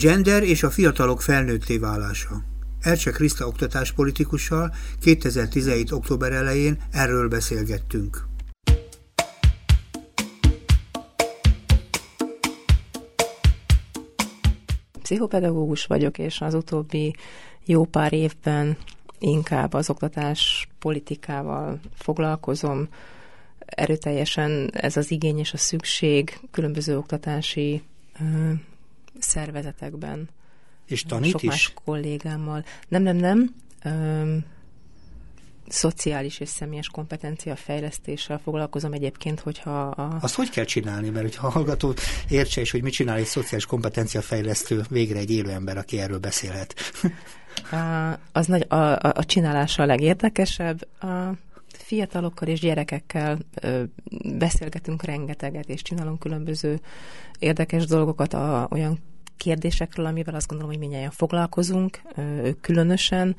Gender 0.00 0.42
és 0.42 0.62
a 0.62 0.70
fiatalok 0.70 1.22
felnőtté 1.22 1.78
válása. 1.78 2.42
Ercse 2.80 3.10
Kriszta 3.10 3.46
oktatáspolitikussal 3.46 4.74
2017. 5.00 5.92
október 5.92 6.32
elején 6.32 6.82
erről 6.90 7.28
beszélgettünk. 7.28 8.26
Pszichopedagógus 15.02 15.86
vagyok, 15.86 16.18
és 16.18 16.40
az 16.40 16.54
utóbbi 16.54 17.14
jó 17.64 17.84
pár 17.84 18.12
évben 18.12 18.76
inkább 19.18 19.72
az 19.72 19.90
oktatás 19.90 20.68
politikával 20.78 21.80
foglalkozom. 21.94 22.88
Erőteljesen 23.58 24.70
ez 24.72 24.96
az 24.96 25.10
igény 25.10 25.38
és 25.38 25.52
a 25.52 25.56
szükség 25.56 26.38
különböző 26.50 26.96
oktatási 26.96 27.82
szervezetekben. 29.22 30.28
És 30.86 31.02
tanít 31.02 31.30
Sok 31.30 31.42
is? 31.42 31.48
más 31.48 31.72
kollégámmal. 31.84 32.64
Nem, 32.88 33.02
nem, 33.02 33.16
nem. 33.16 33.54
Ö, 33.84 34.36
szociális 35.68 36.40
és 36.40 36.48
személyes 36.48 36.88
kompetencia 36.88 37.56
fejlesztéssel 37.56 38.40
foglalkozom 38.44 38.92
egyébként, 38.92 39.40
hogyha 39.40 39.80
a... 39.80 40.18
Azt 40.20 40.34
hogy 40.34 40.50
kell 40.50 40.64
csinálni? 40.64 41.08
Mert 41.08 41.24
hogyha 41.24 41.46
a 41.46 41.50
hallgató 41.50 41.94
értse 42.28 42.60
is, 42.60 42.70
hogy 42.70 42.82
mit 42.82 42.92
csinál 42.92 43.16
egy 43.16 43.24
szociális 43.24 43.66
kompetencia 43.66 44.22
fejlesztő, 44.22 44.82
végre 44.88 45.18
egy 45.18 45.30
élő 45.30 45.50
ember, 45.50 45.76
aki 45.76 46.00
erről 46.00 46.18
beszélhet. 46.18 46.74
Az 48.32 48.46
nagy, 48.46 48.66
a, 48.68 48.74
a, 48.74 49.12
a 49.14 49.24
csinálása 49.24 49.82
a 49.82 49.86
legérdekesebb. 49.86 50.88
A 51.00 51.32
fiatalokkal 51.68 52.48
és 52.48 52.60
gyerekekkel 52.60 53.38
ö, 53.60 53.82
beszélgetünk 54.38 55.02
rengeteget, 55.02 55.68
és 55.68 55.82
csinálunk 55.82 56.18
különböző 56.18 56.80
érdekes 57.38 57.84
dolgokat, 57.84 58.34
a, 58.34 58.68
olyan 58.70 58.98
kérdésekről, 59.40 60.06
amivel 60.06 60.34
azt 60.34 60.46
gondolom, 60.46 60.72
hogy 60.72 60.82
mindjárt 60.82 61.14
foglalkozunk, 61.14 62.00
ők 62.16 62.60
különösen. 62.60 63.36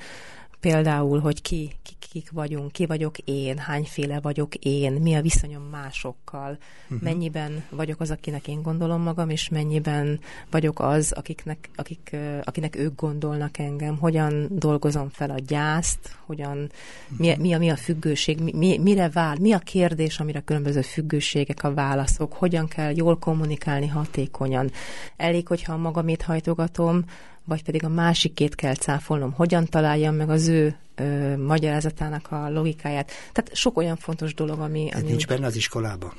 Például, 0.60 1.20
hogy 1.20 1.42
ki, 1.42 1.72
ki, 1.84 1.94
kik 2.12 2.32
vagyunk, 2.32 2.72
ki 2.72 2.86
vagyok 2.86 3.18
én, 3.18 3.58
hányféle 3.58 4.20
vagyok 4.20 4.56
én, 4.56 4.92
mi 4.92 5.16
a 5.16 5.22
viszonyom 5.22 5.64
másokkal, 5.64 6.58
uh-huh. 6.84 7.02
mennyiben 7.02 7.64
vagyok 7.70 8.00
az, 8.00 8.12
akinek 8.12 8.48
én 8.48 8.62
gondolom 8.62 9.02
magam, 9.02 9.30
és 9.30 9.50
mennyiben 9.50 10.20
vagyok 10.50 10.80
az, 10.80 11.12
akiknek, 11.12 11.70
akik, 11.76 12.16
akinek 12.44 12.76
ők 12.76 12.96
gondolnak 12.96 13.58
engem, 13.58 13.98
hogyan 13.98 14.48
dolgozom 14.50 15.10
fel 15.10 15.30
a 15.30 15.40
gyászt, 15.48 16.18
hogyan, 16.26 16.58
uh-huh. 16.58 17.20
mi, 17.20 17.36
mi, 17.40 17.54
a, 17.54 17.58
mi 17.58 17.70
a 17.70 17.76
függőség, 17.76 18.40
mi, 18.54 18.78
mire 18.78 19.10
vár, 19.10 19.40
mi 19.40 19.52
a 19.52 19.60
kérdés, 19.60 20.20
amire 20.20 20.40
különböző 20.40 20.82
függőségek 20.82 21.64
a 21.64 21.74
válaszok, 21.74 22.34
hogyan 22.34 22.68
kell 22.68 22.96
jól 22.96 23.18
kommunikálni 23.18 23.88
hatékonyan. 23.88 24.72
Elég, 25.18 25.48
hogyha 25.48 25.78
magamét 25.78 26.22
hajtogatom, 26.22 27.06
vagy 27.52 27.64
pedig 27.64 27.84
a 27.84 27.90
másikét 27.90 28.56
kell 28.56 28.76
cáfolnom, 28.76 29.32
hogyan 29.32 29.66
találjam 29.66 30.16
meg 30.16 30.30
az 30.30 30.48
ő 30.48 30.76
ö, 30.96 31.38
magyarázatának 31.38 32.32
a 32.32 32.50
logikáját. 32.50 33.12
Tehát 33.32 33.56
sok 33.56 33.78
olyan 33.78 33.96
fontos 33.96 34.34
dolog, 34.34 34.60
ami... 34.60 34.90
Ez 34.92 35.00
ami... 35.00 35.10
nincs 35.10 35.28
benne 35.28 35.46
az 35.46 35.56
iskolában? 35.56 36.14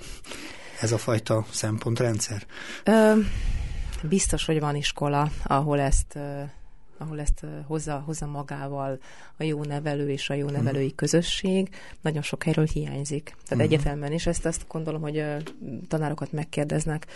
Ez 0.80 0.92
a 0.92 0.98
fajta 0.98 1.44
szempontrendszer? 1.50 2.46
Ö, 2.84 3.12
biztos, 4.02 4.44
hogy 4.44 4.60
van 4.60 4.76
iskola, 4.76 5.30
ahol 5.44 5.80
ezt... 5.80 6.14
Ö, 6.14 6.42
ahol 7.02 7.20
ezt 7.20 7.46
hozza, 7.66 8.02
hozza 8.06 8.26
magával 8.26 8.98
a 9.36 9.42
jó 9.42 9.64
nevelő 9.64 10.10
és 10.10 10.30
a 10.30 10.34
jó 10.34 10.44
mhm. 10.44 10.54
nevelői 10.54 10.82
uh-huh. 10.82 10.96
közösség, 10.96 11.68
nagyon 12.00 12.22
sok 12.22 12.42
helyről 12.42 12.66
hiányzik. 12.66 13.24
Tehát 13.24 13.42
uh-huh. 13.50 13.62
egyetemben 13.62 14.12
is 14.12 14.26
ezt 14.26 14.46
azt 14.46 14.64
gondolom, 14.68 15.00
hogy 15.00 15.24
tanárokat 15.88 16.32
megkérdeznek. 16.32 17.06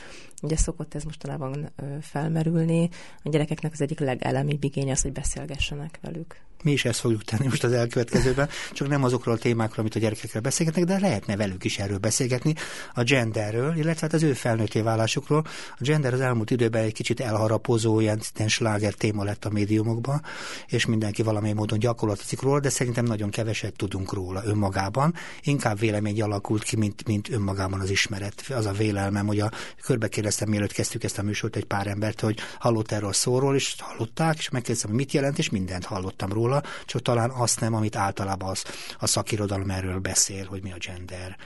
Ugye 0.43 0.57
szokott 0.57 0.95
ez 0.95 1.05
mostanában 1.05 1.71
felmerülni. 2.01 2.89
A 3.23 3.29
gyerekeknek 3.29 3.73
az 3.73 3.81
egyik 3.81 3.99
legelemibb 3.99 4.65
igény 4.65 4.91
az, 4.91 5.03
hogy 5.03 5.13
beszélgessenek 5.13 5.99
velük. 6.03 6.37
Mi 6.67 6.73
is 6.73 6.85
ezt 6.85 7.01
fogjuk 7.01 7.25
tenni 7.25 7.47
most 7.47 7.65
az 7.65 7.73
elkövetkezőben, 7.73 8.49
csak 8.73 8.89
nem 8.89 9.05
azokról 9.05 9.35
a 9.35 9.39
témákról, 9.39 9.79
amit 9.79 9.95
a 9.95 9.99
gyerekekkel 9.99 10.41
beszélgetnek, 10.41 10.85
de 10.85 10.99
lehetne 10.99 11.37
velük 11.37 11.65
is 11.65 11.79
erről 11.79 11.99
beszélgetni, 11.99 12.55
a 12.95 13.03
genderről, 13.03 13.77
illetve 13.77 14.01
hát 14.01 14.13
az 14.13 14.23
ő 14.23 14.33
felnőtté 14.33 14.81
válásukról. 14.81 15.45
A 15.71 15.79
gender 15.79 16.13
az 16.13 16.21
elmúlt 16.21 16.51
időben 16.51 16.83
egy 16.83 16.93
kicsit 16.93 17.21
elharapozó, 17.21 18.01
ilyen, 18.01 18.21
sláger 18.47 18.95
téma 18.95 19.25
lett 19.25 19.45
a 19.45 19.51
médiumokban, 19.51 20.23
és 20.67 20.87
mindenki 20.87 21.23
valamilyen 21.23 21.57
módon 21.57 21.79
gyakorlatozik 21.79 22.41
róla, 22.41 22.61
de 22.61 22.69
szerintem 22.69 23.05
nagyon 23.05 23.31
keveset 23.31 23.77
tudunk 23.77 24.13
róla 24.13 24.43
önmagában. 24.45 25.15
Inkább 25.43 25.79
vélemény 25.79 26.23
alakult 26.23 26.63
ki, 26.63 26.77
mint, 26.77 27.07
mint 27.07 27.31
önmagában 27.31 27.81
az 27.81 27.91
ismeret. 27.91 28.45
Az 28.49 28.67
a 28.67 28.73
vélelmem, 28.73 29.27
hogy 29.27 29.41
a 29.41 29.51
körbe 29.83 30.09
kérdeztem, 30.09 30.49
mielőtt 30.49 30.73
kezdtük 30.73 31.05
ezt 31.05 31.19
a 31.19 31.23
műsort 31.23 31.57
egy 31.57 31.65
pár 31.65 31.87
embert, 31.87 32.21
hogy 32.21 32.39
hallott 32.59 32.93
erről 32.93 33.13
szóról, 33.13 33.55
és 33.55 33.75
hallották, 33.79 34.39
és 34.39 34.49
megkérdeztem, 34.49 34.91
hogy 34.91 34.99
mit 34.99 35.13
jelent, 35.13 35.39
és 35.39 35.51
mindent 35.51 35.85
hallottam 35.85 36.33
róla 36.33 36.55
róla, 36.61 36.85
csak 36.85 37.03
talán 37.03 37.31
azt 37.31 37.61
nem, 37.61 37.75
amit 37.75 37.97
általában 37.97 38.49
az, 38.49 38.65
a 38.99 39.07
szakirodalom 39.07 39.71
erről 39.71 39.99
beszél, 39.99 40.45
hogy 40.45 40.63
mi 40.63 40.73
a 40.73 40.77
gender. 40.87 41.37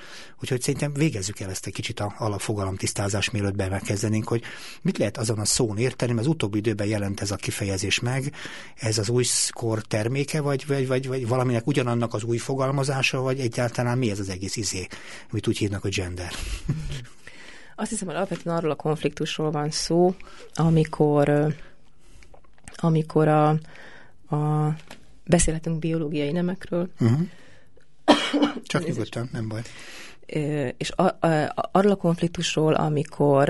Úgyhogy 0.41 0.63
szerintem 0.63 0.93
végezzük 0.93 1.41
el 1.41 1.51
ezt 1.51 1.67
egy 1.67 1.73
kicsit 1.73 2.01
a 2.01 2.15
alapfogalom 2.19 2.77
tisztázás, 2.77 3.31
mielőtt 3.31 3.57
megkezdenénk, 3.57 4.29
hogy 4.29 4.43
mit 4.83 4.99
lehet 4.99 5.19
azon 5.19 5.39
a 5.39 5.45
szón 5.45 5.79
érteni, 5.79 6.13
mert 6.13 6.27
az 6.27 6.33
utóbbi 6.33 6.59
időben 6.59 6.87
jelent 6.87 7.21
ez 7.21 7.31
a 7.31 7.37
kifejezés 7.37 8.01
meg, 8.01 8.33
ez 8.77 8.99
az 8.99 9.09
új 9.09 9.25
kor 9.51 9.83
terméke, 9.83 10.41
vagy, 10.41 10.67
vagy, 10.67 10.87
vagy, 10.87 11.09
vagy 11.09 11.29
valaminek 11.29 11.67
ugyanannak 11.67 12.15
az 12.15 12.23
új 12.23 12.39
fogalmazása, 12.39 13.21
vagy 13.21 13.41
egyáltalán 13.41 13.99
mi 13.99 14.11
ez 14.11 14.19
az 14.19 14.29
egész 14.29 14.57
izé, 14.57 14.87
amit 15.31 15.47
úgy 15.47 15.59
hívnak, 15.59 15.83
hogy 15.83 15.95
gender. 15.95 16.33
Azt 17.77 17.91
hiszem, 17.91 18.07
hogy 18.07 18.17
alapvetően 18.17 18.57
arról 18.57 18.71
a 18.71 18.75
konfliktusról 18.75 19.51
van 19.51 19.71
szó, 19.71 20.15
amikor 20.55 21.55
amikor 22.83 23.29
a, 23.29 23.49
a 24.37 24.75
beszélhetünk 25.31 25.79
biológiai 25.79 26.33
nemekről. 26.33 26.91
Uh-huh. 27.01 27.21
Csak 28.67 28.87
nyugodtan, 28.87 29.29
nem 29.33 29.49
baj. 29.49 29.63
És 30.77 30.91
a, 30.91 31.03
a, 31.27 31.53
arról 31.73 31.93
a 31.93 31.97
konfliktusról, 31.97 32.75
amikor 32.75 33.49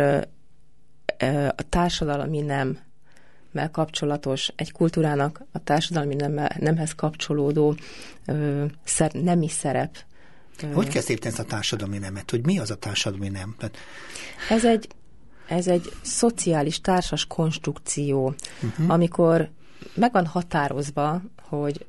a 1.56 1.68
társadalmi 1.68 2.40
nem 2.40 2.78
mel 3.52 3.70
kapcsolatos, 3.70 4.52
egy 4.56 4.72
kultúrának 4.72 5.44
a 5.52 5.58
társadalmi 5.58 6.14
nem, 6.14 6.48
nemhez 6.58 6.94
kapcsolódó 6.94 7.76
ö, 8.26 8.64
szer, 8.84 9.12
nemi 9.12 9.48
szerep. 9.48 9.96
Hogy 10.72 10.88
kezd 10.88 11.10
érteni 11.10 11.34
a 11.38 11.44
társadalmi 11.44 11.98
nemet? 11.98 12.30
Hogy 12.30 12.44
mi 12.44 12.58
az 12.58 12.70
a 12.70 12.74
társadalmi 12.74 13.28
nem? 13.28 13.56
Ez 14.48 14.64
egy, 14.64 14.88
ez 15.48 15.66
egy 15.66 15.92
szociális 16.02 16.80
társas 16.80 17.26
konstrukció, 17.26 18.34
uh-huh. 18.62 18.90
amikor 18.90 19.50
meg 19.94 20.12
van 20.12 20.26
határozva, 20.26 21.22
hogy 21.50 21.86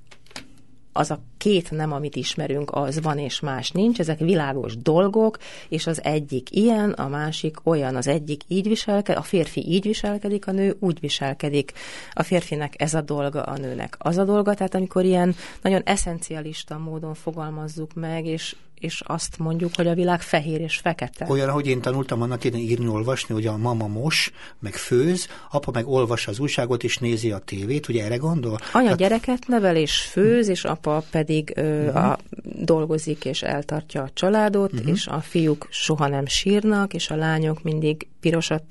az 0.93 1.11
a 1.11 1.19
két 1.37 1.71
nem, 1.71 1.91
amit 1.91 2.15
ismerünk, 2.15 2.71
az 2.71 3.01
van 3.01 3.17
és 3.17 3.39
más 3.39 3.71
nincs, 3.71 3.99
ezek 3.99 4.19
világos 4.19 4.77
dolgok, 4.77 5.37
és 5.69 5.87
az 5.87 6.03
egyik 6.03 6.55
ilyen, 6.55 6.91
a 6.91 7.07
másik 7.07 7.57
olyan, 7.63 7.95
az 7.95 8.07
egyik 8.07 8.41
így 8.47 8.67
viselkedik, 8.67 9.19
a 9.19 9.23
férfi 9.23 9.67
így 9.67 9.83
viselkedik, 9.83 10.47
a 10.47 10.51
nő 10.51 10.75
úgy 10.79 10.99
viselkedik. 10.99 11.71
A 12.13 12.23
férfinek 12.23 12.81
ez 12.81 12.93
a 12.93 13.01
dolga, 13.01 13.41
a 13.41 13.57
nőnek 13.57 13.95
az 13.99 14.17
a 14.17 14.23
dolga, 14.23 14.53
tehát 14.53 14.75
amikor 14.75 15.05
ilyen 15.05 15.35
nagyon 15.61 15.81
eszencialista 15.83 16.77
módon 16.77 17.13
fogalmazzuk 17.13 17.93
meg, 17.93 18.25
és 18.25 18.55
és 18.81 19.01
azt 19.05 19.37
mondjuk, 19.37 19.71
hogy 19.75 19.87
a 19.87 19.93
világ 19.93 20.21
fehér 20.21 20.61
és 20.61 20.77
fekete. 20.77 21.25
Olyan, 21.29 21.49
ahogy 21.49 21.67
én 21.67 21.81
tanultam 21.81 22.21
annak 22.21 22.43
idején 22.43 22.69
írni, 22.69 22.87
olvasni, 22.87 23.33
hogy 23.33 23.45
a 23.45 23.57
mama 23.57 23.87
mos, 23.87 24.31
meg 24.59 24.73
főz, 24.73 25.27
apa 25.51 25.71
meg 25.71 25.87
olvas 25.87 26.27
az 26.27 26.39
újságot 26.39 26.83
és 26.83 26.97
nézi 26.97 27.31
a 27.31 27.37
tévét, 27.37 27.87
ugye 27.87 28.03
erre 28.03 28.15
gondol? 28.15 28.57
Anya 28.73 28.89
hát... 28.89 28.97
gyereket 28.97 29.47
nevel 29.47 29.75
és 29.75 30.01
főz, 30.01 30.47
és 30.47 30.63
apa 30.63 31.03
pedig 31.11 31.53
ö, 31.55 31.85
uh-huh. 31.85 32.09
a, 32.09 32.17
dolgozik 32.43 33.25
és 33.25 33.41
eltartja 33.41 34.01
a 34.01 34.09
családot, 34.13 34.73
uh-huh. 34.73 34.89
és 34.89 35.07
a 35.07 35.19
fiúk 35.19 35.67
soha 35.69 36.07
nem 36.07 36.25
sírnak, 36.25 36.93
és 36.93 37.09
a 37.09 37.15
lányok 37.15 37.63
mindig 37.63 38.07
pirosat 38.19 38.63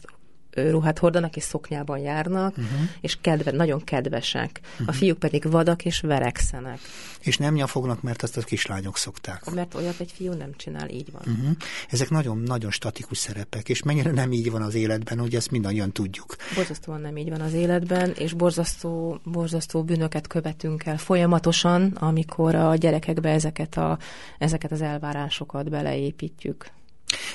ruhát 0.54 0.98
hordanak 0.98 1.36
és 1.36 1.42
szoknyában 1.42 1.98
járnak, 1.98 2.56
uh-huh. 2.56 2.80
és 3.00 3.18
kedve, 3.20 3.50
nagyon 3.50 3.84
kedvesek. 3.84 4.60
Uh-huh. 4.72 4.88
A 4.88 4.92
fiúk 4.92 5.18
pedig 5.18 5.50
vadak 5.50 5.84
és 5.84 6.00
verekszenek. 6.00 6.78
És 7.20 7.36
nem 7.36 7.54
nyafognak, 7.54 8.02
mert 8.02 8.22
azt 8.22 8.36
a 8.36 8.40
kislányok 8.40 8.96
szokták. 8.96 9.50
Mert 9.54 9.74
olyat 9.74 10.00
egy 10.00 10.12
fiú 10.12 10.32
nem 10.32 10.50
csinál, 10.56 10.88
így 10.88 11.12
van. 11.12 11.22
Uh-huh. 11.26 11.56
Ezek 11.90 12.10
nagyon-nagyon 12.10 12.70
statikus 12.70 13.18
szerepek, 13.18 13.68
és 13.68 13.82
mennyire 13.82 14.10
nem 14.10 14.32
így 14.32 14.50
van 14.50 14.62
az 14.62 14.74
életben, 14.74 15.18
hogy 15.18 15.34
ezt 15.34 15.50
mindannyian 15.50 15.92
tudjuk. 15.92 16.36
Borzasztóan 16.54 17.00
nem 17.00 17.16
így 17.16 17.30
van 17.30 17.40
az 17.40 17.52
életben, 17.52 18.10
és 18.10 18.32
borzasztó, 18.32 19.20
borzasztó 19.24 19.82
bűnöket 19.82 20.26
követünk 20.26 20.84
el 20.86 20.98
folyamatosan, 20.98 21.82
amikor 21.86 22.54
a 22.54 22.74
gyerekekbe 22.74 23.30
ezeket, 23.30 23.76
a, 23.76 23.98
ezeket 24.38 24.72
az 24.72 24.82
elvárásokat 24.82 25.70
beleépítjük. 25.70 26.70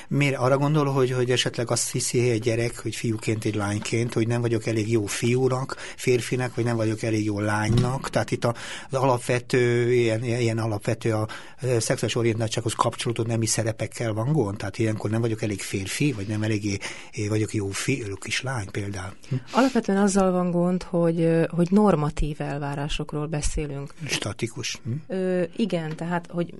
Miért 0.08 0.36
arra 0.36 0.58
gondol, 0.58 0.86
hogy, 0.86 1.10
hogy 1.10 1.30
esetleg 1.30 1.70
azt 1.70 1.92
hiszi 1.92 2.30
egy 2.30 2.40
gyerek, 2.40 2.78
hogy 2.78 2.94
fiúként, 2.94 3.44
egy 3.44 3.54
lányként, 3.54 4.12
hogy 4.12 4.26
nem 4.26 4.40
vagyok 4.40 4.66
elég 4.66 4.90
jó 4.90 5.06
fiúnak, 5.06 5.76
férfinek, 5.96 6.54
vagy 6.54 6.64
nem 6.64 6.76
vagyok 6.76 7.02
elég 7.02 7.24
jó 7.24 7.40
lánynak. 7.40 8.10
Tehát 8.10 8.30
itt 8.30 8.44
az 8.44 8.54
alapvető, 8.90 9.92
ilyen, 9.92 10.24
ilyen 10.24 10.58
alapvető 10.58 11.12
a 11.12 11.26
szexuális 11.60 12.14
orientáltsághoz 12.14 12.72
kapcsolódó 12.72 13.22
nemi 13.22 13.46
szerepekkel 13.46 14.12
van 14.12 14.32
gond. 14.32 14.56
Tehát 14.56 14.78
ilyenkor 14.78 15.10
nem 15.10 15.20
vagyok 15.20 15.42
elég 15.42 15.60
férfi, 15.60 16.12
vagy 16.12 16.26
nem 16.26 16.42
elég 16.42 16.80
vagyok 17.28 17.54
jó 17.54 17.68
fiú, 17.68 18.14
kislány 18.14 18.70
például. 18.70 19.12
Hm? 19.28 19.34
Alapvetően 19.52 19.98
azzal 19.98 20.30
van 20.30 20.50
gond, 20.50 20.82
hogy, 20.82 21.28
hogy 21.48 21.70
normatív 21.70 22.40
elvárásokról 22.40 23.26
beszélünk. 23.26 23.94
Statikus. 24.06 24.80
Hm? 24.84 25.14
Ö, 25.14 25.42
igen, 25.56 25.96
tehát, 25.96 26.26
hogy, 26.30 26.54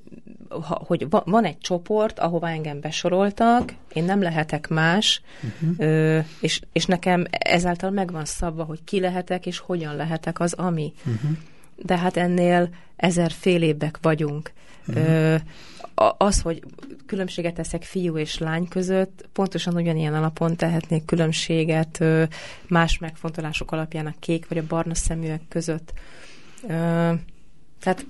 ha, 0.48 0.82
hogy 0.86 1.06
van 1.08 1.44
egy 1.44 1.58
csoport, 1.58 2.18
ahova 2.18 2.48
engem 2.48 2.80
besoroltak, 3.08 3.74
én 3.92 4.04
nem 4.04 4.22
lehetek 4.22 4.68
más, 4.68 5.22
uh-huh. 5.42 5.74
ö, 5.78 6.18
és, 6.40 6.60
és 6.72 6.86
nekem 6.86 7.24
ezáltal 7.30 7.90
megvan 7.90 8.24
szabva, 8.24 8.64
hogy 8.64 8.84
ki 8.84 9.00
lehetek, 9.00 9.46
és 9.46 9.58
hogyan 9.58 9.96
lehetek 9.96 10.40
az, 10.40 10.52
ami. 10.52 10.92
Uh-huh. 10.98 11.30
De 11.76 11.98
hát 11.98 12.16
ennél 12.16 12.68
ezer 12.96 13.30
fél 13.30 13.62
évek 13.62 13.98
vagyunk. 14.02 14.52
Uh-huh. 14.86 15.04
Ö, 15.04 15.36
az, 16.16 16.40
hogy 16.40 16.62
különbséget 17.06 17.54
teszek 17.54 17.82
fiú 17.82 18.18
és 18.18 18.38
lány 18.38 18.68
között, 18.68 19.28
pontosan 19.32 19.74
ugyanilyen 19.74 20.14
alapon 20.14 20.56
tehetnék 20.56 21.04
különbséget 21.04 22.04
más 22.68 22.98
megfontolások 22.98 23.72
alapján 23.72 24.06
a 24.06 24.14
kék 24.20 24.48
vagy 24.48 24.58
a 24.58 24.66
barna 24.68 24.94
szeműek 24.94 25.40
között. 25.48 25.92
Tehát 27.80 28.06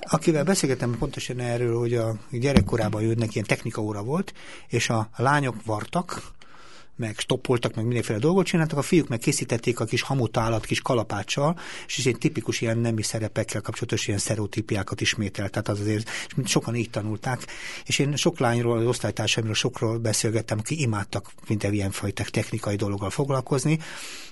Akivel 0.00 0.44
beszélgettem 0.44 0.96
pontosan 0.98 1.38
erről, 1.38 1.78
hogy 1.78 1.94
a 1.94 2.16
gyerekkorában 2.30 3.02
jönnek, 3.02 3.34
ilyen 3.34 3.46
technikaóra 3.46 4.02
volt, 4.02 4.32
és 4.68 4.88
a 4.88 5.08
lányok 5.16 5.64
vartak, 5.64 6.22
meg 6.98 7.18
stoppoltak, 7.18 7.74
meg 7.74 7.84
mindenféle 7.84 8.18
dolgot 8.18 8.46
csináltak, 8.46 8.78
a 8.78 8.82
fiúk 8.82 9.08
meg 9.08 9.18
készítették 9.18 9.80
a 9.80 9.84
kis 9.84 10.02
hamutálat, 10.02 10.64
kis 10.64 10.80
kalapáccsal, 10.80 11.58
és 11.86 12.06
egy 12.06 12.18
tipikus 12.18 12.60
ilyen 12.60 12.78
nemi 12.78 13.02
szerepekkel 13.02 13.60
kapcsolatos 13.60 14.06
ilyen 14.06 14.18
sztereotípiákat 14.18 15.00
ismételt, 15.00 15.50
tehát 15.50 15.68
az 15.68 15.80
azért, 15.80 16.10
és 16.36 16.50
sokan 16.50 16.74
így 16.74 16.90
tanulták, 16.90 17.46
és 17.84 17.98
én 17.98 18.16
sok 18.16 18.38
lányról, 18.38 18.78
az 18.78 18.86
osztálytársaimról 18.86 19.54
sokról 19.54 19.98
beszélgettem, 19.98 20.58
aki 20.58 20.80
imádtak 20.80 21.30
mint 21.48 21.62
ilyen 21.62 21.90
fajta 21.90 22.24
technikai 22.30 22.76
dologgal 22.76 23.10
foglalkozni, 23.10 23.78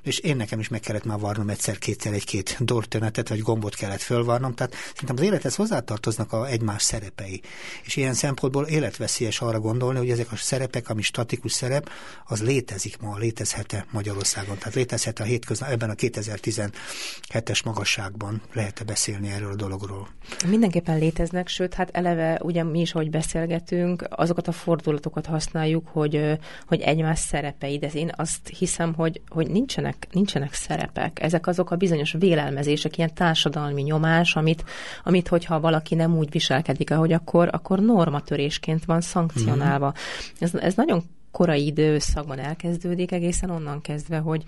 és 0.02 0.18
én 0.18 0.36
nekem 0.36 0.58
is 0.58 0.68
meg 0.68 0.80
kellett 0.80 1.04
már 1.04 1.18
varnom 1.18 1.48
egyszer-kétszer 1.48 2.12
egy-két 2.12 2.56
dortönetet, 2.60 3.28
vagy 3.28 3.40
gombot 3.40 3.74
kellett 3.74 4.00
fölvarnom, 4.00 4.54
tehát 4.54 4.74
szerintem 4.92 5.16
az 5.16 5.22
élethez 5.22 5.54
hozzátartoznak 5.54 6.32
a 6.32 6.46
egymás 6.46 6.82
szerepei. 6.82 7.40
És 7.84 7.96
ilyen 7.96 8.14
szempontból 8.14 8.66
életveszélyes 8.66 9.40
arra 9.40 9.60
gondolni, 9.60 9.98
hogy 9.98 10.10
ezek 10.10 10.32
a 10.32 10.36
szerepek, 10.36 10.88
ami 10.88 11.02
statikus 11.02 11.52
szerep, 11.52 11.90
az 12.24 12.42
létezik 12.56 12.98
ma, 12.98 13.16
létezhet-e 13.18 13.86
Magyarországon, 13.90 14.58
tehát 14.58 14.74
létezhet 14.74 15.20
a 15.20 15.24
hétköznap, 15.24 15.70
ebben 15.70 15.90
a 15.90 15.94
2017-es 15.94 17.64
magasságban 17.64 18.42
lehet-e 18.52 18.84
beszélni 18.84 19.30
erről 19.30 19.52
a 19.52 19.54
dologról? 19.54 20.08
Mindenképpen 20.48 20.98
léteznek, 20.98 21.48
sőt, 21.48 21.74
hát 21.74 21.90
eleve 21.92 22.38
ugye 22.42 22.62
mi 22.62 22.80
is, 22.80 22.92
hogy 22.92 23.10
beszélgetünk, 23.10 24.04
azokat 24.08 24.48
a 24.48 24.52
fordulatokat 24.52 25.26
használjuk, 25.26 25.88
hogy, 25.88 26.38
hogy 26.66 26.80
egymás 26.80 27.18
szerepei, 27.18 27.78
de 27.78 27.90
én 27.94 28.10
azt 28.16 28.48
hiszem, 28.58 28.94
hogy, 28.94 29.20
hogy 29.28 29.50
nincsenek, 29.50 30.06
nincsenek 30.10 30.54
szerepek. 30.54 31.22
Ezek 31.22 31.46
azok 31.46 31.70
a 31.70 31.76
bizonyos 31.76 32.14
vélelmezések, 32.18 32.98
ilyen 32.98 33.14
társadalmi 33.14 33.82
nyomás, 33.82 34.36
amit, 34.36 34.64
amit 35.04 35.28
hogyha 35.28 35.60
valaki 35.60 35.94
nem 35.94 36.16
úgy 36.16 36.30
viselkedik, 36.30 36.90
ahogy 36.90 37.12
akkor, 37.12 37.48
akkor 37.52 37.78
normatörésként 37.78 38.84
van 38.84 39.00
szankcionálva. 39.00 39.86
Mm. 39.86 40.44
Ez, 40.44 40.54
ez 40.54 40.74
nagyon 40.74 41.04
korai 41.36 41.66
időszakban 41.66 42.38
elkezdődik, 42.38 43.12
egészen 43.12 43.50
onnan 43.50 43.80
kezdve, 43.80 44.18
hogy 44.18 44.44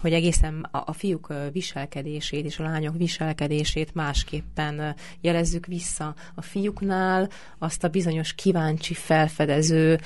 hogy 0.00 0.12
egészen 0.12 0.68
a, 0.70 0.92
fiúk 0.92 1.32
viselkedését 1.52 2.44
és 2.44 2.58
a 2.58 2.62
lányok 2.62 2.96
viselkedését 2.96 3.94
másképpen 3.94 4.94
jelezzük 5.20 5.66
vissza. 5.66 6.14
A 6.34 6.42
fiúknál 6.42 7.28
azt 7.58 7.84
a 7.84 7.88
bizonyos 7.88 8.34
kíváncsi, 8.34 8.94
felfedező, 8.94 10.00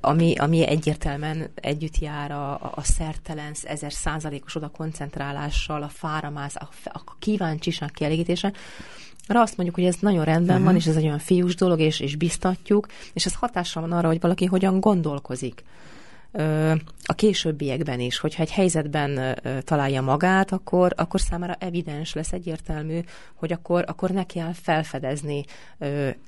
ami, 0.00 0.34
ami 0.36 0.66
egyértelműen 0.66 1.50
együtt 1.54 1.98
jár 1.98 2.30
a, 2.30 2.52
a 2.74 2.82
szertelen, 2.82 3.54
ezer 3.62 3.92
százalékos 3.92 4.54
oda 4.54 4.68
koncentrálással, 4.68 5.82
a 5.82 5.88
fáramász, 5.88 6.56
a, 6.56 6.68
a 6.84 7.16
kíváncsiság 7.18 7.90
kielégítése, 7.90 8.52
arra 9.26 9.40
azt 9.40 9.56
mondjuk, 9.56 9.78
hogy 9.78 9.88
ez 9.88 9.96
nagyon 10.00 10.24
rendben 10.24 10.56
uh-huh. 10.56 10.64
van, 10.64 10.76
és 10.76 10.86
ez 10.86 10.96
egy 10.96 11.04
olyan 11.04 11.18
fiús 11.18 11.54
dolog, 11.54 11.80
és, 11.80 12.00
és 12.00 12.16
biztatjuk, 12.16 12.86
és 13.12 13.26
ez 13.26 13.34
hatással 13.34 13.82
van 13.82 13.92
arra, 13.92 14.06
hogy 14.06 14.20
valaki 14.20 14.44
hogyan 14.44 14.80
gondolkozik 14.80 15.64
a 17.06 17.14
későbbiekben 17.14 18.00
is, 18.00 18.18
hogyha 18.18 18.42
egy 18.42 18.50
helyzetben 18.50 19.38
találja 19.64 20.02
magát, 20.02 20.52
akkor, 20.52 20.92
akkor 20.96 21.20
számára 21.20 21.56
evidens 21.58 22.14
lesz 22.14 22.32
egyértelmű, 22.32 23.00
hogy 23.34 23.52
akkor, 23.52 23.84
akkor 23.86 24.10
neki 24.10 24.38
áll 24.38 24.52
felfedezni, 24.52 25.44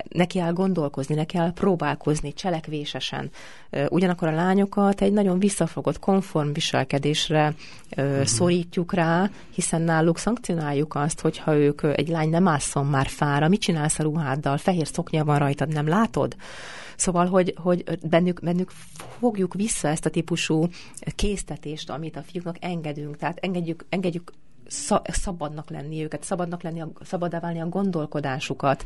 neki 0.09 0.39
áll 0.39 0.53
gondolkozni, 0.53 1.15
neki 1.15 1.39
áll 1.39 1.53
próbálkozni 1.53 2.33
cselekvésesen. 2.33 3.31
Ugyanakkor 3.89 4.29
a 4.29 4.35
lányokat 4.35 5.01
egy 5.01 5.13
nagyon 5.13 5.39
visszafogott, 5.39 5.99
konform 5.99 6.53
viselkedésre 6.53 7.55
uh-huh. 7.97 8.25
szorítjuk 8.25 8.93
rá, 8.93 9.31
hiszen 9.55 9.83
náluk 9.83 10.19
szankcionáljuk 10.19 10.95
azt, 10.95 11.21
hogyha 11.21 11.57
ők 11.57 11.83
egy 11.83 12.09
lány 12.09 12.31
nem 12.31 12.49
ásszon 12.49 12.87
már 12.87 13.07
fára, 13.07 13.49
mit 13.49 13.61
csinálsz 13.61 13.99
a 13.99 14.03
ruháddal, 14.03 14.57
fehér 14.57 14.87
szoknya 14.87 15.25
van 15.25 15.39
rajtad, 15.39 15.69
nem 15.69 15.89
látod? 15.89 16.37
Szóval, 16.99 17.27
hogy, 17.27 17.55
hogy 17.56 17.99
bennük, 18.03 18.41
bennük 18.43 18.71
fogjuk 19.19 19.55
vissza 19.55 19.89
ezt 19.89 20.06
a 20.06 20.11
típusú 20.11 20.69
késztetést, 21.15 21.91
amit 21.91 22.17
a 22.17 22.23
fiúknak 22.23 22.56
engedünk. 22.61 23.17
Tehát 23.17 23.39
engedjük, 23.41 23.87
engedjük 23.89 24.33
szabadnak 25.05 25.70
lenni 25.70 26.03
őket, 26.03 26.25
szabadnak 26.25 26.62
lenni, 26.62 26.82
szabadá 27.05 27.41
válni 27.41 27.61
a 27.61 27.69
gondolkodásukat, 27.69 28.85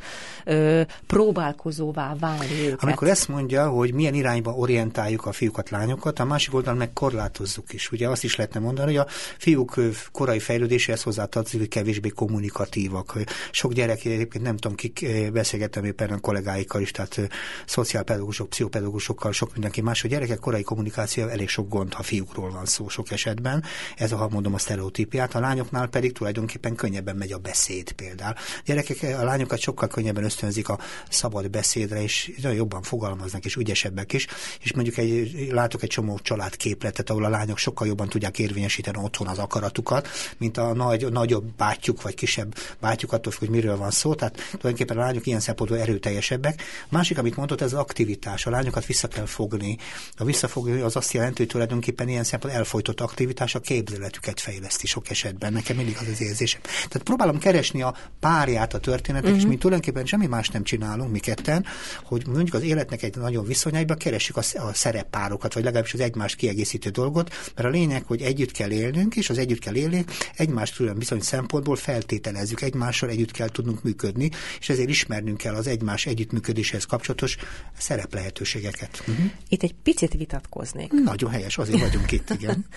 próbálkozóvá 1.07 2.15
válni 2.19 2.67
őket. 2.67 2.83
Amikor 2.83 3.09
ezt 3.09 3.29
mondja, 3.29 3.69
hogy 3.69 3.95
milyen 3.95 4.15
irányba 4.15 4.53
orientáljuk 4.53 5.27
a 5.27 5.33
fiúkat, 5.33 5.71
lányokat, 5.71 6.19
a 6.19 6.25
másik 6.25 6.55
oldalon 6.55 6.79
meg 6.79 6.93
korlátozzuk 6.93 7.73
is. 7.73 7.91
Ugye 7.93 8.09
azt 8.09 8.25
is 8.25 8.37
lehetne 8.37 8.61
mondani, 8.61 8.97
hogy 8.97 9.07
a 9.07 9.11
fiúk 9.39 9.81
korai 10.13 10.39
fejlődéséhez 10.39 11.03
hozzátartozik, 11.03 11.61
hogy 11.61 11.69
kevésbé 11.69 12.09
kommunikatívak. 12.09 13.19
Sok 13.51 13.73
gyerek, 13.73 14.05
egyébként 14.05 14.45
nem 14.45 14.57
tudom, 14.57 14.77
kik 14.77 15.07
beszélgettem 15.33 15.85
éppen 15.85 16.11
a 16.11 16.19
kollégáikkal 16.19 16.81
is, 16.81 16.91
tehát 16.91 17.21
szociálpedagógusok, 17.67 18.49
pszichopedagógusokkal, 18.49 19.33
sok 19.33 19.53
mindenki 19.53 19.81
más, 19.81 20.01
hogy 20.01 20.11
gyerekek 20.11 20.39
korai 20.39 20.63
kommunikáció 20.63 21.27
elég 21.27 21.49
sok 21.49 21.69
gond, 21.69 21.93
ha 21.93 22.03
fiúkról 22.03 22.51
van 22.51 22.65
szó 22.65 22.89
sok 22.89 23.11
esetben. 23.11 23.63
Ez 23.97 24.11
ha 24.11 24.29
mondom, 24.29 24.55
a 24.55 24.59
sztereotípiát. 24.59 25.35
A 25.35 25.41
lányok 25.41 25.71
lányoknál 25.73 26.01
pedig 26.01 26.13
tulajdonképpen 26.13 26.75
könnyebben 26.75 27.17
megy 27.17 27.33
a 27.33 27.39
beszéd 27.39 27.93
például. 27.93 28.35
Gyerekek, 28.65 29.03
a 29.03 29.25
lányokat 29.25 29.59
sokkal 29.59 29.89
könnyebben 29.89 30.25
ösztönzik 30.25 30.69
a 30.69 30.79
szabad 31.09 31.51
beszédre, 31.51 32.03
és 32.03 32.33
nagyon 32.43 32.57
jobban 32.57 32.83
fogalmaznak, 32.83 33.45
és 33.45 33.57
ügyesebbek 33.57 34.13
is. 34.13 34.27
És 34.61 34.73
mondjuk 34.73 34.97
egy, 34.97 35.49
látok 35.51 35.83
egy 35.83 35.89
csomó 35.89 36.19
családképletet, 36.19 37.11
ahol 37.11 37.25
a 37.25 37.29
lányok 37.29 37.59
sokkal 37.59 37.87
jobban 37.87 38.09
tudják 38.09 38.39
érvényesíteni 38.39 38.99
otthon 39.03 39.27
az 39.27 39.39
akaratukat, 39.39 40.09
mint 40.39 40.57
a 40.57 40.73
nagy, 40.73 41.13
nagyobb 41.13 41.45
bátyjuk, 41.57 42.03
vagy 42.03 42.15
kisebb 42.15 42.55
bátyjuk, 42.81 43.13
attól 43.13 43.33
hogy 43.39 43.49
miről 43.49 43.77
van 43.77 43.91
szó. 43.91 44.15
Tehát 44.15 44.35
tulajdonképpen 44.35 44.97
a 44.97 45.01
lányok 45.01 45.27
ilyen 45.27 45.41
szempontból 45.41 45.79
erőteljesebbek. 45.81 46.63
A 46.85 46.87
másik, 46.89 47.19
amit 47.19 47.37
mondott, 47.37 47.61
ez 47.61 47.73
az 47.73 47.79
aktivitás. 47.79 48.47
A 48.47 48.51
lányokat 48.51 48.87
vissza 48.87 49.09
kell 49.09 49.27
fogni. 49.27 49.79
A 50.17 50.25
visszafogni 50.25 50.81
az 50.81 50.97
azt 50.97 51.13
jelenti, 51.13 51.39
hogy 51.43 51.51
tulajdonképpen 51.51 52.09
ilyen 52.09 52.25
szempontból 52.25 52.61
elfolytott 52.61 53.01
aktivitás 53.01 53.55
a 53.55 53.61
képzeletüket 53.61 54.41
fejleszti 54.41 54.87
sok 54.87 55.11
esetben 55.11 55.53
nekem 55.63 55.77
mindig 55.77 55.97
az 56.01 56.09
az 56.13 56.21
érzésem. 56.21 56.61
Tehát 56.63 57.03
próbálom 57.03 57.39
keresni 57.39 57.83
a 57.83 57.95
párját 58.21 58.75
a 58.75 58.79
történetek, 58.79 59.25
uh-huh. 59.25 59.43
és 59.43 59.49
mi 59.49 59.57
tulajdonképpen 59.57 60.07
semmi 60.07 60.27
más 60.27 60.49
nem 60.49 60.63
csinálunk, 60.63 61.13
mi 61.13 61.19
ketten, 61.19 61.65
hogy 62.03 62.27
mondjuk 62.27 62.55
az 62.55 62.63
életnek 62.63 63.03
egy 63.03 63.17
nagyon 63.17 63.45
viszonyaiban 63.45 63.97
keressük 63.97 64.37
a, 64.37 64.43
a 64.55 64.75
szereppárokat, 64.75 65.55
vagy 65.55 65.65
legalábbis 65.65 65.95
az 65.95 66.01
egymást 66.01 66.37
kiegészítő 66.37 66.91
dolgot, 66.91 67.31
mert 67.55 67.69
a 67.69 67.71
lényeg, 67.71 68.05
hogy 68.07 68.23
együtt 68.23 68.51
kell 68.51 68.71
élnünk, 68.71 69.17
és 69.17 69.31
az 69.31 69.39
együtt 69.39 69.59
kell 69.59 69.75
élni, 69.75 70.05
egymást 70.37 70.77
külön 70.77 70.99
viszony 70.99 71.21
szempontból 71.21 71.77
feltételezzük, 71.77 72.61
egymással 72.61 73.09
együtt 73.09 73.31
kell 73.31 73.49
tudnunk 73.49 73.83
működni, 73.83 74.31
és 74.59 74.69
ezért 74.69 74.89
ismernünk 74.89 75.37
kell 75.37 75.55
az 75.55 75.67
egymás 75.67 76.07
együttműködéshez 76.07 76.85
kapcsolatos 76.85 77.37
szerep 77.79 78.15
lehetőségeket. 78.15 79.03
Uh-huh. 79.07 79.31
Itt 79.49 79.63
egy 79.63 79.75
picit 79.83 80.13
vitatkoznék. 80.13 80.93
Nagyon 80.93 81.31
helyes, 81.31 81.59
azért 81.59 81.81
vagyunk 81.81 82.13
itt, 82.13 82.31
igen. 82.31 82.65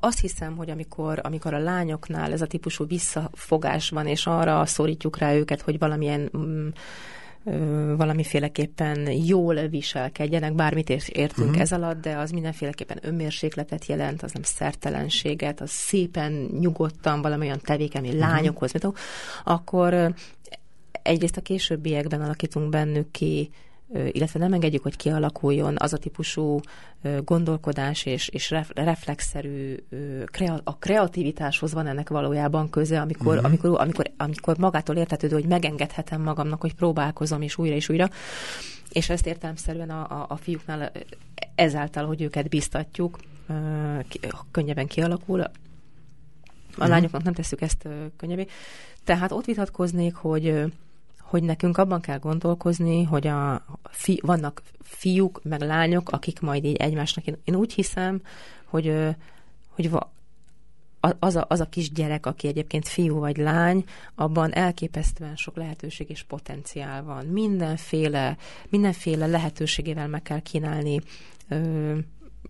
azt 0.00 0.20
hiszem, 0.20 0.56
hogy 0.56 0.70
amikor, 0.70 1.20
amikor 1.22 1.54
a 1.54 1.58
lányoknál 1.58 2.32
ez 2.32 2.42
a 2.42 2.46
típusú 2.46 2.86
visszafogás 2.86 3.90
van, 3.90 4.06
és 4.06 4.26
arra 4.26 4.66
szorítjuk 4.66 5.18
rá 5.18 5.34
őket, 5.34 5.60
hogy 5.60 5.78
valamilyen 5.78 6.30
mm, 6.36 6.68
valamiféleképpen 7.96 9.10
jól 9.10 9.54
viselkedjenek, 9.54 10.54
bármit 10.54 10.90
értünk 10.90 11.48
uh-huh. 11.48 11.60
ez 11.60 11.72
alatt, 11.72 12.00
de 12.00 12.16
az 12.16 12.30
mindenféleképpen 12.30 12.98
önmérsékletet 13.02 13.86
jelent, 13.86 14.22
az 14.22 14.32
nem 14.32 14.42
szertelenséget, 14.42 15.60
az 15.60 15.70
szépen, 15.70 16.32
nyugodtan 16.60 17.22
valamilyen 17.22 17.60
tevékeny, 17.64 18.04
uh-huh. 18.04 18.20
lányokhoz, 18.20 18.72
mint 18.72 18.98
akkor 19.44 20.14
egyrészt 21.02 21.36
a 21.36 21.40
későbbiekben 21.40 22.20
alakítunk 22.20 22.68
bennük 22.68 23.10
ki 23.10 23.50
illetve 24.12 24.38
nem 24.38 24.52
engedjük, 24.52 24.82
hogy 24.82 24.96
kialakuljon 24.96 25.74
az 25.78 25.92
a 25.92 25.98
típusú 25.98 26.60
gondolkodás 27.24 28.06
és, 28.06 28.28
és 28.28 28.54
reflexzerű 28.74 29.76
a 30.64 30.76
kreativitáshoz 30.78 31.72
van 31.72 31.86
ennek 31.86 32.08
valójában 32.08 32.70
köze, 32.70 33.00
amikor, 33.00 33.34
uh-huh. 33.34 33.44
amikor, 33.44 33.80
amikor, 33.80 34.10
amikor 34.16 34.58
magától 34.58 34.96
értetődő, 34.96 35.34
hogy 35.34 35.46
megengedhetem 35.46 36.22
magamnak, 36.22 36.60
hogy 36.60 36.74
próbálkozom 36.74 37.42
és 37.42 37.58
újra 37.58 37.74
és 37.74 37.88
újra. 37.88 38.08
És 38.90 39.08
ezt 39.08 39.26
értelemszerűen 39.26 39.90
a, 39.90 40.20
a, 40.20 40.26
a 40.28 40.36
fiúknál 40.36 40.92
ezáltal, 41.54 42.06
hogy 42.06 42.22
őket 42.22 42.48
biztatjuk, 42.48 43.18
könnyebben 44.50 44.86
kialakul. 44.86 45.40
A 45.40 45.50
uh-huh. 46.70 46.88
lányoknak 46.88 47.22
nem 47.22 47.32
tesszük 47.32 47.60
ezt 47.60 47.88
könnyebbé. 48.16 48.46
Tehát 49.04 49.32
ott 49.32 49.44
vitatkoznék, 49.44 50.14
hogy 50.14 50.72
hogy 51.24 51.42
nekünk 51.42 51.78
abban 51.78 52.00
kell 52.00 52.18
gondolkozni, 52.18 53.02
hogy 53.02 53.26
a 53.26 53.64
fi, 53.90 54.20
vannak 54.22 54.62
fiúk, 54.82 55.40
meg 55.42 55.60
lányok, 55.60 56.10
akik 56.10 56.40
majd 56.40 56.64
így 56.64 56.76
egymásnak, 56.76 57.26
én, 57.26 57.36
én 57.44 57.54
úgy 57.54 57.72
hiszem, 57.72 58.20
hogy, 58.64 58.94
hogy 59.68 59.90
az 61.18 61.36
a, 61.36 61.44
az 61.48 61.60
a 61.60 61.68
kis 61.68 61.92
gyerek, 61.92 62.26
aki 62.26 62.46
egyébként 62.48 62.88
fiú 62.88 63.18
vagy 63.18 63.36
lány, 63.36 63.84
abban 64.14 64.54
elképesztően 64.54 65.36
sok 65.36 65.56
lehetőség 65.56 66.10
és 66.10 66.22
potenciál 66.22 67.02
van. 67.02 67.26
Mindenféle, 67.26 68.36
mindenféle 68.68 69.26
lehetőségével 69.26 70.08
meg 70.08 70.22
kell 70.22 70.40
kínálni 70.40 71.00
ö, 71.48 71.98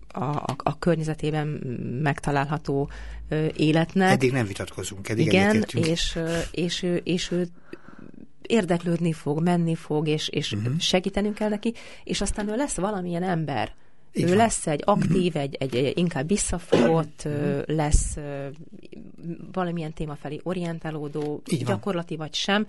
a, 0.07 0.23
a, 0.23 0.55
a 0.57 0.79
környezetében 0.79 1.47
megtalálható 2.01 2.89
ö, 3.29 3.47
életnek. 3.55 4.11
Eddig 4.11 4.31
nem 4.31 4.45
vitatkozunk, 4.45 5.09
eddig 5.09 5.25
Igen, 5.25 5.65
és, 5.73 5.73
és, 5.73 6.17
és, 6.51 7.01
és 7.03 7.31
ő 7.31 7.47
érdeklődni 8.47 9.13
fog, 9.13 9.41
menni 9.41 9.75
fog, 9.75 10.07
és, 10.07 10.27
és 10.27 10.51
uh-huh. 10.51 10.77
segítenünk 10.79 11.35
kell 11.35 11.49
neki, 11.49 11.73
és 12.03 12.21
aztán 12.21 12.49
ő 12.49 12.55
lesz 12.55 12.75
valamilyen 12.75 13.23
ember. 13.23 13.73
Így 14.13 14.23
ő 14.23 14.27
van. 14.27 14.37
lesz 14.37 14.67
egy 14.67 14.81
aktív, 14.85 15.25
uh-huh. 15.25 15.41
egy, 15.41 15.55
egy, 15.59 15.75
egy 15.75 15.97
inkább 15.97 16.27
visszafogott, 16.27 17.21
uh-huh. 17.25 17.61
lesz 17.65 18.17
valamilyen 19.51 19.93
téma 19.93 20.15
felé 20.15 20.39
orientálódó, 20.43 21.41
Így 21.51 21.65
gyakorlati 21.65 22.15
van. 22.15 22.25
vagy 22.25 22.35
sem, 22.35 22.67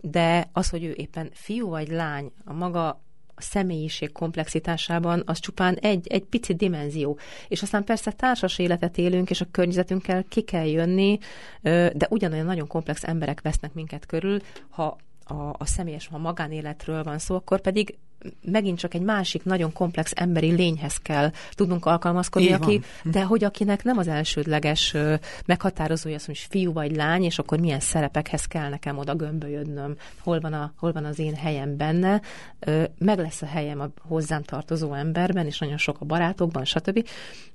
de 0.00 0.48
az, 0.52 0.68
hogy 0.70 0.84
ő 0.84 0.92
éppen 0.96 1.30
fiú 1.32 1.68
vagy 1.68 1.88
lány, 1.88 2.30
a 2.44 2.52
maga 2.52 3.00
személyiség 3.40 4.12
komplexitásában 4.12 5.22
az 5.26 5.38
csupán 5.38 5.74
egy, 5.74 6.06
egy 6.06 6.24
pici 6.24 6.54
dimenzió. 6.54 7.18
És 7.48 7.62
aztán 7.62 7.84
persze 7.84 8.12
társas 8.12 8.58
életet 8.58 8.98
élünk, 8.98 9.30
és 9.30 9.40
a 9.40 9.46
környezetünkkel 9.50 10.24
ki 10.28 10.40
kell 10.40 10.66
jönni, 10.66 11.18
de 11.62 12.06
ugyanolyan 12.08 12.46
nagyon 12.46 12.66
komplex 12.66 13.04
emberek 13.04 13.40
vesznek 13.40 13.72
minket 13.72 14.06
körül, 14.06 14.38
ha 14.68 14.96
a, 15.24 15.34
a 15.34 15.64
személyes, 15.64 16.06
ha 16.06 16.18
magánéletről 16.18 17.02
van 17.02 17.18
szó, 17.18 17.34
akkor 17.34 17.60
pedig 17.60 17.98
megint 18.42 18.78
csak 18.78 18.94
egy 18.94 19.02
másik 19.02 19.44
nagyon 19.44 19.72
komplex 19.72 20.12
emberi 20.14 20.50
lényhez 20.50 20.96
kell 20.96 21.30
tudnunk 21.50 21.86
alkalmazkodni, 21.86 22.52
aki, 22.52 22.80
de 23.04 23.24
hogy 23.24 23.44
akinek 23.44 23.84
nem 23.84 23.98
az 23.98 24.08
elsődleges 24.08 24.96
meghatározója 25.46 26.14
az, 26.14 26.24
hogy 26.24 26.38
fiú 26.38 26.72
vagy 26.72 26.96
lány, 26.96 27.22
és 27.22 27.38
akkor 27.38 27.60
milyen 27.60 27.80
szerepekhez 27.80 28.44
kell 28.44 28.68
nekem 28.68 28.98
oda 28.98 29.14
gömbölyödnöm, 29.14 29.96
hol 30.22 30.40
van, 30.40 30.52
a, 30.52 30.72
hol 30.76 30.92
van 30.92 31.04
az 31.04 31.18
én 31.18 31.34
helyem 31.34 31.76
benne, 31.76 32.20
meg 32.98 33.18
lesz 33.18 33.42
a 33.42 33.46
helyem 33.46 33.80
a 33.80 33.88
hozzám 34.08 34.42
tartozó 34.42 34.92
emberben, 34.92 35.46
és 35.46 35.58
nagyon 35.58 35.78
sok 35.78 35.96
a 36.00 36.04
barátokban, 36.04 36.64
stb. 36.64 37.08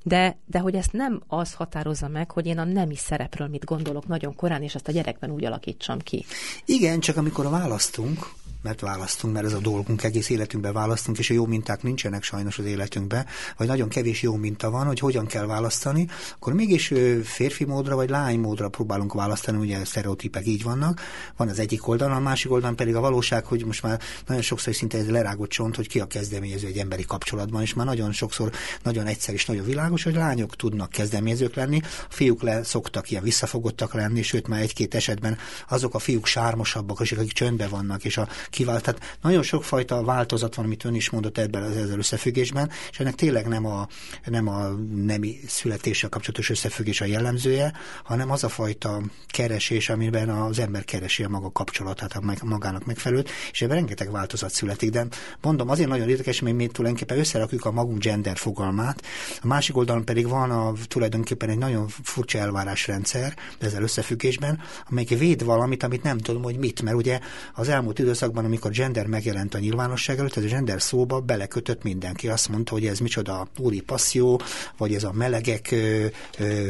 De, 0.03 0.37
de 0.45 0.59
hogy 0.59 0.75
ezt 0.75 0.93
nem 0.93 1.21
az 1.27 1.53
határozza 1.53 2.07
meg, 2.07 2.31
hogy 2.31 2.45
én 2.45 2.57
a 2.57 2.63
nemi 2.63 2.95
szerepről 2.95 3.47
mit 3.47 3.65
gondolok 3.65 4.07
nagyon 4.07 4.35
korán, 4.35 4.63
és 4.63 4.75
ezt 4.75 4.87
a 4.87 4.91
gyerekben 4.91 5.31
úgy 5.31 5.45
alakítsam 5.45 5.99
ki. 5.99 6.25
Igen, 6.65 6.99
csak 6.99 7.17
amikor 7.17 7.49
választunk, 7.49 8.29
mert 8.65 8.81
választunk, 8.81 9.33
mert 9.33 9.45
ez 9.45 9.53
a 9.53 9.59
dolgunk, 9.59 10.03
egész 10.03 10.29
életünkben 10.29 10.73
választunk, 10.73 11.17
és 11.17 11.29
a 11.29 11.33
jó 11.33 11.45
minták 11.45 11.83
nincsenek 11.83 12.23
sajnos 12.23 12.57
az 12.57 12.65
életünkben, 12.65 13.25
vagy 13.57 13.67
nagyon 13.67 13.89
kevés 13.89 14.21
jó 14.21 14.35
minta 14.35 14.69
van, 14.69 14.85
hogy 14.85 14.99
hogyan 14.99 15.25
kell 15.25 15.45
választani, 15.45 16.07
akkor 16.35 16.53
mégis 16.53 16.93
férfi 17.23 17.65
módra 17.65 17.95
vagy 17.95 18.09
lány 18.09 18.39
módra 18.39 18.69
próbálunk 18.69 19.13
választani, 19.13 19.57
ugye 19.57 19.85
sztereotípek 19.85 20.47
így 20.47 20.63
vannak, 20.63 21.01
van 21.37 21.47
az 21.47 21.59
egyik 21.59 21.87
oldalon, 21.87 22.15
a 22.15 22.19
másik 22.19 22.51
oldalon 22.51 22.75
pedig 22.75 22.95
a 22.95 22.99
valóság, 22.99 23.45
hogy 23.45 23.65
most 23.65 23.83
már 23.83 23.99
nagyon 24.27 24.43
sokszor 24.43 24.75
szinte 24.75 24.97
ez 24.97 25.09
lerágott 25.09 25.49
csont, 25.49 25.75
hogy 25.75 25.87
ki 25.87 25.99
a 25.99 26.05
kezdeményező 26.05 26.67
egy 26.67 26.77
emberi 26.77 27.05
kapcsolatban, 27.05 27.61
és 27.61 27.73
már 27.73 27.85
nagyon 27.85 28.11
sokszor 28.11 28.51
nagyon 28.83 29.05
egyszer 29.05 29.33
és 29.33 29.45
nagyon 29.45 29.65
világos, 29.65 30.03
hogy 30.03 30.15
lányok 30.15 30.55
tudnak 30.55 30.89
kezdeményezők 30.89 31.55
lenni, 31.55 31.79
a 31.83 32.13
fiúk 32.13 32.41
le 32.41 32.63
szoktak 32.63 33.11
ilyen 33.11 33.23
visszafogottak 33.23 33.93
lenni, 33.93 34.21
sőt 34.21 34.47
már 34.47 34.61
egy-két 34.61 34.95
esetben 34.95 35.37
azok 35.69 35.93
a 35.93 35.99
fiúk 35.99 36.25
sármosabbak, 36.25 36.99
akik 36.99 37.31
csöndben 37.31 37.69
vannak, 37.69 38.03
és 38.05 38.17
a 38.17 38.27
kivált. 38.55 38.83
Tehát 38.83 39.17
nagyon 39.21 39.43
sokfajta 39.43 40.03
változat 40.03 40.55
van, 40.55 40.65
amit 40.65 40.85
ön 40.85 40.95
is 40.95 41.09
mondott 41.09 41.37
ebben 41.37 41.63
az 41.63 41.77
ezzel 41.77 41.97
összefüggésben, 41.97 42.69
és 42.91 42.99
ennek 42.99 43.15
tényleg 43.15 43.47
nem 43.47 43.65
a, 43.65 43.87
nem 44.25 44.47
a 44.47 44.67
nemi 44.95 45.39
születéssel 45.47 46.09
kapcsolatos 46.09 46.49
összefüggés 46.49 47.01
a 47.01 47.05
jellemzője, 47.05 47.73
hanem 48.03 48.31
az 48.31 48.43
a 48.43 48.49
fajta 48.49 49.01
keresés, 49.27 49.89
amiben 49.89 50.29
az 50.29 50.59
ember 50.59 50.83
keresi 50.85 51.23
a 51.23 51.29
maga 51.29 51.51
kapcsolatát, 51.51 52.13
a 52.13 52.45
magának 52.45 52.85
megfelelőt, 52.85 53.29
és 53.51 53.61
ebben 53.61 53.75
rengeteg 53.75 54.11
változat 54.11 54.51
születik. 54.51 54.89
De 54.89 55.07
mondom, 55.41 55.69
azért 55.69 55.89
nagyon 55.89 56.09
érdekes, 56.09 56.39
mert 56.39 56.55
mi 56.55 56.67
tulajdonképpen 56.67 57.19
összerakjuk 57.19 57.65
a 57.65 57.71
magunk 57.71 57.99
gender 57.99 58.37
fogalmát, 58.37 59.01
a 59.41 59.47
másik 59.47 59.77
oldalon 59.77 60.05
pedig 60.05 60.27
van 60.27 60.51
a, 60.51 60.73
tulajdonképpen 60.87 61.49
egy 61.49 61.57
nagyon 61.57 61.87
furcsa 61.87 62.37
elvárásrendszer 62.37 63.35
ezzel 63.59 63.83
összefüggésben, 63.83 64.59
amelyik 64.89 65.17
véd 65.17 65.43
valamit, 65.43 65.83
amit 65.83 66.03
nem 66.03 66.17
tudom, 66.17 66.43
hogy 66.43 66.57
mit, 66.57 66.81
mert 66.81 66.97
ugye 66.97 67.19
az 67.53 67.69
elmúlt 67.69 67.99
időszakban 67.99 68.44
amikor 68.45 68.71
gender 68.71 69.05
megjelent 69.07 69.53
a 69.53 69.59
nyilvánosság 69.59 70.19
előtt, 70.19 70.37
ez 70.37 70.43
a 70.43 70.47
gender 70.47 70.81
szóba 70.81 71.19
belekötött 71.19 71.83
mindenki. 71.83 72.27
Azt 72.27 72.49
mondta, 72.49 72.71
hogy 72.71 72.85
ez 72.85 72.99
micsoda 72.99 73.47
úri 73.57 73.81
passzió, 73.81 74.41
vagy 74.77 74.93
ez 74.93 75.03
a 75.03 75.11
melegek, 75.11 75.75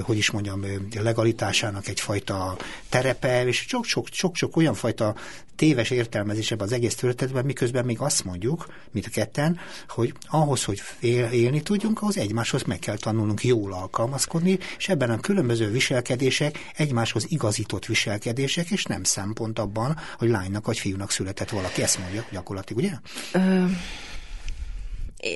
hogy 0.01 0.17
is 0.17 0.31
mondjam, 0.31 0.65
legalitásának 0.99 1.87
egyfajta 1.87 2.57
terepe, 2.89 3.47
és 3.47 3.67
sok-sok 4.11 4.57
olyan 4.57 4.73
fajta 4.73 5.15
téves 5.55 5.89
értelmezése 5.89 6.55
az 6.57 6.71
egész 6.71 6.95
történetben, 6.95 7.45
miközben 7.45 7.85
még 7.85 7.99
azt 7.99 8.23
mondjuk, 8.23 8.65
mint 8.91 9.05
a 9.05 9.09
ketten, 9.09 9.59
hogy 9.87 10.13
ahhoz, 10.27 10.63
hogy 10.63 10.81
él, 10.99 11.25
élni 11.25 11.61
tudjunk, 11.61 12.01
ahhoz 12.01 12.17
egymáshoz 12.17 12.63
meg 12.63 12.79
kell 12.79 12.97
tanulnunk 12.97 13.43
jól 13.43 13.73
alkalmazkodni, 13.73 14.59
és 14.77 14.89
ebben 14.89 15.09
a 15.09 15.19
különböző 15.19 15.71
viselkedések 15.71 16.59
egymáshoz 16.75 17.25
igazított 17.27 17.85
viselkedések, 17.85 18.69
és 18.69 18.83
nem 18.83 19.03
szempont 19.03 19.59
abban, 19.59 19.95
hogy 20.17 20.29
lánynak 20.29 20.65
vagy 20.65 20.79
fiúnak 20.79 21.11
született 21.11 21.49
valaki. 21.49 21.81
Ezt 21.81 21.99
mondja 21.99 22.25
gyakorlatilag, 22.31 22.83
ugye? 22.83 22.93
Ö... 23.33 23.65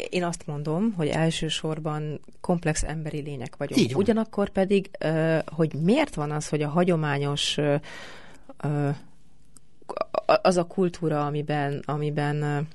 Én 0.10 0.24
azt 0.24 0.46
mondom, 0.46 0.94
hogy 0.98 1.08
elsősorban 1.08 2.20
komplex 2.42 2.84
emberi 2.84 3.22
lények 3.22 3.56
vagyunk. 3.58 3.98
Ugyanakkor 3.98 4.50
pedig, 4.50 4.90
hogy 5.46 5.74
miért 5.74 6.16
van 6.16 6.32
az, 6.32 6.48
hogy 6.48 6.62
a 6.62 6.70
hagyományos 6.70 7.58
az 10.42 10.58
a 10.58 10.64
kultúra, 10.64 11.26
amiben, 11.26 11.84
amiben 11.86 12.68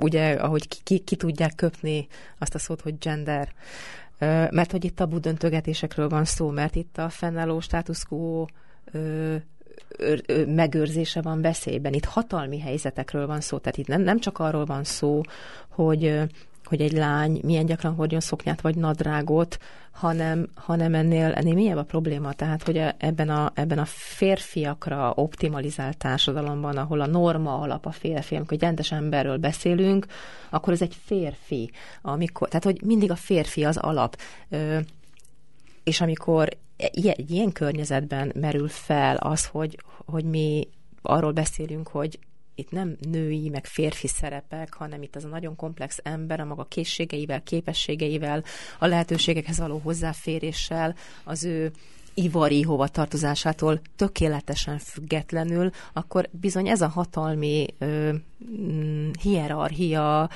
ugye, 0.00 0.32
ahogy 0.32 0.68
ki, 0.68 0.78
ki, 0.82 0.98
ki 0.98 1.16
tudják 1.16 1.54
köpni 1.54 2.06
azt 2.38 2.54
a 2.54 2.58
szót, 2.58 2.80
hogy 2.80 2.98
gender, 2.98 3.52
mert 4.50 4.70
hogy 4.70 4.84
itt 4.84 4.96
tabu 4.96 5.20
döntögetésekről 5.20 6.08
van 6.08 6.24
szó, 6.24 6.50
mert 6.50 6.74
itt 6.74 6.98
a 6.98 7.08
fennálló 7.08 7.60
status 7.60 8.04
quo 8.04 8.44
megőrzése 10.46 11.22
van 11.22 11.40
veszélyben. 11.40 11.92
Itt 11.92 12.04
hatalmi 12.04 12.60
helyzetekről 12.60 13.26
van 13.26 13.40
szó, 13.40 13.58
tehát 13.58 13.76
itt 13.76 13.86
nem, 13.86 14.00
nem 14.00 14.18
csak 14.18 14.38
arról 14.38 14.64
van 14.64 14.84
szó, 14.84 15.20
hogy 15.68 16.20
hogy 16.66 16.80
egy 16.80 16.92
lány 16.92 17.40
milyen 17.42 17.66
gyakran 17.66 17.94
hordjon 17.94 18.20
szoknyát 18.20 18.60
vagy 18.60 18.76
nadrágot, 18.76 19.58
hanem, 19.90 20.48
hanem 20.54 20.94
ennél, 20.94 21.32
ennél 21.32 21.54
mélyebb 21.54 21.76
a 21.76 21.84
probléma. 21.84 22.32
Tehát, 22.32 22.62
hogy 22.62 22.82
ebben 22.98 23.28
a, 23.28 23.50
ebben 23.54 23.78
a 23.78 23.84
férfiakra 23.84 25.12
optimalizált 25.14 25.96
társadalomban, 25.96 26.76
ahol 26.76 27.00
a 27.00 27.06
norma 27.06 27.58
alap 27.58 27.86
a 27.86 27.90
férfi, 27.90 28.36
amikor 28.36 28.52
egy 28.52 28.62
rendes 28.62 28.92
emberről 28.92 29.36
beszélünk, 29.36 30.06
akkor 30.50 30.72
ez 30.72 30.82
egy 30.82 30.96
férfi. 31.04 31.70
Amikor, 32.02 32.48
tehát, 32.48 32.64
hogy 32.64 32.82
mindig 32.82 33.10
a 33.10 33.16
férfi 33.16 33.64
az 33.64 33.76
alap. 33.76 34.16
Ö, 34.48 34.78
és 35.84 36.00
amikor 36.00 36.48
egy 36.76 37.30
ilyen 37.30 37.52
környezetben 37.52 38.32
merül 38.34 38.68
fel 38.68 39.16
az, 39.16 39.46
hogy, 39.46 39.78
hogy 40.06 40.24
mi 40.24 40.68
arról 41.02 41.32
beszélünk, 41.32 41.88
hogy 41.88 42.18
itt 42.58 42.70
nem 42.70 42.96
női, 43.10 43.48
meg 43.48 43.66
férfi 43.66 44.06
szerepek, 44.06 44.74
hanem 44.74 45.02
itt 45.02 45.16
az 45.16 45.24
a 45.24 45.28
nagyon 45.28 45.56
komplex 45.56 45.98
ember 46.02 46.40
a 46.40 46.44
maga 46.44 46.64
készségeivel, 46.64 47.42
képességeivel, 47.42 48.44
a 48.78 48.86
lehetőségekhez 48.86 49.58
való 49.58 49.78
hozzáféréssel, 49.78 50.94
az 51.24 51.44
ő 51.44 51.72
ivari 52.14 52.62
hovatartozásától 52.62 53.80
tökéletesen 53.96 54.78
függetlenül, 54.78 55.70
akkor 55.92 56.28
bizony 56.30 56.68
ez 56.68 56.80
a 56.80 56.88
hatalmi 56.88 57.66
ö, 57.78 58.12
mm, 58.60 59.10
hierarchia 59.22 60.30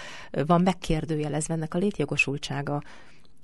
van 0.47 0.63
megkérdőjelezve 0.63 1.55
ennek 1.55 1.75
a 1.75 1.79
létjogosultsága. 1.79 2.83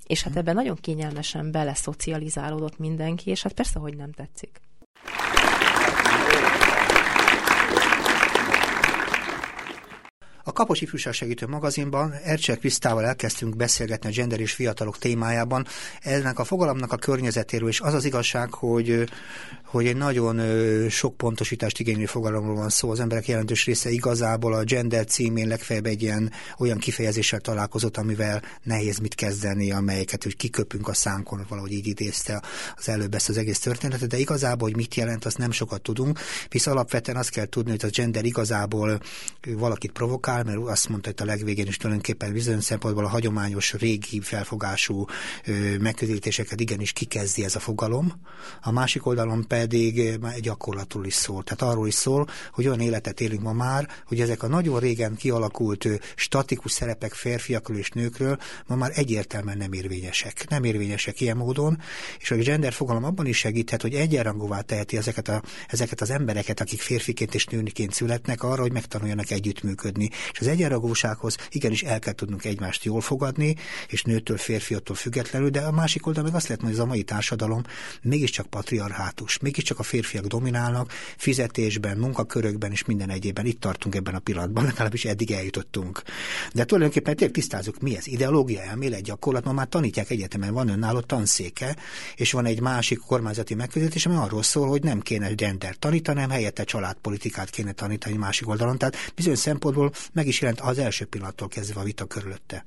És 0.06 0.22
hát 0.22 0.36
ebben 0.36 0.54
nagyon 0.54 0.76
kényelmesen 0.80 1.50
beleszocializálódott 1.50 2.78
mindenki, 2.78 3.30
és 3.30 3.42
hát 3.42 3.52
persze, 3.52 3.78
hogy 3.78 3.96
nem 3.96 4.12
tetszik. 4.12 4.60
Kapos 10.56 10.80
Ifjúság 10.80 11.12
Segítő 11.12 11.46
magazinban 11.46 12.12
Ercsel 12.24 12.56
Krisztával 12.56 13.04
elkezdtünk 13.04 13.56
beszélgetni 13.56 14.08
a 14.08 14.12
gender 14.12 14.40
és 14.40 14.52
fiatalok 14.52 14.98
témájában. 14.98 15.66
Ennek 16.00 16.38
a 16.38 16.44
fogalomnak 16.44 16.92
a 16.92 16.96
környezetéről, 16.96 17.68
és 17.68 17.80
az 17.80 17.94
az 17.94 18.04
igazság, 18.04 18.52
hogy, 18.52 19.08
hogy 19.64 19.86
egy 19.86 19.96
nagyon 19.96 20.40
sok 20.88 21.16
pontosítást 21.16 21.78
igénylő 21.78 22.06
fogalomról 22.06 22.54
van 22.54 22.68
szó. 22.68 22.90
Az 22.90 23.00
emberek 23.00 23.28
jelentős 23.28 23.64
része 23.64 23.90
igazából 23.90 24.54
a 24.54 24.64
gender 24.64 25.04
címén 25.04 25.48
legfeljebb 25.48 25.86
egy 25.86 26.02
ilyen 26.02 26.32
olyan 26.58 26.78
kifejezéssel 26.78 27.40
találkozott, 27.40 27.96
amivel 27.96 28.42
nehéz 28.62 28.98
mit 28.98 29.14
kezdeni, 29.14 29.72
amelyeket 29.72 30.22
hogy 30.22 30.36
kiköpünk 30.36 30.88
a 30.88 30.94
szánkon, 30.94 31.46
valahogy 31.48 31.72
így 31.72 31.86
idézte 31.86 32.42
az 32.76 32.88
előbb 32.88 33.14
ezt 33.14 33.28
az 33.28 33.36
egész 33.36 33.58
történetet, 33.58 34.08
de 34.08 34.18
igazából, 34.18 34.68
hogy 34.68 34.76
mit 34.76 34.94
jelent, 34.94 35.24
azt 35.24 35.38
nem 35.38 35.50
sokat 35.50 35.82
tudunk, 35.82 36.20
visz 36.48 36.66
alapvetően 36.66 37.16
azt 37.16 37.30
kell 37.30 37.46
tudni, 37.46 37.70
hogy 37.70 37.84
a 37.84 37.88
gender 37.92 38.24
igazából 38.24 39.00
valakit 39.56 39.92
provokál, 39.92 40.44
mert 40.46 40.58
azt 40.58 40.88
mondta 40.88 41.10
hogy 41.16 41.28
a 41.28 41.30
legvégén 41.30 41.66
is 41.66 41.76
tulajdonképpen 41.76 42.32
bizonyos 42.32 42.64
szempontból 42.64 43.04
a 43.04 43.08
hagyományos 43.08 43.72
régi 43.72 44.20
felfogású 44.20 45.04
megközelítéseket 45.80 46.60
igenis 46.60 46.92
kikezdi 46.92 47.44
ez 47.44 47.56
a 47.56 47.60
fogalom. 47.60 48.12
A 48.62 48.70
másik 48.70 49.06
oldalon 49.06 49.46
pedig 49.48 50.18
már 50.20 50.40
gyakorlatról 50.40 51.06
is 51.06 51.14
szól. 51.14 51.42
Tehát 51.42 51.72
arról 51.72 51.86
is 51.86 51.94
szól, 51.94 52.28
hogy 52.52 52.66
olyan 52.66 52.80
életet 52.80 53.20
élünk 53.20 53.42
ma 53.42 53.52
már, 53.52 53.88
hogy 54.06 54.20
ezek 54.20 54.42
a 54.42 54.46
nagyon 54.46 54.80
régen 54.80 55.16
kialakult 55.16 55.88
statikus 56.14 56.72
szerepek 56.72 57.12
férfiakról 57.12 57.76
és 57.76 57.90
nőkről 57.90 58.38
ma 58.66 58.76
már 58.76 58.90
egyértelműen 58.94 59.58
nem 59.58 59.72
érvényesek. 59.72 60.48
Nem 60.48 60.64
érvényesek 60.64 61.20
ilyen 61.20 61.36
módon, 61.36 61.78
és 62.18 62.30
a 62.30 62.36
gender 62.36 62.72
fogalom 62.72 63.04
abban 63.04 63.26
is 63.26 63.38
segíthet, 63.38 63.82
hogy 63.82 63.94
egyenrangúvá 63.94 64.60
teheti 64.60 64.96
ezeket, 64.96 65.28
a, 65.28 65.42
ezeket 65.68 66.00
az 66.00 66.10
embereket, 66.10 66.60
akik 66.60 66.80
férfiként 66.80 67.34
és 67.34 67.44
nőniként 67.44 67.92
születnek, 67.92 68.42
arra, 68.42 68.62
hogy 68.62 68.72
megtanuljanak 68.72 69.30
együttműködni. 69.30 70.10
És 70.36 70.42
az 70.42 70.48
egyenrangúsághoz 70.48 71.36
igenis 71.50 71.82
el 71.82 71.98
kell 71.98 72.12
tudnunk 72.12 72.44
egymást 72.44 72.84
jól 72.84 73.00
fogadni, 73.00 73.56
és 73.88 74.02
nőtől, 74.02 74.36
férfiattól 74.36 74.96
függetlenül, 74.96 75.50
de 75.50 75.60
a 75.60 75.70
másik 75.70 76.06
oldal 76.06 76.22
meg 76.22 76.34
azt 76.34 76.48
lehet 76.48 76.62
mondani, 76.62 76.80
hogy 76.80 76.90
ez 76.90 76.92
a 76.92 76.94
mai 76.94 77.02
társadalom 77.02 77.62
mégiscsak 78.02 78.46
patriarhátus, 78.46 79.38
mégiscsak 79.38 79.78
a 79.78 79.82
férfiak 79.82 80.26
dominálnak 80.26 80.92
fizetésben, 81.16 81.98
munkakörökben 81.98 82.70
és 82.70 82.84
minden 82.84 83.10
egyében. 83.10 83.46
Itt 83.46 83.60
tartunk 83.60 83.94
ebben 83.94 84.14
a 84.14 84.18
pillanatban, 84.18 84.64
legalábbis 84.70 85.04
eddig 85.04 85.30
eljutottunk. 85.30 86.02
De 86.52 86.64
tulajdonképpen 86.64 87.16
tényleg 87.16 87.34
tisztázunk, 87.34 87.80
mi 87.80 87.96
ez 87.96 88.06
ideológia, 88.06 88.60
elmélet, 88.62 89.02
gyakorlat, 89.02 89.44
ma 89.44 89.52
már 89.52 89.66
tanítják 89.66 90.10
egyetemen, 90.10 90.52
van 90.52 90.68
önálló 90.68 91.00
tanszéke, 91.00 91.76
és 92.14 92.32
van 92.32 92.44
egy 92.44 92.60
másik 92.60 92.98
kormányzati 92.98 93.54
megközelítés, 93.54 94.06
ami 94.06 94.16
arról 94.16 94.42
szól, 94.42 94.68
hogy 94.68 94.82
nem 94.82 95.00
kéne 95.00 95.28
gender 95.28 95.76
tanítani, 95.76 96.20
hanem 96.20 96.36
helyette 96.36 96.64
családpolitikát 96.64 97.50
kéne 97.50 97.72
tanítani 97.72 98.16
másik 98.16 98.48
oldalon. 98.48 98.78
Tehát 98.78 99.12
bizonyos 99.14 99.38
szempontból 99.38 99.92
meg 100.12 100.25
is 100.26 100.40
jelent 100.40 100.60
az 100.60 100.78
első 100.78 101.04
pillanattól 101.04 101.48
kezdve 101.48 101.80
a 101.80 101.84
vita 101.84 102.04
körülötte. 102.04 102.64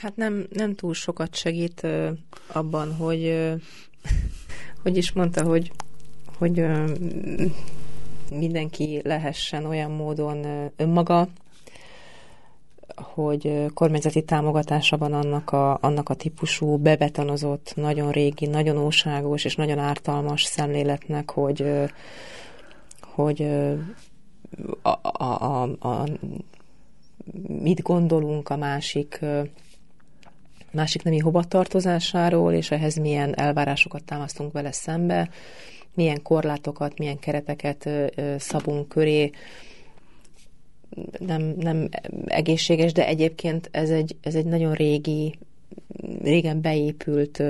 Hát 0.00 0.16
nem, 0.16 0.46
nem 0.50 0.74
túl 0.74 0.94
sokat 0.94 1.34
segít 1.34 1.80
uh, 1.82 2.08
abban, 2.46 2.94
hogy 2.94 3.24
uh, 3.24 3.60
hogy 4.82 4.96
is 4.96 5.12
mondta, 5.12 5.42
hogy, 5.42 5.72
hogy 6.38 6.60
uh, 6.60 6.90
mindenki 8.30 9.00
lehessen 9.04 9.64
olyan 9.64 9.90
módon 9.90 10.36
uh, 10.36 10.70
önmaga, 10.76 11.28
hogy 12.96 13.66
kormányzati 13.74 14.22
támogatása 14.22 14.96
van 14.96 15.12
annak 15.12 15.50
a, 15.50 15.78
annak 15.80 16.08
a 16.08 16.14
típusú 16.14 16.76
bebetonozott, 16.76 17.72
nagyon 17.76 18.10
régi, 18.10 18.46
nagyon 18.46 18.76
óságos 18.76 19.44
és 19.44 19.54
nagyon 19.54 19.78
ártalmas 19.78 20.42
szemléletnek, 20.42 21.30
hogy, 21.30 21.64
hogy 23.00 23.46
a, 24.82 24.88
a, 25.22 25.62
a, 25.62 26.08
mit 27.46 27.82
gondolunk 27.82 28.48
a 28.48 28.56
másik 28.56 29.20
másik 30.74 31.02
nemi 31.02 31.18
hovatartozásáról, 31.18 32.52
és 32.52 32.70
ehhez 32.70 32.96
milyen 32.96 33.38
elvárásokat 33.38 34.04
támasztunk 34.04 34.52
vele 34.52 34.72
szembe, 34.72 35.28
milyen 35.94 36.22
korlátokat, 36.22 36.98
milyen 36.98 37.18
kereteket 37.18 37.88
szabunk 38.38 38.88
köré, 38.88 39.30
nem, 41.18 41.54
nem 41.58 41.88
egészséges, 42.24 42.92
de 42.92 43.06
egyébként 43.06 43.68
ez 43.72 43.90
egy, 43.90 44.16
ez 44.20 44.34
egy 44.34 44.46
nagyon 44.46 44.72
régi, 44.72 45.38
régen 46.22 46.60
beépült 46.60 47.42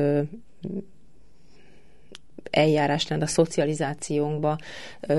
eljárás 2.54 3.08
lenne 3.08 3.22
a 3.22 3.26
szocializációnkba. 3.26 4.58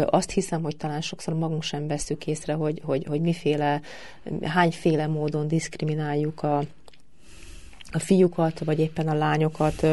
Azt 0.05 0.31
hiszem, 0.31 0.61
hogy 0.61 0.77
talán 0.77 1.01
sokszor 1.01 1.33
magunk 1.33 1.63
sem 1.63 1.87
veszük 1.87 2.27
észre, 2.27 2.53
hogy, 2.53 2.81
hogy, 2.83 3.05
hogy 3.07 3.21
miféle, 3.21 3.81
hányféle 4.41 5.07
módon 5.07 5.47
diszkrimináljuk 5.47 6.43
a, 6.43 6.63
a 7.91 7.99
fiúkat, 7.99 8.59
vagy 8.59 8.79
éppen 8.79 9.07
a 9.07 9.13
lányokat 9.13 9.87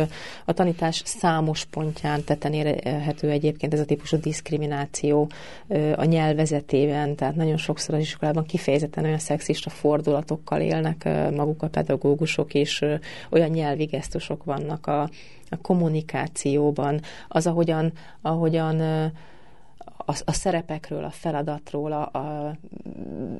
a 0.45 0.53
tanítás 0.53 1.03
számos 1.05 1.65
pontján 1.65 2.25
tetten 2.25 2.53
érhető 2.53 3.31
egyébként 3.31 3.75
ez 3.75 3.81
a 3.81 3.85
típusú 3.85 4.17
diszkrimináció 4.17 5.31
a 5.95 6.05
nyelvezetében, 6.05 7.15
tehát 7.15 7.35
nagyon 7.35 7.57
sokszor 7.57 7.95
az 7.95 8.01
iskolában 8.01 8.45
kifejezetten 8.45 9.05
olyan 9.05 9.19
szexista 9.19 9.71
fordulatokkal 9.71 10.61
élnek 10.61 11.05
maguk 11.35 11.63
a 11.63 11.69
pedagógusok, 11.69 12.55
és 12.55 12.85
olyan 13.31 13.51
nyelvi 13.51 13.89
vannak 14.45 14.87
a, 14.87 15.11
a 15.53 15.61
kommunikációban, 15.61 17.01
az, 17.29 17.47
ahogyan, 17.47 17.93
ahogyan 18.21 18.81
a, 20.07 20.15
a 20.25 20.33
szerepekről, 20.33 21.05
a 21.05 21.11
feladatról, 21.11 21.93
a, 21.93 22.19
a, 22.19 22.57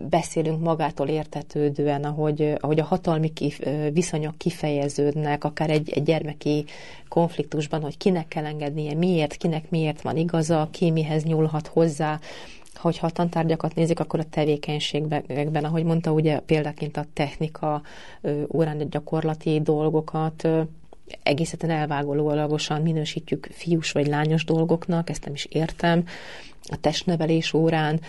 beszélünk 0.09 0.61
magától 0.61 1.09
értetődően, 1.09 2.05
ahogy, 2.05 2.55
ahogy 2.61 2.81
a 2.81 2.85
hatalmi 2.85 3.33
kif, 3.33 3.61
viszonyok 3.93 4.39
kifejeződnek, 4.39 5.45
akár 5.45 5.71
egy, 5.71 5.91
egy 5.91 6.03
gyermeki 6.03 6.65
konfliktusban, 7.09 7.83
hogy 7.83 7.97
kinek 7.97 8.29
kell 8.29 8.45
engednie, 8.45 8.95
miért, 8.95 9.37
kinek 9.37 9.71
miért 9.71 10.03
van 10.03 10.17
igaza, 10.17 10.69
ki 10.71 10.91
mihez 10.91 11.25
nyúlhat 11.25 11.67
hozzá, 11.67 12.21
hogyha 12.75 13.07
a 13.07 13.11
tantárgyakat 13.11 13.75
nézik, 13.75 14.01
akkor 14.01 14.21
a 14.21 14.29
tevékenységben, 14.31 15.65
ahogy 15.65 15.85
mondta, 15.85 16.13
ugye 16.13 16.39
példaként 16.39 16.97
a 16.97 17.07
technika 17.13 17.83
órán 18.49 18.89
gyakorlati 18.91 19.61
dolgokat, 19.61 20.49
egészen 21.23 21.71
elvágólagosan 21.71 22.83
minősítjük 22.83 23.49
fiús 23.53 23.93
vagy 23.93 24.07
lányos 24.07 24.45
dolgoknak, 24.45 25.11
ezt 25.11 25.25
nem 25.25 25.35
is 25.35 25.45
értem 25.45 26.05
a 26.69 26.77
testnevelés 26.81 27.53
órán, 27.53 28.01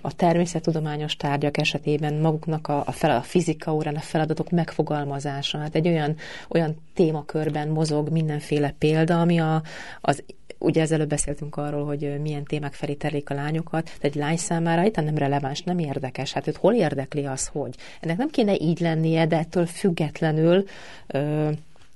a 0.00 0.14
természettudományos 0.16 1.16
tárgyak 1.16 1.56
esetében 1.56 2.14
maguknak 2.14 2.68
a, 2.68 2.82
a, 2.86 2.92
fel, 2.92 3.10
a 3.10 3.22
fizika 3.22 3.74
órán 3.74 3.94
a 3.94 4.00
feladatok 4.00 4.50
megfogalmazása. 4.50 5.58
Hát 5.58 5.74
egy 5.74 5.88
olyan, 5.88 6.16
olyan 6.48 6.76
témakörben 6.94 7.68
mozog 7.68 8.08
mindenféle 8.08 8.74
példa, 8.78 9.20
ami 9.20 9.40
a, 9.40 9.62
az 10.00 10.22
ugye 10.58 10.80
ezelőtt 10.80 11.08
beszéltünk 11.08 11.56
arról, 11.56 11.84
hogy 11.84 12.20
milyen 12.20 12.44
témák 12.44 12.72
felé 12.72 12.92
terlik 12.92 13.30
a 13.30 13.34
lányokat, 13.34 13.90
de 14.00 14.08
egy 14.08 14.14
lány 14.14 14.36
számára 14.36 14.84
itt 14.84 14.96
nem 14.96 15.16
releváns, 15.18 15.62
nem 15.62 15.78
érdekes. 15.78 16.32
Hát 16.32 16.46
őt 16.46 16.56
hol 16.56 16.74
érdekli 16.74 17.26
az, 17.26 17.46
hogy? 17.46 17.74
Ennek 18.00 18.16
nem 18.16 18.28
kéne 18.28 18.54
így 18.54 18.80
lennie, 18.80 19.26
de 19.26 19.38
ettől 19.38 19.66
függetlenül 19.66 20.64
ö, 21.06 21.50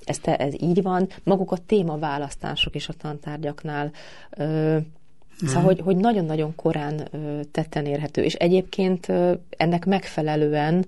ez, 0.05 0.19
te, 0.19 0.37
ez 0.37 0.55
így 0.63 0.83
van. 0.83 1.09
Maguk 1.25 1.53
a 1.53 1.57
témaválasztások 1.57 2.75
is 2.75 2.89
a 2.89 2.93
tantárgyaknál 2.93 3.91
ö, 4.31 4.79
Szóval, 5.47 5.63
mm. 5.63 5.65
hogy, 5.65 5.81
hogy 5.81 5.97
nagyon-nagyon 5.97 6.55
korán 6.55 7.09
ö, 7.11 7.41
tetten 7.51 7.87
érhető. 7.87 8.23
És 8.23 8.35
egyébként 8.35 9.09
ö, 9.09 9.33
ennek 9.57 9.85
megfelelően 9.85 10.87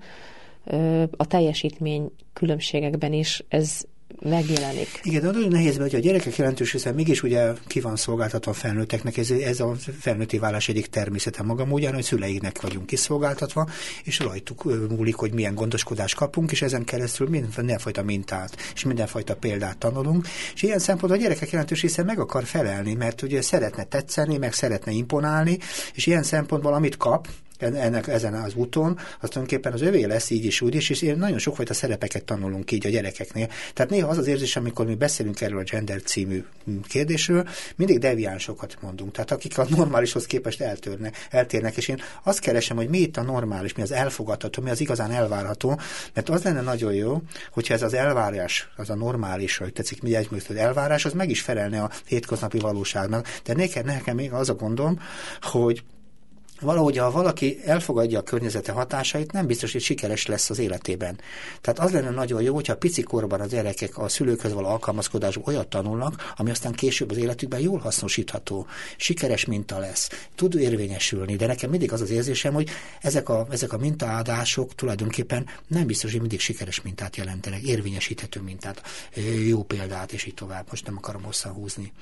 ö, 0.64 1.02
a 1.16 1.26
teljesítmény 1.26 2.10
különbségekben 2.32 3.12
is 3.12 3.44
ez 3.48 3.82
megjelenik. 4.24 5.00
Igen, 5.02 5.20
de 5.20 5.30
nagyon 5.30 5.48
nehéz, 5.48 5.76
hogy 5.76 5.94
a 5.94 5.98
gyerekek 5.98 6.36
jelentős 6.36 6.72
része 6.72 6.92
mégis 6.92 7.22
ugye 7.22 7.52
ki 7.66 7.80
van 7.80 7.96
szolgáltatva 7.96 8.50
a 8.50 8.54
felnőtteknek, 8.54 9.16
ez, 9.16 9.30
ez 9.30 9.60
a 9.60 9.74
felnőtti 10.00 10.38
válás 10.38 10.68
egyik 10.68 10.86
természete 10.86 11.42
maga 11.42 11.64
módján, 11.64 11.94
hogy 11.94 12.02
szüleiknek 12.02 12.60
vagyunk 12.60 12.86
kiszolgáltatva, 12.86 13.68
és 14.04 14.18
rajtuk 14.18 14.64
múlik, 14.88 15.14
hogy 15.14 15.32
milyen 15.32 15.54
gondoskodást 15.54 16.14
kapunk, 16.14 16.50
és 16.50 16.62
ezen 16.62 16.84
keresztül 16.84 17.28
mindenfajta 17.28 18.02
mintát 18.02 18.56
és 18.74 18.84
mindenfajta 18.84 19.36
példát 19.36 19.78
tanulunk, 19.78 20.26
és 20.54 20.62
ilyen 20.62 20.78
szempontból 20.78 21.18
a 21.18 21.22
gyerekek 21.22 21.50
jelentős 21.50 21.82
része 21.82 22.02
meg 22.02 22.18
akar 22.18 22.44
felelni, 22.44 22.94
mert 22.94 23.22
ugye 23.22 23.42
szeretne 23.42 23.84
tetszeni, 23.84 24.36
meg 24.36 24.52
szeretne 24.52 24.92
imponálni, 24.92 25.58
és 25.94 26.06
ilyen 26.06 26.22
szempontból 26.22 26.74
amit 26.74 26.96
kap, 26.96 27.28
ennek, 27.58 28.08
ezen 28.08 28.34
az 28.34 28.54
úton, 28.54 28.98
az 29.20 29.28
tulajdonképpen 29.28 29.72
az 29.72 29.82
övé 29.82 30.04
lesz 30.04 30.30
így 30.30 30.44
is, 30.44 30.60
úgy 30.60 30.74
is, 30.74 30.90
és 30.90 31.14
nagyon 31.16 31.38
sokfajta 31.38 31.74
szerepeket 31.74 32.24
tanulunk 32.24 32.70
így 32.70 32.86
a 32.86 32.90
gyerekeknél. 32.90 33.48
Tehát 33.74 33.90
néha 33.90 34.08
az 34.08 34.18
az 34.18 34.26
érzés, 34.26 34.56
amikor 34.56 34.86
mi 34.86 34.94
beszélünk 34.94 35.40
erről 35.40 35.58
a 35.58 35.62
gender 35.62 36.02
című 36.02 36.44
kérdésről, 36.88 37.48
mindig 37.76 37.98
deviánsokat 37.98 38.76
mondunk, 38.80 39.12
tehát 39.12 39.30
akik 39.30 39.58
a 39.58 39.66
normálishoz 39.68 40.26
képest 40.26 40.60
eltörnek, 40.60 41.26
eltérnek, 41.30 41.76
és 41.76 41.88
én 41.88 42.00
azt 42.22 42.38
keresem, 42.38 42.76
hogy 42.76 42.88
mi 42.88 42.98
itt 42.98 43.16
a 43.16 43.22
normális, 43.22 43.74
mi 43.74 43.82
az 43.82 43.92
elfogadható, 43.92 44.62
mi 44.62 44.70
az 44.70 44.80
igazán 44.80 45.10
elvárható, 45.10 45.80
mert 46.14 46.28
az 46.28 46.42
lenne 46.42 46.60
nagyon 46.60 46.94
jó, 46.94 47.22
hogyha 47.50 47.74
ez 47.74 47.82
az 47.82 47.94
elvárás, 47.94 48.68
az 48.76 48.90
a 48.90 48.94
normális, 48.94 49.56
hogy 49.56 49.72
tetszik, 49.72 50.02
mi 50.02 50.16
egy 50.16 50.28
elvárás, 50.56 51.04
az 51.04 51.12
meg 51.12 51.30
is 51.30 51.40
felelne 51.40 51.82
a 51.82 51.90
hétköznapi 52.06 52.58
valóságnak. 52.58 53.40
De 53.44 53.54
nekem, 53.54 53.84
nekem 53.84 54.16
még 54.16 54.32
az 54.32 54.48
a 54.48 54.54
gondom, 54.54 55.00
hogy 55.40 55.82
valahogy 56.60 56.96
ha 56.96 57.10
valaki 57.10 57.58
elfogadja 57.64 58.18
a 58.18 58.22
környezete 58.22 58.72
hatásait, 58.72 59.32
nem 59.32 59.46
biztos, 59.46 59.72
hogy 59.72 59.80
sikeres 59.80 60.26
lesz 60.26 60.50
az 60.50 60.58
életében. 60.58 61.20
Tehát 61.60 61.78
az 61.78 61.92
lenne 61.92 62.10
nagyon 62.10 62.42
jó, 62.42 62.54
hogyha 62.54 62.76
pici 62.76 63.02
korban 63.02 63.40
az 63.40 63.50
gyerekek 63.50 63.98
a 63.98 64.08
szülőkhöz 64.08 64.52
való 64.52 64.66
alkalmazkodásban 64.66 65.44
olyat 65.46 65.68
tanulnak, 65.68 66.32
ami 66.36 66.50
aztán 66.50 66.72
később 66.72 67.10
az 67.10 67.16
életükben 67.16 67.60
jól 67.60 67.78
hasznosítható, 67.78 68.66
sikeres 68.96 69.44
minta 69.44 69.78
lesz, 69.78 70.08
tud 70.34 70.54
érvényesülni, 70.54 71.36
de 71.36 71.46
nekem 71.46 71.70
mindig 71.70 71.92
az 71.92 72.00
az 72.00 72.10
érzésem, 72.10 72.54
hogy 72.54 72.70
ezek 73.00 73.28
a, 73.28 73.46
ezek 73.50 73.72
a 73.72 73.78
mintaadások 73.78 74.74
tulajdonképpen 74.74 75.46
nem 75.66 75.86
biztos, 75.86 76.10
hogy 76.10 76.20
mindig 76.20 76.40
sikeres 76.40 76.82
mintát 76.82 77.16
jelentenek, 77.16 77.62
érvényesíthető 77.62 78.40
mintát, 78.40 78.82
jó 79.46 79.62
példát, 79.62 80.12
és 80.12 80.24
így 80.24 80.34
tovább. 80.34 80.66
Most 80.70 80.86
nem 80.86 80.96
akarom 80.96 81.22
hosszan 81.22 81.52
húzni. 81.52 81.92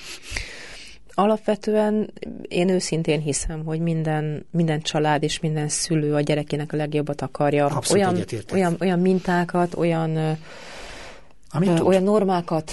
Alapvetően 1.14 2.12
én 2.48 2.68
őszintén 2.68 3.20
hiszem, 3.20 3.64
hogy 3.64 3.80
minden, 3.80 4.46
minden 4.50 4.80
család 4.80 5.22
és 5.22 5.40
minden 5.40 5.68
szülő 5.68 6.14
a 6.14 6.20
gyerekének 6.20 6.72
a 6.72 6.76
legjobbat 6.76 7.22
akarja. 7.22 7.66
Abszolút 7.66 8.04
olyan, 8.04 8.24
olyan, 8.52 8.76
olyan 8.80 8.98
mintákat, 8.98 9.74
olyan, 9.74 10.16
ö, 10.16 10.32
olyan 11.82 12.02
normákat 12.02 12.72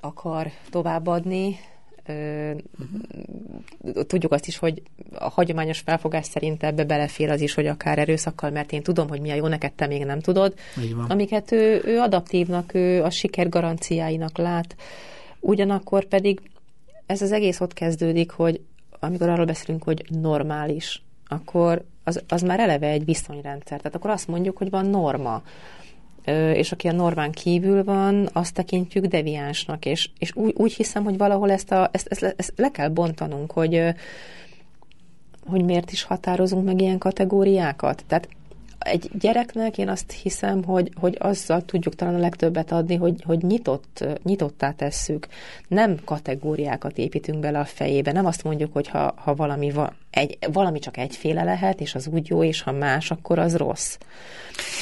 akar 0.00 0.50
továbbadni, 0.70 1.58
Uh-huh. 2.08 4.04
Tudjuk 4.06 4.32
azt 4.32 4.46
is, 4.46 4.58
hogy 4.58 4.82
a 5.12 5.28
hagyományos 5.28 5.78
felfogás 5.78 6.26
szerint 6.26 6.62
ebbe 6.62 6.84
belefér 6.84 7.30
az 7.30 7.40
is, 7.40 7.54
hogy 7.54 7.66
akár 7.66 7.98
erőszakkal, 7.98 8.50
mert 8.50 8.72
én 8.72 8.82
tudom, 8.82 9.08
hogy 9.08 9.20
mi 9.20 9.30
a 9.30 9.34
jó, 9.34 9.46
neked 9.46 9.72
te 9.72 9.86
még 9.86 10.04
nem 10.04 10.20
tudod. 10.20 10.54
Amiket 11.08 11.52
ő, 11.52 11.82
ő 11.84 11.98
adaptívnak, 11.98 12.74
ő 12.74 13.02
a 13.02 13.10
siker 13.10 13.48
garanciáinak 13.48 14.38
lát. 14.38 14.76
Ugyanakkor 15.40 16.04
pedig 16.04 16.40
ez 17.10 17.22
az 17.22 17.32
egész 17.32 17.60
ott 17.60 17.72
kezdődik, 17.72 18.30
hogy 18.30 18.60
amikor 19.00 19.28
arról 19.28 19.44
beszélünk, 19.44 19.82
hogy 19.82 20.04
normális, 20.08 21.02
akkor 21.26 21.84
az, 22.04 22.22
az 22.28 22.42
már 22.42 22.60
eleve 22.60 22.86
egy 22.86 23.04
viszonyrendszer. 23.04 23.78
Tehát 23.78 23.94
akkor 23.94 24.10
azt 24.10 24.28
mondjuk, 24.28 24.56
hogy 24.56 24.70
van 24.70 24.86
norma. 24.86 25.42
És 26.54 26.72
aki 26.72 26.88
a 26.88 26.92
normán 26.92 27.32
kívül 27.32 27.84
van, 27.84 28.28
azt 28.32 28.54
tekintjük 28.54 29.04
deviánsnak. 29.06 29.84
És, 29.84 30.10
és 30.18 30.34
úgy, 30.34 30.54
úgy 30.56 30.72
hiszem, 30.72 31.04
hogy 31.04 31.16
valahol 31.16 31.50
ezt, 31.50 31.72
a, 31.72 31.88
ezt, 31.92 32.06
ezt, 32.06 32.34
ezt 32.36 32.52
le 32.56 32.70
kell 32.70 32.88
bontanunk, 32.88 33.52
hogy, 33.52 33.82
hogy 35.46 35.64
miért 35.64 35.92
is 35.92 36.02
határozunk 36.02 36.64
meg 36.64 36.80
ilyen 36.80 36.98
kategóriákat. 36.98 38.04
Tehát 38.06 38.28
egy 38.80 39.10
gyereknek 39.18 39.78
én 39.78 39.88
azt 39.88 40.12
hiszem, 40.12 40.64
hogy, 40.64 40.90
hogy 40.94 41.16
azzal 41.18 41.64
tudjuk 41.64 41.94
talán 41.94 42.14
a 42.14 42.18
legtöbbet 42.18 42.72
adni, 42.72 42.96
hogy, 42.96 43.22
hogy 43.26 43.42
nyitott, 43.42 44.04
nyitottá 44.22 44.70
tesszük. 44.72 45.26
Nem 45.68 45.96
kategóriákat 46.04 46.98
építünk 46.98 47.40
bele 47.40 47.58
a 47.58 47.64
fejébe. 47.64 48.12
Nem 48.12 48.26
azt 48.26 48.44
mondjuk, 48.44 48.72
hogy 48.72 48.88
ha, 48.88 49.14
ha 49.16 49.34
valami, 49.34 49.70
va, 49.70 49.92
egy, 50.10 50.38
valami 50.52 50.78
csak 50.78 50.96
egyféle 50.96 51.44
lehet, 51.44 51.80
és 51.80 51.94
az 51.94 52.06
úgy 52.06 52.28
jó, 52.28 52.44
és 52.44 52.62
ha 52.62 52.72
más, 52.72 53.10
akkor 53.10 53.38
az 53.38 53.56
rossz. 53.56 53.98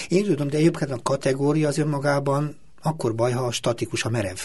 Én 0.09 0.25
tudom, 0.25 0.49
de 0.49 0.57
egyébként 0.57 0.91
a 0.91 0.99
kategória 1.03 1.69
az 1.69 1.79
önmagában 1.79 2.57
akkor 2.83 3.15
baj, 3.15 3.33
ha 3.33 3.51
statikus, 3.51 4.05
a 4.05 4.09
merev. 4.09 4.37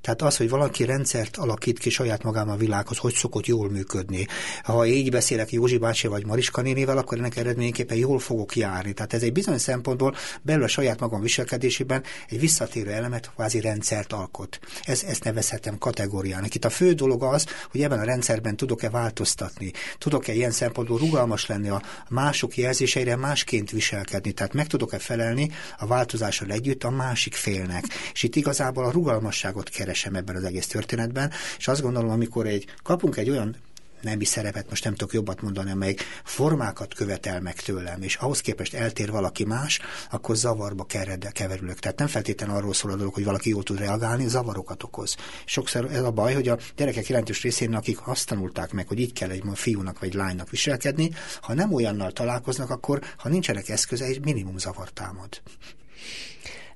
Tehát 0.00 0.22
az, 0.22 0.36
hogy 0.36 0.48
valaki 0.48 0.84
rendszert 0.84 1.36
alakít 1.36 1.78
ki 1.78 1.90
saját 1.90 2.22
magában 2.22 2.54
a 2.54 2.56
világhoz, 2.56 2.96
hogy 2.96 3.14
szokott 3.14 3.46
jól 3.46 3.70
működni. 3.70 4.26
Ha 4.62 4.86
így 4.86 5.10
beszélek 5.10 5.52
Józsi 5.52 5.78
bácsi 5.78 6.06
vagy 6.06 6.26
Mariska 6.26 6.60
nénével, 6.60 6.98
akkor 6.98 7.18
ennek 7.18 7.36
eredményeképpen 7.36 7.96
jól 7.96 8.18
fogok 8.18 8.56
járni. 8.56 8.92
Tehát 8.92 9.12
ez 9.12 9.22
egy 9.22 9.32
bizonyos 9.32 9.60
szempontból 9.60 10.14
belül 10.42 10.62
a 10.62 10.68
saját 10.68 11.00
magam 11.00 11.20
viselkedésében 11.20 12.02
egy 12.28 12.40
visszatérő 12.40 12.90
elemet, 12.90 13.30
kvázi 13.34 13.60
rendszert 13.60 14.12
alkot. 14.12 14.58
Ez, 14.82 15.02
ezt 15.02 15.24
nevezhetem 15.24 15.78
kategóriának. 15.78 16.54
Itt 16.54 16.64
a 16.64 16.70
fő 16.70 16.92
dolog 16.92 17.22
az, 17.22 17.46
hogy 17.70 17.82
ebben 17.82 17.98
a 17.98 18.04
rendszerben 18.04 18.56
tudok-e 18.56 18.90
változtatni, 18.90 19.72
tudok-e 19.98 20.32
ilyen 20.32 20.50
szempontból 20.50 20.98
rugalmas 20.98 21.46
lenni 21.46 21.68
a 21.68 21.82
mások 22.08 22.56
jelzéseire, 22.56 23.16
másként 23.16 23.70
viselkedni. 23.70 24.32
Tehát 24.32 24.52
meg 24.52 24.66
tudok-e 24.66 24.98
felelni 24.98 25.50
a 25.78 25.86
változással 25.86 26.50
együtt 26.50 26.84
a 26.84 26.90
másik 26.90 27.34
félnek. 27.34 27.77
És 28.12 28.22
itt 28.22 28.36
igazából 28.36 28.84
a 28.84 28.90
rugalmasságot 28.90 29.68
keresem 29.68 30.14
ebben 30.14 30.36
az 30.36 30.44
egész 30.44 30.66
történetben, 30.66 31.30
és 31.58 31.68
azt 31.68 31.82
gondolom, 31.82 32.10
amikor 32.10 32.46
egy, 32.46 32.66
kapunk 32.82 33.16
egy 33.16 33.30
olyan 33.30 33.56
nemi 34.00 34.24
szerepet, 34.24 34.68
most 34.68 34.84
nem 34.84 34.94
tudok 34.94 35.14
jobbat 35.14 35.42
mondani, 35.42 35.70
amelyik 35.70 36.02
formákat 36.24 36.94
követel 36.94 37.40
meg 37.40 37.60
tőlem, 37.60 38.02
és 38.02 38.14
ahhoz 38.14 38.40
képest 38.40 38.74
eltér 38.74 39.10
valaki 39.10 39.44
más, 39.44 39.80
akkor 40.10 40.36
zavarba 40.36 40.86
keverülök. 41.32 41.78
Tehát 41.78 41.98
nem 41.98 42.06
feltétlenül 42.06 42.56
arról 42.56 42.74
szól 42.74 42.90
a 42.90 42.96
dolog, 42.96 43.14
hogy 43.14 43.24
valaki 43.24 43.48
jól 43.48 43.62
tud 43.62 43.78
reagálni, 43.78 44.28
zavarokat 44.28 44.82
okoz. 44.82 45.16
Sokszor 45.44 45.92
ez 45.92 46.02
a 46.02 46.10
baj, 46.10 46.34
hogy 46.34 46.48
a 46.48 46.58
gyerekek 46.76 47.06
jelentős 47.06 47.42
részén, 47.42 47.74
akik 47.74 48.06
azt 48.06 48.26
tanulták 48.26 48.72
meg, 48.72 48.88
hogy 48.88 49.00
így 49.00 49.12
kell 49.12 49.30
egy 49.30 49.42
fiúnak 49.54 49.98
vagy 49.98 50.14
lánynak 50.14 50.50
viselkedni, 50.50 51.10
ha 51.40 51.54
nem 51.54 51.72
olyannal 51.72 52.12
találkoznak, 52.12 52.70
akkor 52.70 53.00
ha 53.16 53.28
nincsenek 53.28 53.68
eszköze, 53.68 54.04
egy 54.04 54.24
minimum 54.24 54.58
zavar 54.58 54.90
támad. 54.90 55.42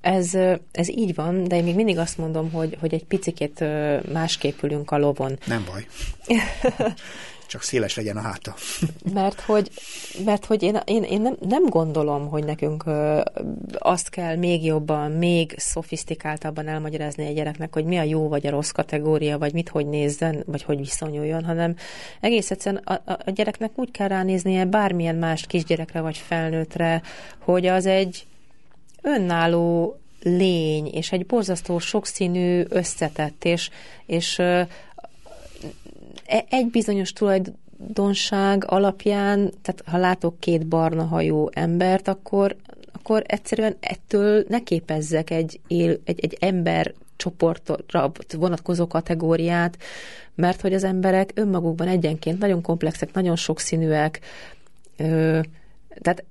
Ez, 0.03 0.35
ez 0.73 0.88
így 0.88 1.15
van, 1.15 1.45
de 1.45 1.57
én 1.57 1.65
még 1.65 1.75
mindig 1.75 1.99
azt 1.99 2.19
mondom, 2.19 2.51
hogy, 2.51 2.77
hogy 2.81 2.95
egy 2.95 3.05
picikét 3.05 3.65
másképp 4.12 4.62
ülünk 4.62 4.91
a 4.91 4.99
lovon. 4.99 5.38
Nem 5.47 5.65
baj. 5.71 5.87
Csak 7.53 7.62
széles 7.62 7.97
legyen 7.97 8.17
a 8.17 8.21
háta. 8.21 8.55
mert 9.15 9.41
hogy, 9.41 9.71
mert 10.25 10.45
hogy 10.45 10.62
én, 10.62 10.81
én, 10.85 11.03
én 11.03 11.21
nem, 11.21 11.37
nem 11.41 11.65
gondolom, 11.69 12.29
hogy 12.29 12.45
nekünk 12.45 12.85
azt 13.79 14.09
kell 14.09 14.37
még 14.37 14.65
jobban, 14.65 15.11
még 15.11 15.55
szofisztikáltabban 15.57 16.69
elmagyarázni 16.69 17.27
egy 17.27 17.35
gyereknek, 17.35 17.75
hogy 17.75 17.85
mi 17.85 17.99
a 17.99 18.03
jó 18.03 18.29
vagy 18.29 18.47
a 18.47 18.51
rossz 18.51 18.71
kategória, 18.71 19.38
vagy 19.38 19.53
mit 19.53 19.69
hogy 19.69 19.87
nézzen, 19.87 20.43
vagy 20.47 20.62
hogy 20.62 20.79
viszonyuljon, 20.79 21.45
hanem 21.45 21.77
egész 22.21 22.51
egyszerűen 22.51 22.83
a, 22.85 22.93
a, 23.12 23.31
gyereknek 23.31 23.71
úgy 23.75 23.91
kell 23.91 24.09
ránéznie 24.09 24.65
bármilyen 24.65 25.17
más 25.17 25.47
kisgyerekre 25.47 26.01
vagy 26.01 26.17
felnőttre, 26.17 27.03
hogy 27.38 27.67
az 27.67 27.87
egy 27.87 28.27
önálló 29.03 29.97
lény, 30.23 30.87
és 30.87 31.12
egy 31.12 31.27
borzasztó 31.27 31.79
sokszínű, 31.79 32.65
összetett, 32.69 33.45
és, 33.45 33.71
és 34.07 34.38
e, 34.38 34.69
egy 36.49 36.67
bizonyos 36.71 37.12
tulajdonság 37.12 38.65
alapján, 38.67 39.53
tehát 39.62 39.83
ha 39.87 39.99
látok 39.99 40.41
két 40.41 40.67
barna 40.67 41.05
hajú 41.05 41.49
embert, 41.53 42.09
akkor, 42.09 42.57
akkor 42.93 43.23
egyszerűen 43.27 43.77
ettől 43.81 44.45
ne 44.49 44.62
képezzek 44.62 45.31
egy, 45.31 45.61
él, 45.67 45.99
egy, 46.05 46.21
egy 46.21 46.37
ember 46.41 46.93
csoportra 47.17 48.12
vonatkozó 48.37 48.87
kategóriát, 48.87 49.79
mert 50.35 50.61
hogy 50.61 50.75
az 50.75 50.85
emberek 50.85 51.31
önmagukban 51.35 51.88
egyenként 51.88 52.38
nagyon 52.38 52.62
komplexek, 52.62 53.12
nagyon 53.12 53.37
sokszínűek, 53.37 54.21
tehát 56.00 56.24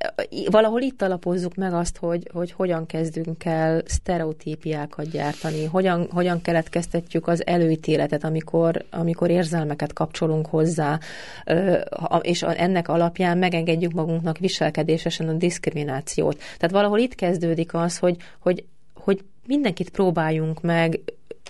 valahol 0.45 0.81
itt 0.81 1.01
alapozzuk 1.01 1.55
meg 1.55 1.73
azt, 1.73 1.97
hogy, 1.97 2.29
hogy 2.33 2.51
hogyan 2.51 2.85
kezdünk 2.85 3.45
el 3.45 3.81
sztereotípiákat 3.85 5.09
gyártani, 5.09 5.65
hogyan, 5.65 6.07
hogyan 6.11 6.41
keletkeztetjük 6.41 7.27
az 7.27 7.45
előítéletet, 7.45 8.23
amikor, 8.23 8.85
amikor 8.89 9.29
érzelmeket 9.29 9.93
kapcsolunk 9.93 10.45
hozzá, 10.45 10.99
és 12.21 12.41
ennek 12.41 12.87
alapján 12.87 13.37
megengedjük 13.37 13.91
magunknak 13.91 14.37
viselkedésesen 14.37 15.27
a 15.27 15.33
diszkriminációt. 15.33 16.37
Tehát 16.37 16.71
valahol 16.71 16.99
itt 16.99 17.15
kezdődik 17.15 17.73
az, 17.73 17.97
hogy, 17.97 18.17
hogy, 18.39 18.65
hogy 18.93 19.23
mindenkit 19.45 19.89
próbáljunk 19.89 20.61
meg 20.61 20.99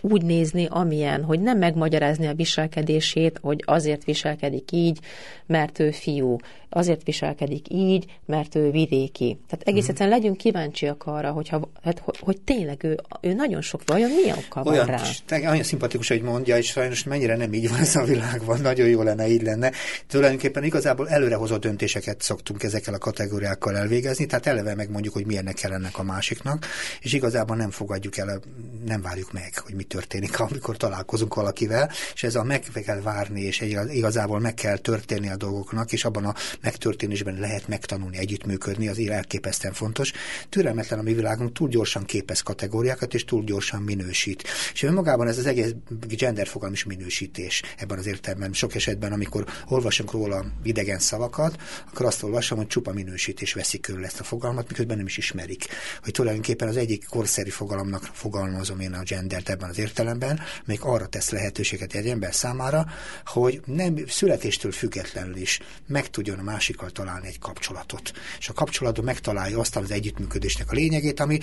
úgy 0.02 0.24
nézni, 0.24 0.68
amilyen, 0.70 1.24
hogy 1.24 1.40
nem 1.40 1.58
megmagyarázni 1.58 2.28
a 2.28 2.34
viselkedését, 2.34 3.40
hogy 3.42 3.64
azért 3.66 4.04
viselkedik 4.04 4.72
így, 4.72 5.00
mert 5.46 5.80
ő 5.80 5.92
fiú, 5.92 6.38
azért 6.74 7.04
viselkedik 7.04 7.66
így, 7.70 8.06
mert 8.26 8.56
ő 8.56 8.72
vidéki. 8.72 9.38
Tehát 9.48 9.68
egész 9.68 9.82
mhm. 9.82 9.92
egyszerűen 9.92 10.18
legyünk 10.18 10.38
kíváncsiak 10.38 11.04
arra, 11.06 11.32
hogyha, 11.32 11.70
hát, 11.84 12.00
hogy, 12.00 12.18
hogy 12.20 12.42
tényleg 12.42 12.84
ő, 12.84 13.00
ő 13.22 13.34
nagyon 13.34 13.62
sok, 13.62 13.82
vajon 13.86 14.10
mi 14.10 14.32
oka 14.32 14.62
olyan, 14.70 14.86
van 14.86 14.96
rá? 14.96 15.02
Te, 15.26 15.50
olyan 15.50 15.64
szimpatikus, 15.64 16.08
hogy 16.08 16.22
mondja, 16.22 16.58
és 16.58 16.66
sajnos 16.66 17.04
mennyire 17.04 17.36
nem 17.36 17.54
így 17.54 17.70
van 17.70 17.80
ez 17.80 17.96
a 17.96 18.04
világban, 18.04 18.62
nagyon 18.62 18.88
jó 18.88 19.02
lenne, 19.02 19.28
így 19.28 19.42
lenne. 19.42 19.72
Tulajdonképpen 20.08 20.64
igazából 20.64 21.10
előrehozott 21.10 21.62
döntéseket 21.62 22.22
szoktunk 22.22 22.64
ezekkel 22.64 22.94
a 22.94 22.98
kategóriákkal 22.98 23.78
elvégezni, 23.78 24.26
tehát 24.26 24.46
eleve 24.46 24.76
megmondjuk, 24.76 25.14
hogy 25.14 25.26
milyennek 25.26 25.56
kell 25.56 25.72
ennek 25.72 25.98
a 26.00 26.04
másiknak, 26.04 26.66
és 27.02 27.14
igazából 27.14 27.56
nem 27.56 27.72
fogadjuk 27.72 28.18
el, 28.18 28.42
nem 28.86 29.02
várjuk 29.02 29.32
meg, 29.32 29.54
hogy 29.58 29.74
mi 29.74 29.84
történik, 29.92 30.40
amikor 30.50 30.78
találkozunk 30.78 31.34
valakivel, 31.34 31.92
és 32.14 32.24
ez 32.24 32.36
a 32.36 32.44
meg 32.44 32.62
kell 32.86 33.02
várni, 33.02 33.42
és 33.42 33.62
igazából 33.92 34.40
meg 34.40 34.54
kell 34.54 34.78
történni 34.78 35.30
a 35.30 35.36
dolgoknak, 35.36 35.92
és 35.92 36.06
abban 36.06 36.26
a 36.26 36.36
megtörténésben 36.62 37.40
lehet 37.40 37.68
megtanulni, 37.68 38.18
együttműködni, 38.18 38.88
az 38.88 39.00
elképesztően 39.00 39.74
fontos. 39.74 40.12
Türelmetlen 40.50 41.00
a 41.00 41.02
mi 41.02 41.14
világunk, 41.14 41.54
túl 41.54 41.70
gyorsan 41.70 42.06
képez 42.06 42.42
kategóriákat, 42.42 43.14
és 43.14 43.26
túl 43.26 43.44
gyorsan 43.44 43.82
minősít. 43.82 44.44
És 44.74 44.84
önmagában 44.84 45.28
ez 45.28 45.38
az 45.38 45.46
egész 45.46 45.74
gender 46.08 46.48
fogalom 46.48 46.74
is 46.74 46.84
minősítés 46.84 47.62
ebben 47.78 47.98
az 47.98 48.08
értelemben. 48.08 48.54
Sok 48.54 48.76
esetben, 48.76 49.12
amikor 49.12 49.46
olvasunk 49.68 50.12
róla 50.12 50.46
idegen 50.64 51.00
szavakat, 51.00 51.62
akkor 51.92 52.06
azt 52.06 52.24
olvasom, 52.24 52.58
hogy 52.58 52.68
csupa 52.68 52.94
minősítés 52.94 53.54
veszi 53.54 53.80
körül 53.80 54.06
ezt 54.06 54.20
a 54.20 54.24
fogalmat, 54.24 54.68
miközben 54.68 54.98
nem 54.98 55.06
is 55.06 55.18
ismerik. 55.18 55.66
Hogy 56.04 56.14
tulajdonképpen 56.14 56.68
az 56.68 56.78
egyik 56.78 57.06
korszeri 57.10 57.50
fogalomnak 57.50 58.10
fogalmazom 58.14 58.80
én 58.80 58.94
a 58.94 59.04
gendert 59.04 59.50
ebben 59.50 59.70
az 59.70 59.78
értelemben, 59.82 60.40
még 60.66 60.80
arra 60.82 61.08
tesz 61.08 61.30
lehetőséget 61.30 61.94
egy 61.94 62.08
ember 62.08 62.36
számára, 62.36 62.86
hogy 63.26 63.62
nem 63.66 63.96
születéstől 64.08 64.72
függetlenül 64.72 65.36
is 65.36 65.60
meg 65.88 66.10
tudjon 66.10 66.40
a 66.40 66.44
másikkal 66.44 66.90
találni 66.90 67.28
egy 67.28 67.40
kapcsolatot. 67.40 68.12
És 68.40 68.50
a 68.50 68.54
kapcsolatban 68.54 69.06
megtalálja 69.06 69.60
azt 69.60 69.76
az 69.76 69.92
együttműködésnek 69.92 70.72
a 70.72 70.74
lényegét, 70.74 71.20
ami 71.20 71.40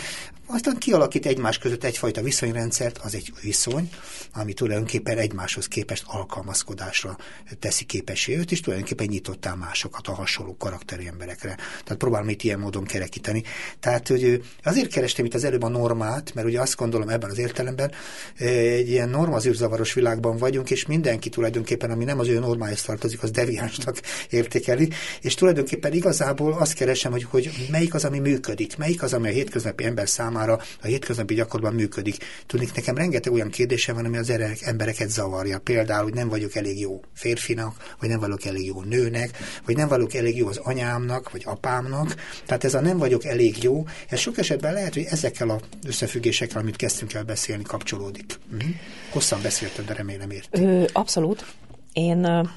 aztán 0.46 0.78
kialakít 0.78 1.26
egymás 1.26 1.58
között 1.58 1.84
egyfajta 1.84 2.22
viszonyrendszert, 2.22 2.98
az 2.98 3.14
egy 3.14 3.32
viszony, 3.42 3.90
ami 4.32 4.52
tulajdonképpen 4.52 5.18
egymáshoz 5.18 5.68
képest 5.68 6.04
alkalmazkodásra 6.06 7.16
teszi 7.58 7.84
képessé 7.84 8.36
őt, 8.36 8.52
és 8.52 8.60
tulajdonképpen 8.60 9.06
nyitottá 9.06 9.54
másokat 9.54 10.06
a 10.08 10.12
hasonló 10.12 10.56
karakterű 10.56 11.06
emberekre. 11.06 11.54
Tehát 11.54 11.98
próbálom 11.98 12.28
itt 12.28 12.42
ilyen 12.42 12.58
módon 12.58 12.84
kerekíteni. 12.84 13.42
Tehát 13.80 14.08
hogy 14.08 14.44
azért 14.62 14.90
kerestem 14.90 15.24
itt 15.24 15.34
az 15.34 15.44
előbb 15.44 15.62
a 15.62 15.68
normát, 15.68 16.34
mert 16.34 16.46
ugye 16.46 16.60
azt 16.60 16.76
gondolom 16.76 17.08
ebben 17.08 17.30
az 17.30 17.38
értelemben 17.38 17.92
egy 18.38 18.88
ilyen 18.88 19.08
normazűrzavaros 19.08 19.92
világban 19.92 20.36
vagyunk, 20.36 20.70
és 20.70 20.86
mindenki 20.86 21.28
tulajdonképpen, 21.28 21.90
ami 21.90 22.04
nem 22.04 22.18
az 22.18 22.28
ő 22.28 22.38
normájához 22.38 22.82
tartozik, 22.82 23.22
az 23.22 23.30
deviánsnak 23.30 24.00
értékeli, 24.30 24.88
és 25.20 25.34
tulajdonképpen 25.34 25.92
igazából 25.92 26.52
azt 26.52 26.74
keresem, 26.74 27.12
hogy, 27.12 27.24
hogy 27.24 27.66
melyik 27.70 27.94
az, 27.94 28.04
ami 28.04 28.18
működik, 28.18 28.76
melyik 28.76 29.02
az, 29.02 29.12
ami 29.12 29.28
a 29.28 29.32
hétköznapi 29.32 29.84
ember 29.84 30.08
számára 30.08 30.60
a 30.82 30.86
hétköznapi 30.86 31.34
gyakorlatban 31.34 31.80
működik. 31.80 32.16
Tudnék, 32.46 32.74
nekem 32.74 32.96
rengeteg 32.96 33.32
olyan 33.32 33.50
kérdése 33.50 33.92
van, 33.92 34.04
ami 34.04 34.16
az 34.16 34.32
embereket 34.60 35.10
zavarja. 35.10 35.58
Például, 35.58 36.02
hogy 36.02 36.14
nem 36.14 36.28
vagyok 36.28 36.54
elég 36.54 36.80
jó 36.80 37.00
férfinak, 37.14 37.94
vagy 38.00 38.08
nem 38.08 38.20
vagyok 38.20 38.44
elég 38.44 38.66
jó 38.66 38.82
nőnek, 38.82 39.30
vagy 39.64 39.76
nem 39.76 39.88
vagyok 39.88 40.14
elég 40.14 40.36
jó 40.36 40.48
az 40.48 40.56
anyámnak, 40.56 41.30
vagy 41.30 41.42
apámnak. 41.44 42.14
Tehát 42.46 42.64
ez 42.64 42.74
a 42.74 42.80
nem 42.80 42.98
vagyok 42.98 43.24
elég 43.24 43.62
jó, 43.62 43.86
ez 44.08 44.18
sok 44.18 44.38
esetben 44.38 44.72
lehet, 44.72 44.94
hogy 44.94 45.06
ezekkel 45.10 45.50
az 45.50 45.60
összefüggésekkel, 45.86 46.60
amit 46.60 46.76
kezdtünk 46.76 47.14
el 47.14 47.24
beszélni, 47.24 47.62
kapcsolódik. 47.62 48.17
Uh-huh. 48.52 48.70
Hosszan 49.12 49.42
beszéltem, 49.42 49.84
de 49.84 49.94
remélem 49.94 50.30
ért. 50.30 50.60
abszolút. 50.92 51.54
Én 51.92 52.48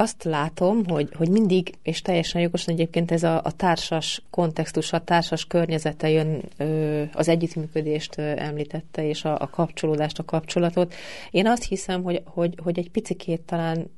azt 0.00 0.24
látom, 0.24 0.86
hogy, 0.86 1.08
hogy 1.16 1.28
mindig, 1.28 1.74
és 1.82 2.02
teljesen 2.02 2.40
jogosan 2.40 2.74
egyébként 2.74 3.10
ez 3.10 3.22
a, 3.22 3.40
a 3.44 3.52
társas 3.52 4.22
kontextus, 4.30 4.92
a 4.92 5.04
társas 5.04 5.44
környezete 5.44 6.10
jön, 6.10 6.42
ö, 6.56 7.02
az 7.12 7.28
együttműködést 7.28 8.18
ö, 8.18 8.22
említette, 8.22 9.08
és 9.08 9.24
a, 9.24 9.38
a 9.40 9.50
kapcsolódást, 9.50 10.18
a 10.18 10.24
kapcsolatot. 10.24 10.94
Én 11.30 11.46
azt 11.46 11.64
hiszem, 11.64 12.02
hogy, 12.02 12.22
hogy, 12.24 12.54
hogy 12.62 12.78
egy 12.78 12.90
picikét 12.90 13.40
talán 13.40 13.90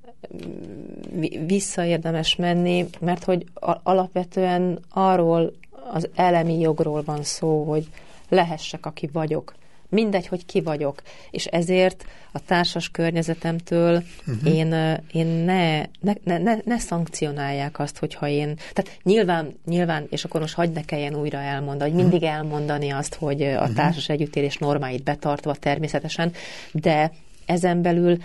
visszaérdemes 1.46 2.36
menni, 2.36 2.86
mert 3.00 3.24
hogy 3.24 3.44
alapvetően 3.82 4.78
arról 4.88 5.52
az 5.92 6.08
elemi 6.14 6.58
jogról 6.58 7.02
van 7.02 7.22
szó, 7.22 7.64
hogy 7.64 7.88
lehessek, 8.28 8.86
aki 8.86 9.08
vagyok 9.12 9.54
mindegy, 9.90 10.26
hogy 10.26 10.46
ki 10.46 10.61
vagyok. 10.61 11.03
És 11.31 11.44
ezért 11.44 12.05
a 12.33 12.44
társas 12.44 12.88
környezetemtől 12.88 14.03
uh-huh. 14.26 14.55
én, 14.55 14.98
én 15.12 15.26
ne, 15.26 15.79
ne, 16.00 16.12
ne, 16.24 16.38
ne, 16.38 16.57
ne 16.64 16.79
szankcionálják 16.79 17.79
azt, 17.79 17.98
hogyha 17.98 18.29
én... 18.29 18.57
Tehát 18.72 18.98
nyilván, 19.03 19.59
nyilván, 19.66 20.07
és 20.11 20.24
akkor 20.24 20.40
most 20.40 20.55
hagyd 20.55 20.72
ne 20.72 20.85
kelljen 20.85 21.14
újra 21.14 21.38
elmondani, 21.38 21.90
hogy 21.90 22.00
mindig 22.00 22.22
elmondani 22.22 22.90
azt, 22.90 23.14
hogy 23.14 23.42
a 23.42 23.61
uh-huh. 23.61 23.74
társas 23.74 24.09
együttélés 24.09 24.57
normáit 24.57 25.03
betartva 25.03 25.55
természetesen, 25.55 26.33
de 26.72 27.12
ezen 27.46 27.83
belül 27.83 28.18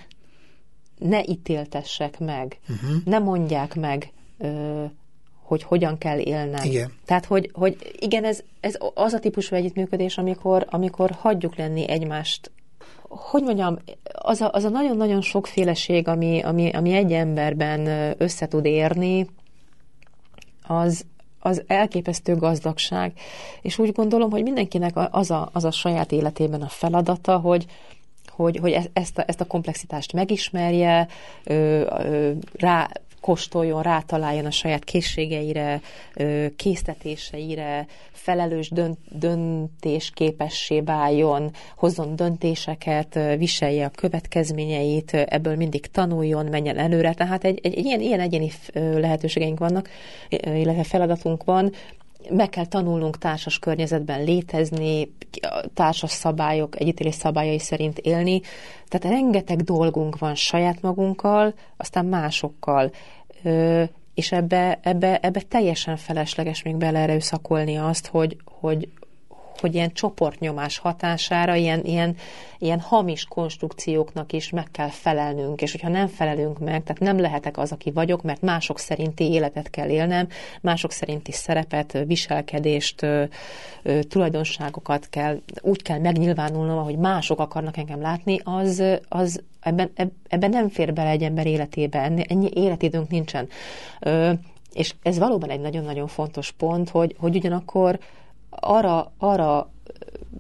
ne 0.97 1.23
ítéltessek 1.23 2.19
meg, 2.19 2.59
uh-huh. 2.69 3.03
ne 3.05 3.19
mondják 3.19 3.75
meg 3.75 4.11
ö, 4.37 4.83
hogy 5.45 5.63
hogyan 5.63 5.97
kell 5.97 6.19
élnem. 6.19 6.63
Igen. 6.63 6.93
Tehát, 7.05 7.25
hogy, 7.25 7.49
hogy 7.53 7.77
igen, 7.99 8.23
ez, 8.23 8.39
ez 8.59 8.77
az 8.93 9.13
a 9.13 9.19
típusú 9.19 9.55
együttműködés, 9.55 10.17
amikor, 10.17 10.65
amikor 10.69 11.11
hagyjuk 11.11 11.55
lenni 11.55 11.89
egymást 11.89 12.51
hogy 13.09 13.43
mondjam, 13.43 13.77
az 14.13 14.41
a, 14.41 14.49
az 14.53 14.63
a 14.63 14.69
nagyon-nagyon 14.69 15.21
sokféleség, 15.21 16.07
ami, 16.07 16.41
ami, 16.41 16.69
ami 16.69 16.93
egy 16.93 17.11
emberben 17.11 18.13
össze 18.17 18.47
tud 18.47 18.65
érni, 18.65 19.27
az, 20.67 21.05
az 21.39 21.63
elképesztő 21.67 22.35
gazdagság. 22.35 23.13
És 23.61 23.77
úgy 23.77 23.91
gondolom, 23.91 24.31
hogy 24.31 24.43
mindenkinek 24.43 24.93
az 25.11 25.31
a, 25.31 25.49
az 25.53 25.63
a 25.63 25.71
saját 25.71 26.11
életében 26.11 26.61
a 26.61 26.67
feladata, 26.67 27.37
hogy, 27.37 27.65
hogy, 28.29 28.57
hogy 28.57 28.71
e-, 28.71 28.89
ezt, 28.93 29.17
a, 29.17 29.23
ezt 29.27 29.41
a 29.41 29.45
komplexitást 29.45 30.13
megismerje, 30.13 31.07
ö, 31.43 31.53
ö, 31.53 32.31
rá 32.53 32.89
kóstoljon, 33.25 33.81
rátaláljon 33.81 34.45
a 34.45 34.51
saját 34.51 34.83
készségeire, 34.83 35.81
késztetéseire, 36.55 37.85
felelős 38.11 38.69
dönt, 38.69 38.97
döntés 39.09 40.11
képessé 40.13 40.81
váljon, 40.81 41.51
hozzon 41.77 42.15
döntéseket, 42.15 43.19
viselje 43.37 43.85
a 43.85 43.89
következményeit, 43.89 45.13
ebből 45.13 45.55
mindig 45.55 45.87
tanuljon, 45.87 46.45
menjen 46.45 46.77
előre. 46.77 47.13
Tehát 47.13 47.43
egy, 47.43 47.59
egy, 47.63 47.77
egy 47.77 47.85
ilyen, 47.85 48.01
ilyen 48.01 48.19
egyéni 48.19 48.51
lehetőségeink 48.73 49.59
vannak, 49.59 49.89
illetve 50.43 50.83
feladatunk 50.83 51.43
van, 51.43 51.71
meg 52.29 52.49
kell 52.49 52.65
tanulnunk 52.65 53.17
társas 53.17 53.59
környezetben 53.59 54.23
létezni, 54.23 55.13
társas 55.73 56.11
szabályok, 56.11 56.79
együttélés 56.79 57.15
szabályai 57.15 57.59
szerint 57.59 57.97
élni. 57.97 58.41
Tehát 58.87 59.17
rengeteg 59.17 59.61
dolgunk 59.61 60.17
van 60.17 60.35
saját 60.35 60.81
magunkkal, 60.81 61.53
aztán 61.77 62.05
másokkal. 62.05 62.91
És 64.13 64.31
ebbe, 64.31 64.79
ebbe, 64.81 65.19
ebbe 65.19 65.41
teljesen 65.41 65.97
felesleges 65.97 66.63
még 66.63 66.75
beleerőszakolni 66.75 67.77
azt, 67.77 68.07
hogy, 68.07 68.37
hogy, 68.45 68.89
hogy 69.59 69.75
ilyen 69.75 69.93
csoportnyomás 69.93 70.77
hatására 70.77 71.55
ilyen, 71.55 71.85
ilyen, 71.85 72.15
ilyen 72.59 72.79
hamis 72.79 73.25
konstrukcióknak 73.25 74.33
is 74.33 74.49
meg 74.49 74.67
kell 74.71 74.89
felelnünk, 74.89 75.61
és 75.61 75.71
hogyha 75.71 75.89
nem 75.89 76.07
felelünk 76.07 76.59
meg, 76.59 76.83
tehát 76.83 77.01
nem 77.01 77.19
lehetek 77.19 77.57
az, 77.57 77.71
aki 77.71 77.91
vagyok, 77.91 78.23
mert 78.23 78.41
mások 78.41 78.79
szerinti 78.79 79.31
életet 79.31 79.69
kell 79.69 79.89
élnem, 79.89 80.27
mások 80.61 80.91
szerinti 80.91 81.31
szerepet, 81.31 81.97
viselkedést, 82.05 83.05
tulajdonságokat 84.07 85.09
kell, 85.09 85.41
úgy 85.61 85.81
kell 85.81 85.99
megnyilvánulnom, 85.99 86.77
ahogy 86.77 86.97
mások 86.97 87.39
akarnak 87.39 87.77
engem 87.77 88.01
látni, 88.01 88.39
az, 88.43 88.83
az 89.09 89.41
ebben, 89.59 89.91
ebben 90.27 90.49
nem 90.49 90.69
fér 90.69 90.93
bele 90.93 91.09
egy 91.09 91.23
ember 91.23 91.47
életébe, 91.47 91.99
ennyi 92.27 92.49
életidőnk 92.53 93.09
nincsen. 93.09 93.47
És 94.73 94.93
ez 95.01 95.17
valóban 95.17 95.49
egy 95.49 95.59
nagyon-nagyon 95.59 96.07
fontos 96.07 96.51
pont, 96.51 96.89
hogy, 96.89 97.15
hogy 97.19 97.35
ugyanakkor 97.35 97.99
arra, 98.59 99.11
arra 99.17 99.69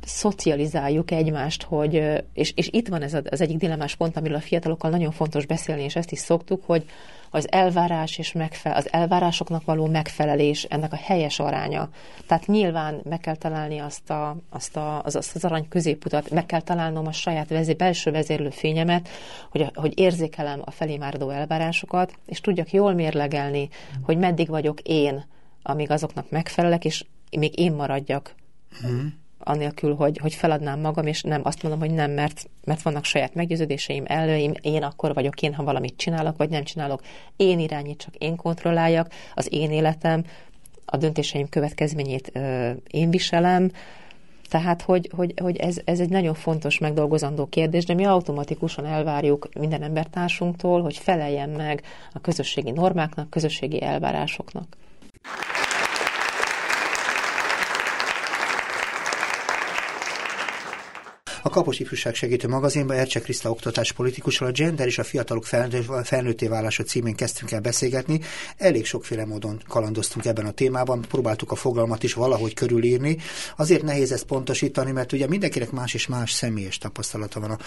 szocializáljuk 0.05 1.11
egymást, 1.11 1.63
hogy, 1.63 2.23
és, 2.33 2.53
és 2.55 2.69
itt 2.71 2.87
van 2.87 3.01
ez 3.01 3.13
az 3.29 3.41
egyik 3.41 3.57
dilemmás 3.57 3.95
pont, 3.95 4.17
amiről 4.17 4.37
a 4.37 4.41
fiatalokkal 4.41 4.89
nagyon 4.89 5.11
fontos 5.11 5.45
beszélni, 5.45 5.83
és 5.83 5.95
ezt 5.95 6.11
is 6.11 6.19
szoktuk, 6.19 6.63
hogy 6.65 6.85
az 7.29 7.51
elvárás 7.51 8.17
és 8.17 8.31
megfe- 8.31 8.75
az 8.75 8.93
elvárásoknak 8.93 9.65
való 9.65 9.85
megfelelés, 9.85 10.63
ennek 10.63 10.93
a 10.93 10.99
helyes 11.03 11.39
aránya. 11.39 11.89
Tehát 12.27 12.47
nyilván 12.47 12.99
meg 13.03 13.19
kell 13.19 13.35
találni 13.35 13.77
azt, 13.79 14.09
a, 14.09 14.35
azt, 14.49 14.77
a, 14.77 15.01
az, 15.03 15.15
azt 15.15 15.35
az 15.35 15.45
arany 15.45 15.67
középutat, 15.67 16.29
meg 16.29 16.45
kell 16.45 16.61
találnom 16.61 17.07
a 17.07 17.11
saját 17.11 17.49
vezé, 17.49 17.73
belső 17.73 18.11
vezérlő 18.11 18.49
fényemet, 18.49 19.09
hogy, 19.49 19.71
hogy 19.73 19.99
érzékelem 19.99 20.61
a 20.65 20.71
felé 20.71 20.97
máradó 20.97 21.29
elvárásokat, 21.29 22.13
és 22.25 22.41
tudjak 22.41 22.71
jól 22.71 22.93
mérlegelni, 22.93 23.69
hogy 24.01 24.17
meddig 24.17 24.47
vagyok 24.47 24.79
én, 24.81 25.25
amíg 25.61 25.91
azoknak 25.91 26.29
megfelelek, 26.29 26.85
és 26.85 27.05
még 27.37 27.59
én 27.59 27.73
maradjak, 27.73 28.35
hmm. 28.81 29.13
anélkül, 29.39 29.95
hogy, 29.95 30.17
hogy 30.17 30.33
feladnám 30.33 30.79
magam, 30.79 31.07
és 31.07 31.21
nem 31.21 31.41
azt 31.43 31.63
mondom, 31.63 31.81
hogy 31.81 31.91
nem, 31.91 32.11
mert, 32.11 32.49
mert 32.63 32.81
vannak 32.81 33.03
saját 33.03 33.35
meggyőződéseim, 33.35 34.03
előim, 34.07 34.53
én 34.61 34.83
akkor 34.83 35.13
vagyok 35.13 35.41
én, 35.41 35.53
ha 35.53 35.63
valamit 35.63 35.97
csinálok, 35.97 36.37
vagy 36.37 36.49
nem 36.49 36.63
csinálok. 36.63 37.01
Én 37.35 37.59
irányítsak, 37.59 38.15
én 38.15 38.35
kontrolláljak, 38.35 39.13
az 39.33 39.47
én 39.53 39.71
életem, 39.71 40.23
a 40.85 40.97
döntéseim 40.97 41.49
következményét 41.49 42.31
ö, 42.33 42.71
én 42.87 43.09
viselem, 43.09 43.71
tehát, 44.49 44.81
hogy, 44.81 45.09
hogy, 45.15 45.33
hogy 45.41 45.57
ez, 45.57 45.77
ez 45.85 45.99
egy 45.99 46.09
nagyon 46.09 46.33
fontos 46.33 46.77
megdolgozandó 46.77 47.45
kérdés, 47.45 47.85
de 47.85 47.93
mi 47.93 48.05
automatikusan 48.05 48.85
elvárjuk 48.85 49.49
minden 49.59 49.83
embertársunktól, 49.83 50.81
hogy 50.81 50.97
feleljen 50.97 51.49
meg 51.49 51.83
a 52.13 52.19
közösségi 52.19 52.71
normáknak, 52.71 53.29
közösségi 53.29 53.81
elvárásoknak. 53.81 54.77
A 61.45 61.49
Kapos 61.49 61.79
Ifjúság 61.79 62.15
Segítő 62.15 62.47
magazinban 62.47 62.97
Ercse 62.97 63.19
Kriszta 63.19 63.49
oktatás 63.49 63.91
politikussal 63.91 64.47
a 64.47 64.51
gender 64.51 64.87
és 64.87 64.97
a 64.97 65.03
fiatalok 65.03 65.45
felnőtté 66.03 66.47
válása 66.47 66.83
címén 66.83 67.15
kezdtünk 67.15 67.51
el 67.51 67.59
beszélgetni. 67.59 68.21
Elég 68.57 68.85
sokféle 68.85 69.25
módon 69.25 69.61
kalandoztunk 69.67 70.25
ebben 70.25 70.45
a 70.45 70.51
témában, 70.51 71.05
próbáltuk 71.09 71.51
a 71.51 71.55
fogalmat 71.55 72.03
is 72.03 72.13
valahogy 72.13 72.53
körülírni. 72.53 73.17
Azért 73.57 73.81
nehéz 73.81 74.11
ezt 74.11 74.23
pontosítani, 74.23 74.91
mert 74.91 75.11
ugye 75.11 75.27
mindenkinek 75.27 75.71
más 75.71 75.93
és 75.93 76.07
más 76.07 76.31
személyes 76.31 76.77
tapasztalata 76.77 77.39
van 77.39 77.51
a, 77.51 77.57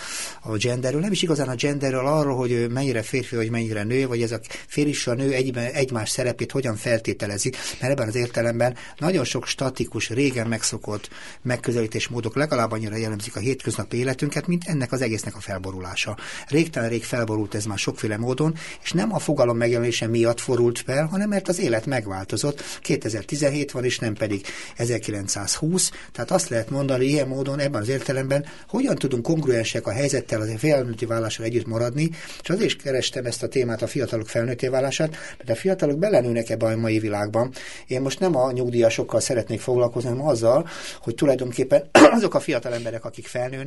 a 0.42 0.56
genderről. 0.56 1.00
Nem 1.00 1.12
is 1.12 1.22
igazán 1.22 1.48
a 1.48 1.54
genderről 1.54 2.06
arról, 2.06 2.36
hogy 2.36 2.66
mennyire 2.70 3.02
férfi 3.02 3.36
vagy 3.36 3.50
mennyire 3.50 3.82
nő, 3.82 4.06
vagy 4.06 4.22
ez 4.22 4.32
a 4.32 4.40
férfi 4.66 4.90
és 4.90 5.06
a 5.06 5.14
nő 5.14 5.32
egyben, 5.32 5.72
egymás 5.72 6.10
szerepét 6.10 6.52
hogyan 6.52 6.76
feltételezi, 6.76 7.52
mert 7.80 7.92
ebben 7.92 8.08
az 8.08 8.14
értelemben 8.14 8.76
nagyon 8.96 9.24
sok 9.24 9.46
statikus, 9.46 10.08
régen 10.08 10.46
megszokott 10.46 11.08
megközelítésmódok 11.42 12.36
legalább 12.36 12.72
annyira 12.72 12.96
jellemzik 12.96 13.36
a 13.36 13.40
hétköznapi 13.40 13.66
hétköznapi 13.68 13.96
életünket, 13.96 14.46
mint 14.46 14.64
ennek 14.66 14.92
az 14.92 15.02
egésznek 15.02 15.36
a 15.36 15.40
felborulása. 15.40 16.16
Régtelen 16.48 16.88
rég 16.88 17.04
felborult 17.04 17.54
ez 17.54 17.64
már 17.64 17.78
sokféle 17.78 18.16
módon, 18.16 18.54
és 18.82 18.92
nem 18.92 19.14
a 19.14 19.18
fogalom 19.18 19.56
megjelenése 19.56 20.06
miatt 20.06 20.40
forult 20.40 20.78
fel, 20.78 21.06
hanem 21.06 21.28
mert 21.28 21.48
az 21.48 21.60
élet 21.60 21.86
megváltozott. 21.86 22.62
2017 22.80 23.70
van, 23.70 23.84
és 23.84 23.98
nem 23.98 24.14
pedig 24.14 24.46
1920. 24.76 25.90
Tehát 26.12 26.30
azt 26.30 26.48
lehet 26.48 26.70
mondani 26.70 27.04
ilyen 27.04 27.28
módon, 27.28 27.58
ebben 27.58 27.80
az 27.80 27.88
értelemben, 27.88 28.46
hogyan 28.68 28.94
tudunk 28.94 29.22
kongruensek 29.22 29.86
a 29.86 29.92
helyzettel, 29.92 30.40
az 30.40 30.50
felnőtti 30.56 31.06
vállással 31.06 31.44
együtt 31.44 31.66
maradni, 31.66 32.10
és 32.42 32.48
azért 32.48 32.66
is 32.66 32.76
kerestem 32.76 33.24
ezt 33.24 33.42
a 33.42 33.48
témát, 33.48 33.82
a 33.82 33.86
fiatalok 33.86 34.28
felnőtté 34.28 34.68
válását, 34.68 35.16
mert 35.38 35.50
a 35.50 35.54
fiatalok 35.54 35.98
belenőnek 35.98 36.50
ebbe 36.50 36.66
a 36.66 36.76
mai 36.76 36.98
világban. 36.98 37.52
Én 37.86 38.00
most 38.00 38.20
nem 38.20 38.36
a 38.36 38.52
nyugdíjasokkal 38.52 39.20
szeretnék 39.20 39.60
foglalkozni, 39.60 40.08
hanem 40.08 40.26
azzal, 40.26 40.68
hogy 41.00 41.14
tulajdonképpen 41.14 41.88
azok 42.16 42.34
a 42.34 42.40
fiatal 42.40 42.74
emberek, 42.74 43.04
akik 43.04 43.26
felnőnek, 43.26 43.57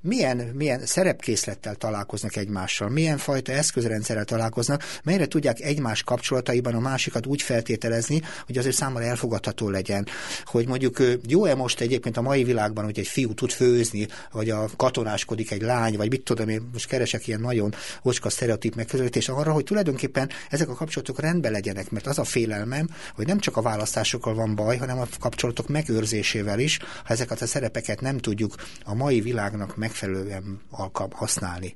milyen, 0.00 0.36
milyen 0.36 0.86
szerepkészlettel 0.86 1.74
találkoznak 1.74 2.36
egymással, 2.36 2.88
milyen 2.88 3.18
fajta 3.18 3.52
eszközrendszerrel 3.52 4.24
találkoznak, 4.24 4.82
melyre 5.04 5.26
tudják 5.26 5.60
egymás 5.60 6.02
kapcsolataiban 6.02 6.74
a 6.74 6.80
másikat 6.80 7.26
úgy 7.26 7.42
feltételezni, 7.42 8.22
hogy 8.46 8.58
azért 8.58 8.76
számára 8.76 9.04
elfogadható 9.04 9.68
legyen. 9.68 10.06
Hogy 10.44 10.66
mondjuk 10.66 11.02
jó-e 11.26 11.54
most 11.54 11.80
egyébként 11.80 12.16
a 12.16 12.22
mai 12.22 12.44
világban, 12.44 12.84
hogy 12.84 12.98
egy 12.98 13.06
fiú 13.06 13.34
tud 13.34 13.50
főzni, 13.50 14.08
vagy 14.32 14.50
a 14.50 14.68
katonáskodik 14.76 15.50
egy 15.50 15.62
lány, 15.62 15.96
vagy 15.96 16.10
mit 16.10 16.22
tudom 16.22 16.48
én, 16.48 16.68
most 16.72 16.86
keresek 16.86 17.26
ilyen 17.26 17.40
nagyon 17.40 17.74
ocska 18.02 18.30
sztereotíp 18.30 18.74
megközelítés 18.74 19.28
arra, 19.28 19.52
hogy 19.52 19.64
tulajdonképpen 19.64 20.30
ezek 20.50 20.68
a 20.68 20.74
kapcsolatok 20.74 21.20
rendben 21.20 21.52
legyenek, 21.52 21.90
mert 21.90 22.06
az 22.06 22.18
a 22.18 22.24
félelmem, 22.24 22.88
hogy 23.14 23.26
nem 23.26 23.38
csak 23.38 23.56
a 23.56 23.62
választásokkal 23.62 24.34
van 24.34 24.54
baj, 24.54 24.76
hanem 24.76 24.98
a 24.98 25.06
kapcsolatok 25.20 25.68
megőrzésével 25.68 26.58
is, 26.58 26.78
ha 27.04 27.12
ezeket 27.12 27.42
a 27.42 27.46
szerepeket 27.46 28.00
nem 28.00 28.18
tudjuk 28.18 28.54
a 28.84 28.94
mai 28.94 29.20
világnak 29.28 29.76
megfelelően 29.76 30.60
alkalm 30.70 31.10
használni. 31.12 31.74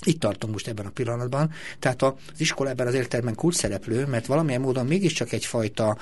Itt 0.00 0.20
tartunk 0.20 0.52
most 0.52 0.68
ebben 0.68 0.86
a 0.86 0.90
pillanatban. 0.90 1.52
Tehát 1.78 2.02
az 2.02 2.14
iskola 2.36 2.70
ebben 2.70 2.86
az 2.86 2.94
értelemben 2.94 3.34
kulcs 3.34 3.54
szereplő, 3.54 4.06
mert 4.06 4.26
valamilyen 4.26 4.60
módon 4.60 4.86
mégiscsak 4.86 5.32
egyfajta 5.32 5.96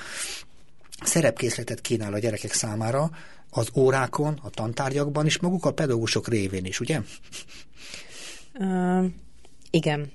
szerepkészletet 1.02 1.80
kínál 1.80 2.12
a 2.12 2.18
gyerekek 2.18 2.52
számára, 2.52 3.10
az 3.50 3.68
órákon, 3.74 4.38
a 4.42 4.50
tantárgyakban, 4.50 5.26
és 5.26 5.38
maguk 5.38 5.64
a 5.64 5.72
pedagógusok 5.72 6.28
révén 6.28 6.64
is, 6.64 6.80
ugye? 6.80 7.00
Uh, 8.54 9.04
igen. 9.70 10.12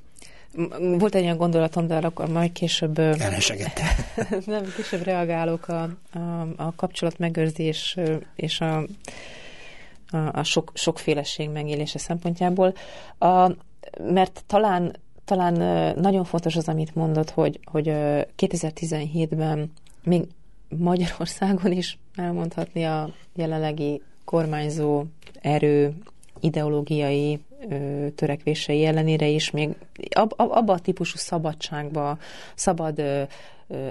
Volt 0.79 1.15
egy 1.15 1.23
olyan 1.23 1.37
gondolatom, 1.37 1.87
de 1.87 1.95
akkor 1.95 2.29
majd 2.29 2.51
később... 2.51 2.99
Elhesegette. 2.99 3.83
nem, 4.45 4.73
később 4.75 5.03
reagálok 5.03 5.67
a, 5.67 5.81
a, 6.11 6.41
a 6.55 6.73
kapcsolat 6.75 7.17
megőrzés 7.17 7.97
és 8.35 8.61
a, 8.61 8.83
a, 10.09 10.39
a 10.39 10.43
sok, 10.43 10.71
sokféleség 10.73 11.49
megélése 11.49 11.99
szempontjából. 11.99 12.73
A, 13.17 13.51
mert 13.99 14.43
talán, 14.47 14.95
talán 15.25 15.53
nagyon 15.99 16.23
fontos 16.23 16.55
az, 16.55 16.67
amit 16.67 16.95
mondott, 16.95 17.29
hogy, 17.29 17.59
hogy 17.63 17.85
2017-ben 18.37 19.71
még 20.03 20.23
Magyarországon 20.77 21.71
is 21.71 21.97
elmondhatni 22.15 22.83
a 22.85 23.09
jelenlegi 23.35 24.01
kormányzó 24.25 25.03
erő 25.41 25.93
ideológiai 26.39 27.39
ö, 27.69 28.07
törekvései 28.15 28.85
ellenére 28.85 29.27
is 29.27 29.51
még 29.51 29.75
ab, 30.09 30.33
ab, 30.35 30.51
abba 30.51 30.73
a 30.73 30.79
típusú 30.79 31.17
szabadságba, 31.17 32.17
szabad 32.55 32.99
ö, 32.99 33.23
ö, 33.67 33.87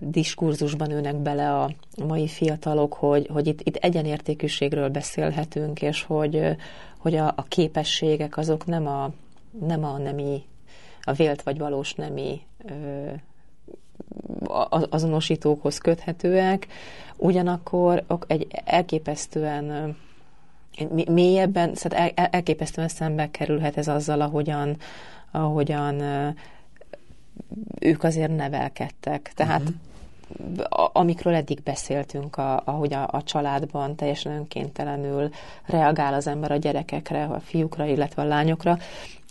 diskurzusban 0.00 0.90
ülnek 0.90 1.16
bele 1.16 1.60
a 1.60 1.70
mai 2.06 2.28
fiatalok, 2.28 2.92
hogy, 2.92 3.28
hogy 3.32 3.46
itt, 3.46 3.60
itt 3.62 3.76
egyenértékűségről 3.76 4.88
beszélhetünk, 4.88 5.82
és 5.82 6.02
hogy, 6.02 6.56
hogy 6.98 7.16
a, 7.16 7.32
a 7.36 7.44
képességek 7.48 8.36
azok 8.36 8.66
nem 8.66 8.86
a, 8.86 9.10
nem 9.60 9.84
a 9.84 9.98
nemi, 9.98 10.42
a 11.02 11.12
vélt 11.12 11.42
vagy 11.42 11.58
valós 11.58 11.94
nemi 11.94 12.40
ö, 12.66 13.10
azonosítókhoz 14.90 15.78
köthetőek, 15.78 16.66
ugyanakkor 17.16 18.04
egy 18.26 18.46
elképesztően 18.64 19.96
mélyebben, 21.08 21.74
szóval 21.74 22.08
elképesztően 22.14 22.88
szembe 22.88 23.30
kerülhet 23.30 23.76
ez 23.76 23.88
azzal, 23.88 24.20
ahogyan, 24.20 24.76
ahogyan 25.30 26.02
ők 27.80 28.02
azért 28.02 28.36
nevelkedtek. 28.36 29.32
Tehát 29.34 29.62
uh-huh. 29.62 30.90
amikről 30.92 31.34
eddig 31.34 31.62
beszéltünk, 31.62 32.36
a, 32.36 32.62
ahogy 32.64 32.92
a, 32.92 33.08
a 33.10 33.22
családban 33.22 33.94
teljesen 33.94 34.32
önkéntelenül 34.32 35.30
reagál 35.66 36.14
az 36.14 36.26
ember 36.26 36.52
a 36.52 36.56
gyerekekre, 36.56 37.24
a 37.24 37.40
fiúkra, 37.40 37.84
illetve 37.84 38.22
a 38.22 38.26
lányokra, 38.26 38.78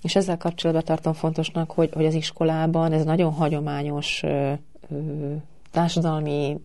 és 0.01 0.15
ezzel 0.15 0.37
kapcsolatban 0.37 0.85
tartom 0.85 1.13
fontosnak, 1.13 1.71
hogy, 1.71 1.89
hogy 1.93 2.05
az 2.05 2.13
iskolában 2.13 2.91
ez 2.91 3.03
nagyon 3.03 3.33
hagyományos 3.33 4.23
ö, 4.23 4.51
ö, 4.91 5.33
társadalmi 5.71 6.59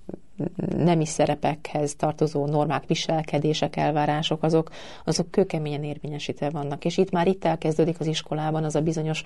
nemi 0.77 1.07
szerepekhez 1.07 1.95
tartozó 1.95 2.47
normák, 2.47 2.87
viselkedések, 2.87 3.77
elvárások, 3.77 4.43
azok, 4.43 4.71
azok 5.05 5.31
kőkeményen 5.31 5.85
érvényesítve 5.85 6.51
vannak. 6.51 6.85
És 6.85 6.97
itt 6.97 7.11
már 7.11 7.27
itt 7.27 7.45
elkezdődik 7.45 8.01
az 8.01 8.07
iskolában 8.07 8.65
az 8.65 8.75
a 8.75 8.81
bizonyos 8.81 9.23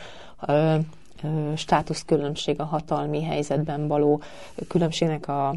ö, 0.47 0.77
ö, 1.23 1.53
státuszkülönbség, 1.57 2.61
a 2.61 2.65
hatalmi 2.65 3.23
helyzetben 3.23 3.89
való 3.89 4.23
különbségnek 4.69 5.29
a, 5.29 5.49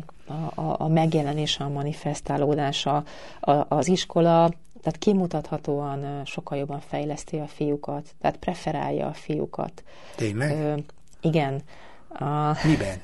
a, 0.55 0.75
a 0.77 0.87
megjelenése, 0.87 1.63
a 1.63 1.69
manifestálódása. 1.69 3.03
A, 3.39 3.75
az 3.75 3.87
iskola 3.87 4.51
tehát 4.81 4.99
kimutathatóan 4.99 6.25
sokkal 6.25 6.57
jobban 6.57 6.79
fejleszti 6.79 7.37
a 7.37 7.47
fiúkat, 7.47 8.15
tehát 8.21 8.37
preferálja 8.37 9.07
a 9.07 9.13
fiúkat. 9.13 9.83
Tényleg? 10.15 10.51
Ö, 10.51 10.75
igen. 11.21 11.61
A, 12.09 12.57
Miben? 12.63 12.99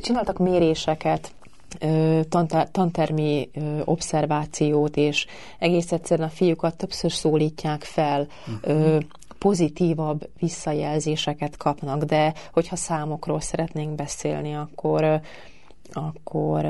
Csináltak 0.00 0.38
méréseket, 0.38 1.34
tantermi 2.72 3.50
obszervációt, 3.84 4.96
és 4.96 5.26
egész 5.58 5.92
egyszerűen 5.92 6.28
a 6.28 6.30
fiúkat 6.30 6.76
többször 6.76 7.12
szólítják 7.12 7.82
fel, 7.82 8.26
uh-huh. 8.64 9.02
pozitívabb 9.38 10.28
visszajelzéseket 10.38 11.56
kapnak, 11.56 12.02
de 12.02 12.34
hogyha 12.52 12.76
számokról 12.76 13.40
szeretnénk 13.40 13.94
beszélni, 13.94 14.54
akkor, 14.54 15.20
akkor 15.92 16.64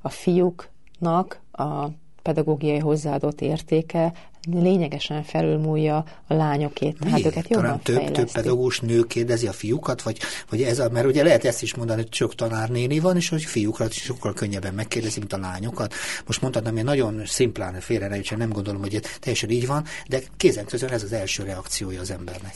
a 0.00 0.08
fiúknak 0.08 1.40
a 1.52 1.86
pedagógiai 2.22 2.78
hozzáadott 2.78 3.40
értéke 3.40 4.12
lényegesen 4.52 5.22
felülmúlja 5.22 6.04
a 6.26 6.34
lányokét. 6.34 6.98
Tehát 6.98 7.14
Miért? 7.14 7.36
őket 7.36 7.48
jobban 7.50 7.80
több, 7.82 8.10
több 8.10 8.32
pedagógus 8.32 8.80
nő 8.80 9.02
kérdezi 9.02 9.46
a 9.46 9.52
fiúkat, 9.52 10.02
vagy, 10.02 10.18
vagy 10.50 10.62
ez 10.62 10.78
a, 10.78 10.88
mert 10.90 11.06
ugye 11.06 11.22
lehet 11.22 11.44
ezt 11.44 11.62
is 11.62 11.74
mondani, 11.74 12.02
hogy 12.02 12.12
sok 12.14 12.34
tanárnéni 12.34 12.98
van, 12.98 13.16
és 13.16 13.28
hogy 13.28 13.44
fiúkat 13.44 13.92
sokkal 13.92 14.32
könnyebben 14.32 14.74
megkérdezi, 14.74 15.18
mint 15.18 15.32
a 15.32 15.38
lányokat. 15.38 15.94
Most 16.26 16.40
mondhatnám, 16.40 16.74
hogy 16.74 16.84
nagyon 16.84 17.22
szimplán 17.24 17.80
félre 17.80 18.08
ne 18.08 18.36
nem 18.36 18.50
gondolom, 18.50 18.80
hogy 18.80 19.00
teljesen 19.20 19.50
így 19.50 19.66
van, 19.66 19.84
de 20.08 20.20
kézen 20.36 20.64
közön 20.64 20.90
ez 20.90 21.02
az 21.02 21.12
első 21.12 21.42
reakciója 21.42 22.00
az 22.00 22.10
embernek. 22.10 22.54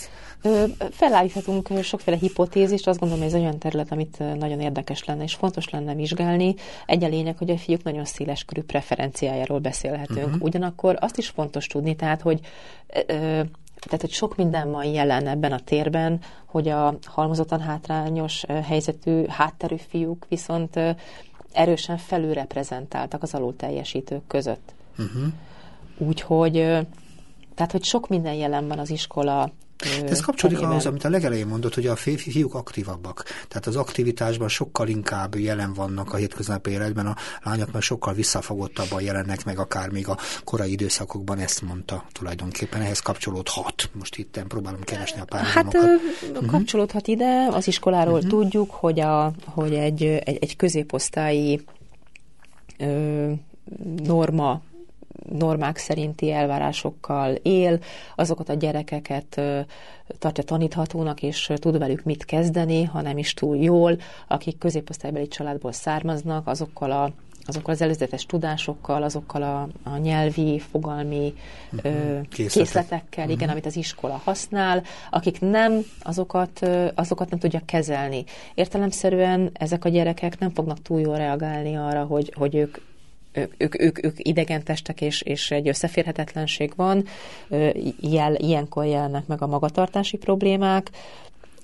Felállíthatunk 0.91 1.69
sokféle 1.83 2.17
hipotézist, 2.17 2.89
azt 2.89 2.99
gondolom, 2.99 3.25
hogy 3.25 3.33
ez 3.33 3.41
olyan 3.41 3.59
terület, 3.59 3.93
amit 3.93 4.19
nagyon 4.19 4.61
érdekes 4.61 5.05
lenne 5.05 5.23
és 5.23 5.35
fontos 5.35 5.69
lenne 5.69 5.95
vizsgálni. 5.95 6.55
Egy 6.87 7.05
a 7.05 7.09
lényeg, 7.09 7.37
hogy 7.39 7.51
a 7.51 7.59
fiúk 7.59 7.83
nagyon 7.83 8.05
széles 8.05 8.45
körű 8.45 8.63
preferenciájáról 8.63 9.59
beszélhetünk. 9.59 10.27
Uh-huh. 10.27 10.43
Ugyanakkor 10.43 10.97
azt 11.01 11.19
is 11.19 11.29
fontos 11.29 11.67
tudni, 11.67 11.97
tehát, 11.97 12.21
hogy 12.21 12.41
tehát, 13.87 14.01
hogy 14.01 14.11
sok 14.11 14.37
minden 14.37 14.71
van 14.71 14.85
jelen 14.85 15.27
ebben 15.27 15.53
a 15.53 15.61
térben, 15.61 16.21
hogy 16.47 16.69
a 16.69 16.99
halmozottan 17.05 17.61
hátrányos 17.61 18.45
helyzetű, 18.63 19.25
hátterű 19.27 19.77
fiúk 19.89 20.27
viszont 20.29 20.81
erősen 21.53 21.97
felülreprezentáltak 21.97 23.23
az 23.23 23.35
alul 23.35 23.57
teljesítők 23.57 24.27
között. 24.27 24.75
Uh-huh. 24.99 25.33
Úgyhogy, 25.99 26.53
tehát, 27.55 27.73
hogy 27.73 27.85
sok 27.85 28.09
minden 28.09 28.35
jelen 28.35 28.69
van 28.69 28.79
az 28.79 28.91
iskola 28.91 29.51
ez 30.07 30.21
kapcsolódik 30.21 30.65
ahhoz, 30.65 30.87
amit 30.87 31.05
a 31.05 31.09
legelején 31.09 31.47
mondott, 31.47 31.75
hogy 31.75 31.87
a 31.87 31.97
fiúk 31.97 32.55
aktívabbak. 32.55 33.25
Tehát 33.49 33.67
az 33.67 33.77
aktivitásban 33.77 34.49
sokkal 34.49 34.89
inkább 34.89 35.39
jelen 35.39 35.73
vannak 35.73 36.13
a 36.13 36.17
hétköznapi 36.17 36.71
életben, 36.71 37.07
a 37.07 37.17
lányok 37.43 37.73
meg 37.73 37.83
sokkal 37.83 38.15
visszafogottabban 38.15 39.03
jelennek 39.03 39.45
meg, 39.45 39.59
akár 39.59 39.91
még 39.91 40.09
a 40.09 40.19
korai 40.45 40.73
időszakokban 40.73 41.39
ezt 41.39 41.63
mondta 41.63 42.05
tulajdonképpen. 42.13 42.81
Ehhez 42.81 43.01
kapcsolódhat. 43.01 43.91
Most 43.93 44.17
itt 44.17 44.43
próbálom 44.49 44.81
keresni 44.81 45.21
a 45.21 45.25
pár 45.25 45.45
Hát 45.45 45.75
uh-huh. 45.75 46.47
kapcsolódhat 46.47 47.07
ide. 47.07 47.49
Az 47.51 47.67
iskoláról 47.67 48.15
uh-huh. 48.15 48.31
tudjuk, 48.31 48.71
hogy, 48.71 49.01
a, 49.01 49.33
hogy 49.45 49.75
egy, 49.75 50.03
egy, 50.03 50.39
egy 50.41 50.57
középosztályi 50.57 51.61
ö, 52.79 53.31
norma 54.05 54.63
normák 55.31 55.77
szerinti 55.77 56.33
elvárásokkal 56.33 57.35
él, 57.35 57.79
azokat 58.17 58.49
a 58.49 58.55
gyerekeket 58.55 59.41
tartja 60.19 60.45
taníthatónak, 60.45 61.23
és 61.23 61.53
tud 61.55 61.79
velük 61.79 62.03
mit 62.05 62.25
kezdeni, 62.25 62.85
ha 62.85 63.01
nem 63.01 63.19
is 63.19 63.35
túl 63.35 63.57
jól, 63.57 63.99
akik 64.29 64.59
középosztálybeli 64.59 65.29
családból 65.29 65.73
származnak, 65.73 66.47
azokkal 66.47 66.91
a 66.91 67.13
azokkal 67.47 67.75
az 67.75 67.83
előzetes 67.83 68.27
tudásokkal, 68.27 69.03
azokkal 69.03 69.43
a, 69.43 69.69
a 69.91 69.97
nyelvi, 69.97 70.59
fogalmi 70.59 71.35
uh-huh. 71.73 71.93
Készletek. 72.29 72.29
készletekkel, 72.29 73.25
igen, 73.25 73.35
uh-huh. 73.35 73.51
amit 73.51 73.67
az 73.67 73.77
iskola 73.77 74.21
használ, 74.25 74.83
akik 75.11 75.41
nem, 75.41 75.81
azokat, 76.03 76.69
azokat 76.95 77.31
nem 77.31 77.39
tudja 77.39 77.63
kezelni. 77.65 78.25
Értelemszerűen 78.55 79.51
ezek 79.53 79.85
a 79.85 79.89
gyerekek 79.89 80.39
nem 80.39 80.51
fognak 80.51 80.83
túl 80.83 81.01
jól 81.01 81.17
reagálni 81.17 81.77
arra, 81.77 82.05
hogy, 82.05 82.33
hogy 82.37 82.55
ők 82.55 82.77
ők, 83.33 83.55
ők, 83.59 83.81
ők, 83.81 84.05
ők 84.05 84.29
idegen 84.29 84.63
testek, 84.63 85.01
és, 85.01 85.23
és 85.23 85.51
egy 85.51 85.69
összeférhetetlenség 85.69 86.73
van, 86.77 87.05
Jel, 88.01 88.35
ilyenkor 88.35 88.85
jelennek 88.85 89.27
meg 89.27 89.43
a 89.43 89.47
magatartási 89.47 90.17
problémák, 90.17 90.91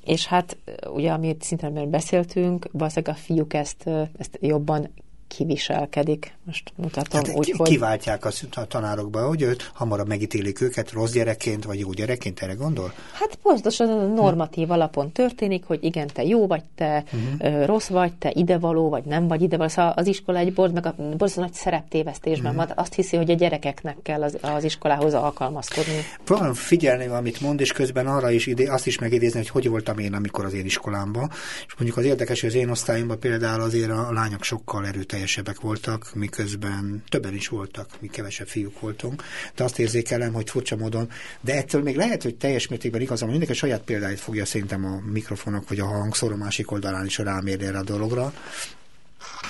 és 0.05 0.27
hát 0.27 0.57
ugye, 0.95 1.11
amit 1.11 1.43
szintén 1.43 1.91
beszéltünk, 1.91 2.69
valószínűleg 2.73 3.15
a 3.17 3.19
fiúk 3.19 3.55
ezt, 3.55 3.91
ezt 4.19 4.39
jobban 4.41 4.89
kiviselkedik. 5.29 6.37
Most 6.45 6.73
mutatom 6.77 7.25
hát, 7.25 7.37
úgy, 7.37 7.55
hogy... 7.57 7.69
Kiváltják 7.69 8.25
a, 8.25 8.31
a 8.55 8.65
tanárokba, 8.65 9.27
hogy 9.27 9.43
őt 9.43 9.71
hamarabb 9.75 10.09
megítélik 10.09 10.61
őket 10.61 10.93
rossz 10.93 11.13
gyerekként, 11.13 11.65
vagy 11.65 11.79
jó 11.79 11.93
gyerekként, 11.93 12.41
erre 12.41 12.53
gondol? 12.53 12.93
Hát 13.13 13.35
pontosan 13.43 14.13
normatív 14.13 14.67
hm. 14.67 14.73
alapon 14.73 15.13
történik, 15.13 15.65
hogy 15.65 15.85
igen, 15.85 16.07
te 16.13 16.25
jó 16.25 16.47
vagy, 16.47 16.63
te 16.75 17.05
uh-huh. 17.13 17.67
rossz 17.67 17.89
vagy, 17.89 18.13
te 18.13 18.31
idevaló, 18.35 18.89
vagy 18.89 19.05
nem 19.05 19.29
vagy 19.29 19.43
idevaló. 19.43 19.69
Szóval 19.69 19.93
az 19.97 20.07
iskola 20.07 20.39
egy 20.39 20.53
bord, 20.53 20.73
meg 20.73 20.87
a 20.87 20.95
borzasztó 20.97 21.41
nagy 21.41 21.53
szereptévesztésben 21.53 22.55
uh-huh. 22.55 22.67
van. 22.67 22.77
Azt 22.85 22.95
hiszi, 22.95 23.17
hogy 23.17 23.31
a 23.31 23.35
gyerekeknek 23.35 23.97
kell 24.03 24.23
az, 24.23 24.39
az 24.41 24.65
iskolához 24.65 25.15
alkalmazkodni. 25.15 26.01
Próbálom 26.25 26.55
figyelni, 26.55 27.07
amit 27.07 27.41
mond, 27.41 27.61
és 27.61 27.73
közben 27.73 28.07
arra 28.07 28.31
is 28.31 28.47
ide, 28.47 28.73
azt 28.73 28.87
is 28.87 28.99
megidézni, 28.99 29.39
hogy 29.39 29.49
hogy 29.49 29.69
voltam 29.69 29.99
én, 29.99 30.15
amikor 30.15 30.45
az 30.45 30.55
én 30.55 30.65
iskolámban. 30.65 31.31
És 31.67 31.75
mondjuk 31.75 31.99
az 31.99 32.05
érdekes, 32.05 32.41
hogy 32.41 32.51
az 32.51 32.55
én 32.55 32.71
osztályomban 32.71 33.19
például 33.19 33.61
azért 33.61 33.91
a 33.91 34.13
lányok 34.13 34.43
sokkal 34.43 34.87
erőteljesebb 34.87 35.17
teljesebbek 35.19 35.61
voltak, 35.61 36.15
miközben 36.15 37.03
többen 37.09 37.35
is 37.35 37.49
voltak, 37.49 37.89
mi 38.01 38.07
kevesebb 38.07 38.47
fiúk 38.47 38.81
voltunk, 38.81 39.23
de 39.55 39.65
azt 39.65 39.79
érzékelem, 39.79 40.33
hogy 40.33 40.51
furcsa 40.51 40.77
módon, 40.77 41.11
de 41.41 41.55
ettől 41.55 41.83
még 41.83 41.97
lehet, 41.97 42.23
hogy 42.23 42.37
teljes 42.37 42.69
mértékben 42.69 43.01
igazam, 43.01 43.29
mindenki 43.29 43.53
a 43.53 43.57
saját 43.57 43.83
példáit 43.83 44.21
fogja 44.21 44.45
szerintem 44.45 44.85
a 44.85 45.01
mikrofonok 45.11 45.69
vagy 45.69 45.81
a 45.81 45.87
hangszóró 45.87 46.37
másik 46.37 46.71
oldalán 46.71 47.07
is 47.07 47.19
rámérni 47.19 47.65
erre 47.65 47.79
a 47.79 47.83
dologra, 47.83 48.33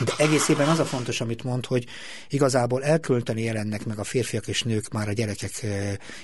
de 0.05 0.12
egészében 0.16 0.69
az 0.69 0.79
a 0.79 0.85
fontos, 0.85 1.21
amit 1.21 1.45
mond, 1.45 1.66
hogy 1.66 1.87
igazából 2.29 2.85
elkölteni 2.85 3.43
jelennek 3.43 3.85
meg 3.85 3.99
a 3.99 4.05
férfiak 4.05 4.49
és 4.49 4.62
nők 4.62 4.93
már 4.93 5.09
a 5.09 5.12
gyerekek 5.12 5.66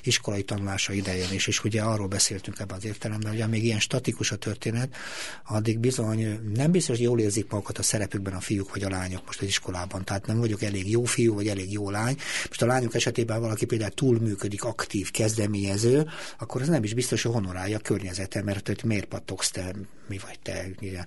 iskolai 0.03 0.43
tanulása 0.43 0.93
idején 0.93 1.33
is, 1.33 1.47
és 1.47 1.65
ugye 1.65 1.83
arról 1.83 2.07
beszéltünk 2.07 2.59
ebben 2.59 2.77
az 2.77 2.85
értelemben, 2.85 3.37
hogy 3.37 3.49
még 3.49 3.65
ilyen 3.65 3.81
statikus 3.81 4.31
a 4.31 4.37
történet, 4.37 4.97
addig 5.47 5.79
bizony 5.79 6.53
nem 6.55 6.71
biztos, 6.71 6.97
hogy 6.97 7.05
jól 7.05 7.21
érzik 7.21 7.51
magukat 7.51 7.79
a 7.79 7.83
szerepükben 7.83 8.35
a 8.35 8.41
fiúk 8.41 8.73
vagy 8.73 8.83
a 8.83 8.89
lányok 8.89 9.23
most 9.27 9.41
az 9.41 9.47
iskolában. 9.47 10.05
Tehát 10.05 10.27
nem 10.27 10.39
vagyok 10.39 10.63
elég 10.63 10.91
jó 10.91 11.05
fiú, 11.05 11.35
vagy 11.35 11.49
elég 11.49 11.73
jó 11.73 11.91
lány. 11.91 12.17
Most 12.49 12.63
a 12.63 12.67
lányok 12.67 12.95
esetében 12.95 13.41
valaki 13.41 13.65
például 13.65 13.91
túlműködik, 13.91 14.65
aktív, 14.65 15.11
kezdeményező, 15.11 16.09
akkor 16.39 16.61
az 16.61 16.69
nem 16.69 16.85
is 16.85 16.95
biztos, 16.95 17.23
hogy 17.23 17.33
honorálja 17.33 17.77
a 17.77 17.81
környezete, 17.81 18.43
mert 18.43 18.67
hogy 18.67 18.81
miért 18.85 19.05
pattogsz 19.05 19.51
te, 19.51 19.75
mi 20.09 20.19
vagy 20.27 20.39
te. 20.43 20.67
Ugye. 20.83 21.05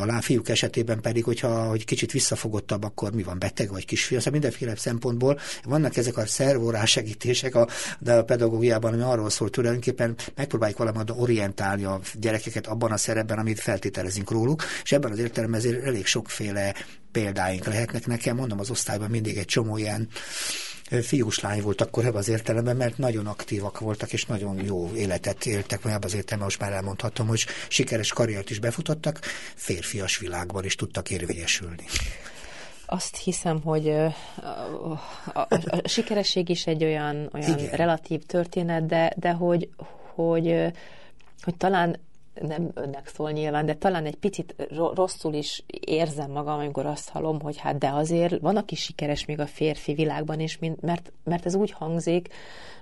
A 0.00 0.20
fiúk 0.20 0.48
esetében 0.48 1.00
pedig, 1.00 1.24
hogyha 1.24 1.64
hogy 1.64 1.84
kicsit 1.84 2.12
visszafogottabb, 2.12 2.84
akkor 2.84 3.12
mi 3.12 3.22
van, 3.22 3.38
beteg 3.38 3.70
vagy 3.70 3.84
kisfiú, 3.84 4.18
szóval 4.18 4.32
mindenféle 4.32 4.76
szempontból 4.76 5.38
vannak 5.64 5.96
ezek 5.96 6.16
a 6.16 6.26
szervórás 6.26 6.90
segítések 6.90 7.54
a, 7.54 7.68
de 7.98 8.14
a 8.14 8.24
pedagógiában, 8.24 8.92
ami 8.92 9.02
arról 9.02 9.30
szól 9.30 9.50
tulajdonképpen 9.50 10.16
megpróbáljuk 10.34 10.78
valamit 10.78 11.10
orientálni 11.10 11.84
a 11.84 12.00
gyerekeket 12.14 12.66
abban 12.66 12.92
a 12.92 12.96
szerepben, 12.96 13.38
amit 13.38 13.60
feltételezünk 13.60 14.30
róluk, 14.30 14.64
és 14.82 14.92
ebben 14.92 15.12
az 15.12 15.18
értelemben 15.18 15.60
ezért 15.60 15.84
elég 15.84 16.06
sokféle 16.06 16.74
példáink 17.12 17.64
lehetnek 17.64 18.06
nekem, 18.06 18.36
mondom 18.36 18.58
az 18.58 18.70
osztályban 18.70 19.10
mindig 19.10 19.36
egy 19.36 19.44
csomó 19.44 19.76
ilyen 19.76 20.08
fiús 21.02 21.40
lány 21.40 21.62
volt 21.62 21.80
akkor 21.80 22.04
ebben 22.04 22.16
az 22.16 22.28
értelemben, 22.28 22.76
mert 22.76 22.98
nagyon 22.98 23.26
aktívak 23.26 23.78
voltak, 23.80 24.12
és 24.12 24.26
nagyon 24.26 24.64
jó 24.64 24.90
életet 24.94 25.46
éltek, 25.46 25.82
mert 25.82 25.96
ebben 25.96 26.08
az 26.08 26.14
értelemben 26.14 26.48
most 26.48 26.60
már 26.60 26.72
elmondhatom, 26.72 27.26
hogy 27.26 27.46
sikeres 27.68 28.12
karriert 28.12 28.50
is 28.50 28.58
befutottak, 28.58 29.20
férfias 29.54 30.18
világban 30.18 30.64
is 30.64 30.74
tudtak 30.74 31.10
érvényesülni. 31.10 31.84
Azt 32.86 33.16
hiszem, 33.16 33.60
hogy 33.60 33.88
a, 33.88 34.04
a, 34.04 35.00
a, 35.32 35.48
a 35.48 35.88
sikeresség 35.88 36.48
is 36.48 36.66
egy 36.66 36.84
olyan, 36.84 37.30
olyan 37.32 37.58
relatív 37.72 38.22
történet, 38.26 38.86
de, 38.86 39.12
de 39.16 39.30
hogy, 39.30 39.68
hogy, 40.14 40.72
hogy 41.42 41.56
talán 41.56 41.98
nem 42.40 42.70
önnek 42.74 43.06
szól 43.06 43.30
nyilván, 43.30 43.66
de 43.66 43.74
talán 43.74 44.04
egy 44.04 44.16
picit 44.16 44.54
rosszul 44.94 45.34
is 45.34 45.64
érzem 45.80 46.30
magam, 46.30 46.58
amikor 46.58 46.86
azt 46.86 47.08
hallom, 47.08 47.40
hogy 47.40 47.56
hát 47.56 47.78
de 47.78 47.88
azért 47.88 48.40
van, 48.40 48.56
aki 48.56 48.74
sikeres 48.74 49.24
még 49.24 49.40
a 49.40 49.46
férfi 49.46 49.94
világban 49.94 50.40
is, 50.40 50.58
mert, 50.80 51.12
mert 51.24 51.46
ez 51.46 51.54
úgy 51.54 51.70
hangzik, 51.70 52.28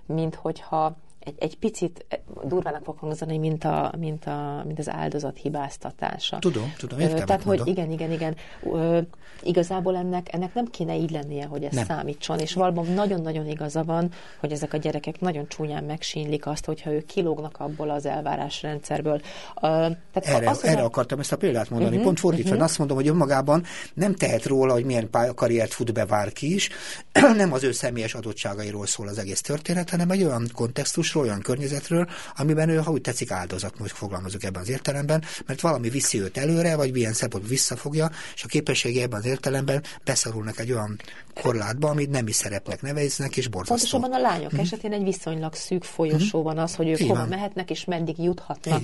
mint 0.06 0.34
hogyha 0.34 0.96
egy, 1.24 1.34
egy 1.38 1.58
picit 1.58 2.04
eh, 2.08 2.18
durvának 2.44 2.84
fog 2.84 2.98
hangzani, 2.98 3.38
mint, 3.38 3.64
a, 3.64 3.92
mint, 3.98 4.24
a, 4.24 4.62
mint 4.66 4.78
az 4.78 4.90
áldozat 4.90 5.36
hibáztatása. 5.36 6.38
Tudom, 6.38 6.72
tudom, 6.78 6.98
értem. 6.98 7.26
Tehát, 7.26 7.42
hogy 7.42 7.62
igen, 7.64 7.90
igen, 7.90 8.10
igen. 8.12 8.36
Ö, 8.72 8.98
igazából 9.42 9.96
ennek, 9.96 10.34
ennek 10.34 10.54
nem 10.54 10.66
kéne 10.66 10.96
így 10.96 11.10
lennie, 11.10 11.46
hogy 11.46 11.64
ez 11.64 11.72
nem. 11.72 11.84
számítson, 11.84 12.38
és 12.38 12.52
valóban 12.52 12.86
nagyon-nagyon 12.86 13.48
igaza 13.48 13.84
van, 13.84 14.10
hogy 14.40 14.52
ezek 14.52 14.72
a 14.72 14.76
gyerekek 14.76 15.20
nagyon 15.20 15.48
csúnyán 15.48 15.84
megsínlik 15.84 16.46
azt, 16.46 16.64
hogyha 16.64 16.92
ők 16.92 17.06
kilógnak 17.06 17.56
abból 17.58 17.90
az 17.90 18.06
elvárásrendszerből. 18.06 19.20
Ö, 19.54 19.60
tehát 19.60 19.96
erre, 20.22 20.50
azt 20.50 20.64
erre 20.64 20.82
akartam 20.82 21.18
ezt 21.18 21.32
a 21.32 21.36
példát 21.36 21.70
mondani. 21.70 21.90
Uh-huh, 21.90 22.04
Pont 22.04 22.20
fordítva, 22.20 22.50
uh-huh. 22.50 22.64
azt 22.64 22.78
mondom, 22.78 22.96
hogy 22.96 23.08
önmagában 23.08 23.64
nem 23.94 24.14
tehet 24.14 24.44
róla, 24.44 24.72
hogy 24.72 24.84
milyen 24.84 25.10
karriert 25.34 25.72
fut 25.72 25.92
be 25.92 26.04
bárki 26.04 26.54
is, 26.54 26.70
nem 27.36 27.52
az 27.52 27.64
ő 27.64 27.72
személyes 27.72 28.14
adottságairól 28.14 28.86
szól 28.86 29.08
az 29.08 29.18
egész 29.18 29.40
történet, 29.40 29.90
hanem 29.90 30.10
egy 30.10 30.22
olyan 30.22 30.50
kontextus, 30.54 31.11
kontextusról, 31.12 31.24
olyan 31.24 31.40
környezetről, 31.40 32.06
amiben 32.36 32.68
ő, 32.68 32.76
ha 32.76 32.90
úgy 32.90 33.00
tetszik, 33.00 33.30
áldozat, 33.30 33.78
most 33.78 33.94
fogalmazok 33.94 34.44
ebben 34.44 34.62
az 34.62 34.68
értelemben, 34.68 35.22
mert 35.46 35.60
valami 35.60 35.88
viszi 35.88 36.20
őt 36.20 36.38
előre, 36.38 36.76
vagy 36.76 36.92
milyen 36.92 37.12
szempont 37.12 37.48
visszafogja, 37.48 38.10
és 38.34 38.44
a 38.44 38.46
képessége 38.46 39.02
ebben 39.02 39.18
az 39.18 39.26
értelemben 39.26 39.82
beszorulnak 40.04 40.58
egy 40.58 40.72
olyan 40.72 41.00
korlátba, 41.40 41.88
amit 41.88 42.10
nem 42.10 42.26
is 42.26 42.34
szerepnek 42.34 42.82
neveznek, 42.82 43.36
és 43.36 43.48
borzasztó. 43.48 43.98
Pontosabban 43.98 44.26
a 44.26 44.30
lányok 44.30 44.50
hmm. 44.50 44.60
esetén 44.60 44.92
egy 44.92 45.02
viszonylag 45.02 45.54
szűk 45.54 45.84
folyosó 45.84 46.42
hmm. 46.42 46.54
van 46.54 46.58
az, 46.58 46.74
hogy 46.74 46.88
ők 46.88 47.00
Így 47.00 47.08
hova 47.08 47.20
van. 47.20 47.28
mehetnek, 47.28 47.70
és 47.70 47.84
meddig 47.84 48.18
juthatnak 48.18 48.82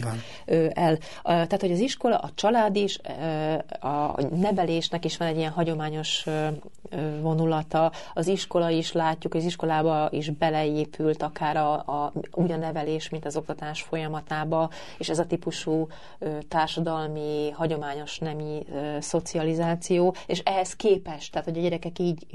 el. 0.73 0.99
Tehát, 1.23 1.61
hogy 1.61 1.73
az 1.73 1.79
iskola, 1.79 2.17
a 2.19 2.31
család 2.35 2.77
is, 2.77 2.99
a 3.81 4.23
nevelésnek 4.23 5.05
is 5.05 5.17
van 5.17 5.29
egy 5.29 5.37
ilyen 5.37 5.51
hagyományos 5.51 6.25
vonulata, 7.21 7.93
az 8.15 8.27
iskola 8.27 8.71
is 8.71 8.93
látjuk, 8.93 9.35
az 9.35 9.45
iskolába 9.45 10.09
is 10.11 10.31
beleépült 10.31 11.23
akár 11.23 11.57
a, 11.57 11.73
a, 11.73 12.13
úgy 12.33 12.53
a 12.53 12.57
nevelés, 12.57 13.09
mint 13.09 13.25
az 13.25 13.37
oktatás 13.37 13.83
folyamatába, 13.83 14.71
és 14.99 15.09
ez 15.09 15.19
a 15.19 15.27
típusú 15.27 15.87
társadalmi, 16.49 17.51
hagyományos 17.51 18.19
nemi 18.19 18.65
szocializáció, 19.01 20.15
és 20.27 20.39
ehhez 20.39 20.77
képest, 20.77 21.33
tehát 21.33 21.49
hogy 21.49 21.59
a 21.59 21.63
gyerekek 21.63 21.99
így 21.99 22.27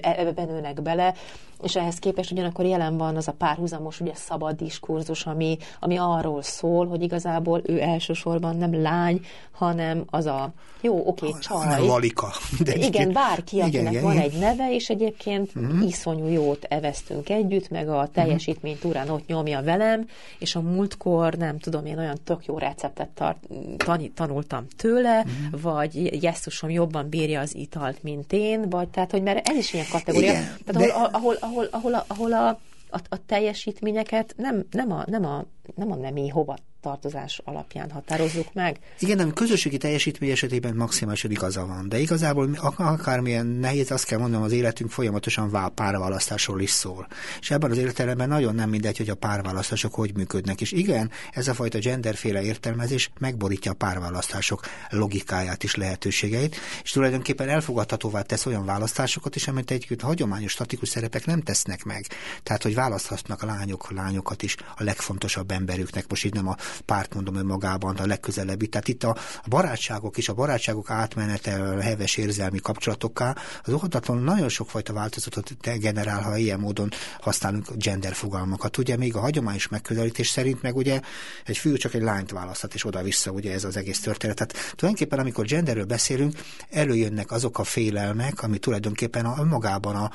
ebbe 0.00 0.44
nőnek 0.44 0.82
bele, 0.82 1.14
és 1.62 1.76
ehhez 1.76 1.98
képest 1.98 2.32
ugyanakkor 2.32 2.64
jelen 2.64 2.96
van 2.96 3.16
az 3.16 3.28
a 3.28 3.32
párhuzamos, 3.32 4.00
ugye 4.00 4.14
szabad 4.14 4.56
diskurzus, 4.56 5.26
ami, 5.26 5.56
ami 5.80 5.96
arról 5.96 6.42
szól, 6.42 6.86
hogy 6.86 7.02
igazából 7.02 7.60
ő 7.64 7.80
elsősorban 7.80 8.56
nem 8.56 8.82
lány, 8.82 9.20
hanem 9.60 10.04
az 10.06 10.26
a 10.26 10.52
jó, 10.80 11.02
oké, 11.06 11.26
okay, 11.26 11.40
csaj. 11.40 11.86
Valika. 11.86 12.32
De 12.64 12.74
igen, 12.74 13.12
bárki, 13.12 13.60
akinek 13.60 13.92
igen, 13.92 14.02
van 14.02 14.12
igen. 14.12 14.24
egy 14.24 14.38
neve, 14.38 14.74
és 14.74 14.88
egyébként 14.88 15.50
uh-huh. 15.54 15.86
iszonyú 15.86 16.26
jót 16.26 16.64
eveztünk 16.64 17.28
együtt, 17.28 17.70
meg 17.70 17.88
a 17.88 18.02
mhm. 18.02 18.12
teljesítményt 18.12 18.84
urán 18.84 19.08
ott 19.08 19.26
nyomja 19.26 19.62
velem, 19.62 20.08
és 20.38 20.54
a 20.54 20.60
múltkor, 20.60 21.34
nem 21.34 21.58
tudom, 21.58 21.86
én 21.86 21.98
olyan 21.98 22.18
tök 22.24 22.44
jó 22.46 22.58
receptet 22.58 23.08
tar- 23.08 23.48
tan- 23.76 24.12
tanultam 24.14 24.66
tőle, 24.76 25.18
uh-huh. 25.18 25.60
vagy 25.60 26.22
jesszusom 26.22 26.70
jobban 26.70 27.08
bírja 27.08 27.40
az 27.40 27.54
italt, 27.54 28.02
mint 28.02 28.32
én, 28.32 28.68
vagy 28.68 28.88
tehát, 28.88 29.10
hogy 29.10 29.22
mert 29.22 29.48
ez 29.48 29.56
is 29.56 29.72
ilyen 29.72 29.86
kategória. 29.90 30.30
Igen, 30.30 30.56
tehát 30.64 30.82
de... 30.82 30.92
ahol, 30.92 31.08
ahol, 31.12 31.34
ahol, 31.40 31.49
ahol, 31.70 31.94
a, 31.94 32.04
ahol 32.06 32.32
a, 32.32 32.48
a, 32.90 33.00
a 33.08 33.26
teljesítményeket 33.26 34.34
nem, 34.36 34.64
nem, 34.70 34.92
a, 34.92 35.04
nem, 35.06 35.24
a, 35.24 35.44
nem 35.74 35.92
a 35.92 35.96
nemi 35.96 36.28
hova 36.28 36.56
tartozás 36.80 37.40
alapján 37.44 37.90
határozzuk 37.90 38.52
meg. 38.52 38.78
Igen, 38.98 39.18
ami 39.18 39.32
közösségi 39.32 39.76
teljesítmény 39.76 40.30
esetében 40.30 40.74
maximális 40.74 41.24
igaza 41.24 41.66
van, 41.66 41.88
de 41.88 41.98
igazából 41.98 42.48
akármilyen 42.76 43.46
nehéz, 43.46 43.90
azt 43.90 44.04
kell 44.04 44.18
mondanom, 44.18 44.44
az 44.44 44.52
életünk 44.52 44.90
folyamatosan 44.90 45.72
párválasztásról 45.74 46.60
is 46.60 46.70
szól. 46.70 47.06
És 47.40 47.50
ebben 47.50 47.70
az 47.70 47.78
értelemben 47.78 48.28
nagyon 48.28 48.54
nem 48.54 48.68
mindegy, 48.68 48.96
hogy 48.96 49.10
a 49.10 49.14
párválasztások 49.14 49.94
hogy 49.94 50.14
működnek. 50.14 50.60
És 50.60 50.72
igen, 50.72 51.10
ez 51.30 51.48
a 51.48 51.54
fajta 51.54 51.78
genderféle 51.78 52.42
értelmezés 52.42 53.10
megborítja 53.18 53.70
a 53.70 53.74
párválasztások 53.74 54.60
logikáját 54.90 55.64
és 55.64 55.74
lehetőségeit, 55.74 56.56
és 56.82 56.90
tulajdonképpen 56.90 57.48
elfogadhatóvá 57.48 58.22
tesz 58.22 58.46
olyan 58.46 58.64
választásokat 58.64 59.36
is, 59.36 59.48
amit 59.48 59.70
egy 59.70 59.96
hagyományos 60.02 60.52
statikus 60.52 60.88
szerepek 60.88 61.26
nem 61.26 61.42
tesznek 61.42 61.84
meg. 61.84 62.06
Tehát, 62.42 62.62
hogy 62.62 62.74
választhatnak 62.74 63.42
a 63.42 63.46
lányok, 63.46 63.90
lányokat 63.90 64.42
is 64.42 64.56
a 64.76 64.82
legfontosabb 64.82 65.50
emberüknek. 65.50 66.08
Most 66.08 66.24
így 66.24 66.34
nem 66.34 66.48
a 66.48 66.56
párt 66.84 67.14
mondom 67.14 67.34
önmagában 67.34 67.96
a 67.96 68.06
legközelebbi. 68.06 68.66
Tehát 68.66 68.88
itt 68.88 69.04
a 69.04 69.16
barátságok 69.48 70.16
és 70.16 70.28
a 70.28 70.34
barátságok 70.34 70.90
átmenete 70.90 71.54
a 71.54 71.80
heves 71.80 72.16
érzelmi 72.16 72.58
kapcsolatokká, 72.58 73.36
az 73.64 73.72
óhatatlanul 73.72 74.24
nagyon 74.24 74.48
sokfajta 74.48 74.92
változatot 74.92 75.56
generál, 75.78 76.22
ha 76.22 76.36
ilyen 76.36 76.60
módon 76.60 76.88
használunk 77.20 77.66
gender 77.76 78.14
fogalmakat. 78.14 78.78
Ugye 78.78 78.96
még 78.96 79.16
a 79.16 79.20
hagyományos 79.20 79.68
megközelítés 79.68 80.28
szerint 80.28 80.62
meg 80.62 80.76
ugye 80.76 81.00
egy 81.44 81.58
fiú 81.58 81.76
csak 81.76 81.94
egy 81.94 82.02
lányt 82.02 82.30
választhat, 82.30 82.74
és 82.74 82.84
oda-vissza 82.84 83.30
ugye 83.30 83.52
ez 83.52 83.64
az 83.64 83.76
egész 83.76 84.00
történet. 84.00 84.36
Tehát 84.36 84.74
tulajdonképpen 84.76 85.18
amikor 85.18 85.44
genderről 85.44 85.84
beszélünk, 85.84 86.38
előjönnek 86.70 87.30
azok 87.30 87.58
a 87.58 87.64
félelmek, 87.64 88.42
ami 88.42 88.58
tulajdonképpen 88.58 89.24
a, 89.24 89.44
magában 89.44 89.96
a, 89.96 90.10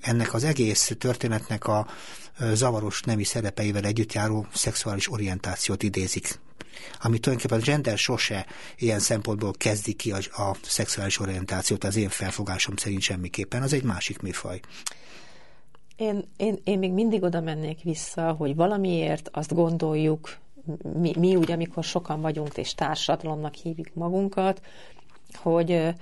ennek 0.00 0.34
az 0.34 0.44
egész 0.44 0.92
történetnek 0.98 1.66
a 1.66 1.86
zavaros 2.52 3.02
nemi 3.02 3.24
szerepeivel 3.24 3.84
együtt 3.84 4.12
járó 4.12 4.46
szexuális 4.52 5.12
orientációt 5.12 5.82
idézik 5.82 6.40
ami 7.00 7.18
tulajdonképpen 7.18 7.62
a 7.62 7.70
gender 7.70 7.98
sose 7.98 8.46
ilyen 8.76 8.98
szempontból 8.98 9.52
kezdi 9.52 9.92
ki 9.92 10.12
a, 10.12 10.16
a 10.16 10.56
szexuális 10.62 11.18
orientációt, 11.18 11.84
az 11.84 11.96
én 11.96 12.08
felfogásom 12.08 12.76
szerint 12.76 13.00
semmiképpen, 13.00 13.62
az 13.62 13.72
egy 13.72 13.82
másik 13.82 14.22
műfaj. 14.22 14.60
Én, 15.96 16.24
én, 16.36 16.58
én 16.64 16.78
még 16.78 16.92
mindig 16.92 17.22
oda 17.22 17.40
mennék 17.40 17.82
vissza, 17.82 18.32
hogy 18.32 18.54
valamiért 18.54 19.28
azt 19.32 19.54
gondoljuk, 19.54 20.36
mi, 21.00 21.12
mi 21.18 21.36
úgy, 21.36 21.50
amikor 21.50 21.84
sokan 21.84 22.20
vagyunk 22.20 22.56
és 22.56 22.74
társadalomnak 22.74 23.54
hívjuk 23.54 23.94
magunkat, 23.94 24.62
hogy, 25.34 25.94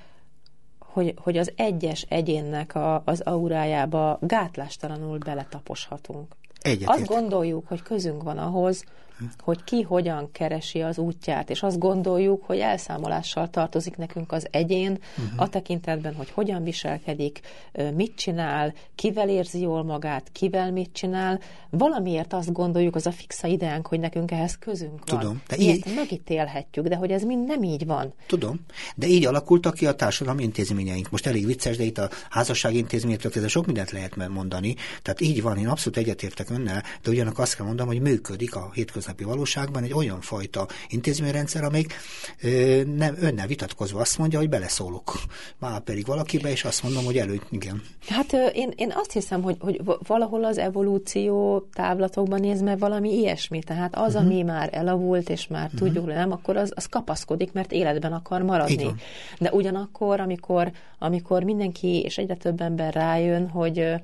hogy, 0.92 1.14
hogy 1.16 1.36
az 1.36 1.52
egyes 1.56 2.06
egyénnek 2.08 2.74
a, 2.74 3.02
az 3.04 3.20
aurájába 3.20 4.18
gátlástalanul 4.20 5.18
beletaposhatunk. 5.18 6.36
Egyetért. 6.60 6.90
Azt 6.98 7.06
gondoljuk, 7.06 7.66
hogy 7.68 7.82
közünk 7.82 8.22
van 8.22 8.38
ahhoz, 8.38 8.84
hogy 9.38 9.64
ki 9.64 9.82
hogyan 9.82 10.28
keresi 10.32 10.80
az 10.80 10.98
útját, 10.98 11.50
és 11.50 11.62
azt 11.62 11.78
gondoljuk, 11.78 12.44
hogy 12.44 12.58
elszámolással 12.58 13.50
tartozik 13.50 13.96
nekünk 13.96 14.32
az 14.32 14.46
egyén 14.50 14.90
uh-huh. 14.90 15.42
a 15.42 15.48
tekintetben, 15.48 16.14
hogy 16.14 16.30
hogyan 16.30 16.62
viselkedik, 16.62 17.40
mit 17.94 18.14
csinál, 18.16 18.74
kivel 18.94 19.28
érzi 19.28 19.60
jól 19.60 19.84
magát, 19.84 20.28
kivel 20.32 20.72
mit 20.72 20.92
csinál. 20.92 21.40
Valamiért 21.70 22.32
azt 22.32 22.52
gondoljuk, 22.52 22.94
az 22.94 23.06
a 23.06 23.12
fixa 23.12 23.46
ideánk, 23.46 23.86
hogy 23.86 24.00
nekünk 24.00 24.30
ehhez 24.30 24.58
közünk 24.58 25.10
van. 25.10 25.18
Tudom. 25.18 25.42
De 25.48 25.56
így... 25.56 25.84
megítélhetjük, 25.94 26.86
de 26.86 26.96
hogy 26.96 27.10
ez 27.10 27.22
mind 27.22 27.46
nem 27.46 27.62
így 27.62 27.86
van. 27.86 28.12
Tudom. 28.26 28.60
De 28.94 29.06
így 29.06 29.26
alakultak 29.26 29.74
ki 29.74 29.86
a 29.86 29.94
társadalmi 29.94 30.42
intézményeink. 30.42 31.10
Most 31.10 31.26
elég 31.26 31.46
vicces, 31.46 31.76
de 31.76 31.84
itt 31.84 31.98
a 31.98 32.10
házasság 32.30 32.74
intézményétől 32.74 33.30
kezdve 33.30 33.50
sok 33.50 33.66
mindent 33.66 33.90
lehet 33.90 34.28
mondani. 34.28 34.74
Tehát 35.02 35.20
így 35.20 35.42
van, 35.42 35.58
én 35.58 35.68
abszolút 35.68 35.98
egyetértek 35.98 36.50
önnel, 36.50 36.82
de 37.02 37.10
ugyanakkor 37.10 37.44
azt 37.44 37.56
kell 37.56 37.66
mondanom, 37.66 37.92
hogy 37.92 38.02
működik 38.02 38.54
a 38.54 38.70
hétköznapi 38.72 39.07
hétköznapi 39.08 39.24
valóságban 39.24 39.82
egy 39.82 39.92
olyan 39.92 40.20
fajta 40.20 40.66
intézményrendszer, 40.88 41.64
amelyik 41.64 41.94
nem 42.96 43.16
önnel 43.20 43.46
vitatkozva 43.46 44.00
azt 44.00 44.18
mondja, 44.18 44.38
hogy 44.38 44.48
beleszólok. 44.48 45.12
Már 45.58 45.80
pedig 45.80 46.06
valakibe, 46.06 46.50
és 46.50 46.64
azt 46.64 46.82
mondom, 46.82 47.04
hogy 47.04 47.16
elő, 47.16 47.40
igen. 47.50 47.82
Hát 48.08 48.32
én, 48.52 48.72
én 48.76 48.92
azt 48.94 49.12
hiszem, 49.12 49.42
hogy, 49.42 49.56
hogy 49.60 49.80
valahol 50.06 50.44
az 50.44 50.58
evolúció 50.58 51.60
távlatokban 51.72 52.40
nézve 52.40 52.76
valami 52.76 53.18
ilyesmi. 53.18 53.62
Tehát 53.62 53.96
az, 53.96 54.14
uh-huh. 54.14 54.30
ami 54.30 54.42
már 54.42 54.68
elavult, 54.72 55.28
és 55.28 55.46
már 55.46 55.64
uh-huh. 55.64 55.80
tudjuk, 55.80 56.06
nem, 56.06 56.32
akkor 56.32 56.56
az, 56.56 56.72
az 56.74 56.86
kapaszkodik, 56.86 57.52
mert 57.52 57.72
életben 57.72 58.12
akar 58.12 58.42
maradni. 58.42 58.94
De 59.38 59.50
ugyanakkor, 59.52 60.20
amikor, 60.20 60.70
amikor 60.98 61.42
mindenki 61.42 62.02
és 62.02 62.18
egyre 62.18 62.34
több 62.34 62.60
ember 62.60 62.94
rájön, 62.94 63.48
hogy 63.48 64.00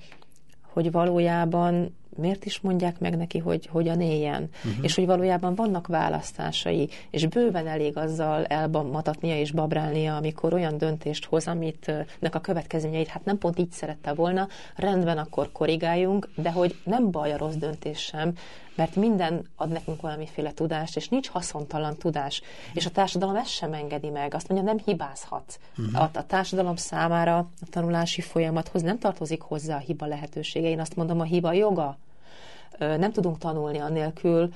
hogy 0.74 0.90
valójában 0.90 1.96
miért 2.16 2.44
is 2.44 2.60
mondják 2.60 2.98
meg 2.98 3.16
neki, 3.16 3.38
hogy 3.38 3.66
hogyan 3.66 4.00
éljen, 4.00 4.48
uh-huh. 4.64 4.84
és 4.84 4.94
hogy 4.94 5.06
valójában 5.06 5.54
vannak 5.54 5.86
választásai, 5.86 6.88
és 7.10 7.26
bőven 7.26 7.66
elég 7.66 7.96
azzal 7.96 8.44
elmatatnia 8.44 9.38
és 9.38 9.52
babrálnia, 9.52 10.16
amikor 10.16 10.52
olyan 10.52 10.78
döntést 10.78 11.24
hoz, 11.24 11.46
amit 11.46 11.92
nek 12.18 12.34
a 12.34 12.40
következményeit 12.40 13.06
hát 13.06 13.24
nem 13.24 13.38
pont 13.38 13.58
így 13.58 13.70
szerette 13.70 14.12
volna, 14.12 14.48
rendben 14.76 15.18
akkor 15.18 15.52
korrigáljunk, 15.52 16.28
de 16.36 16.50
hogy 16.50 16.76
nem 16.84 17.10
baj 17.10 17.32
a 17.32 17.36
rossz 17.36 17.54
döntés 17.54 17.98
sem, 17.98 18.34
mert 18.74 18.96
minden 18.96 19.46
ad 19.56 19.68
nekünk 19.68 20.00
valamiféle 20.00 20.52
tudást, 20.52 20.96
és 20.96 21.08
nincs 21.08 21.28
haszontalan 21.28 21.96
tudás. 21.96 22.42
És 22.72 22.86
a 22.86 22.90
társadalom 22.90 23.36
ezt 23.36 23.50
sem 23.50 23.72
engedi 23.72 24.10
meg. 24.10 24.34
Azt 24.34 24.48
mondja, 24.48 24.72
nem 24.72 24.82
hibázhatsz. 24.84 25.58
Uh-huh. 25.78 26.02
A, 26.02 26.10
a 26.12 26.26
társadalom 26.26 26.76
számára 26.76 27.36
a 27.36 27.66
tanulási 27.70 28.20
folyamathoz 28.20 28.82
nem 28.82 28.98
tartozik 28.98 29.40
hozzá 29.40 29.76
a 29.76 29.78
hiba 29.78 30.06
lehetősége. 30.06 30.68
Én 30.68 30.80
azt 30.80 30.96
mondom, 30.96 31.20
a 31.20 31.24
hiba 31.24 31.52
joga. 31.52 31.98
Nem 32.78 33.12
tudunk 33.12 33.38
tanulni 33.38 33.78
annélkül, 33.78 34.50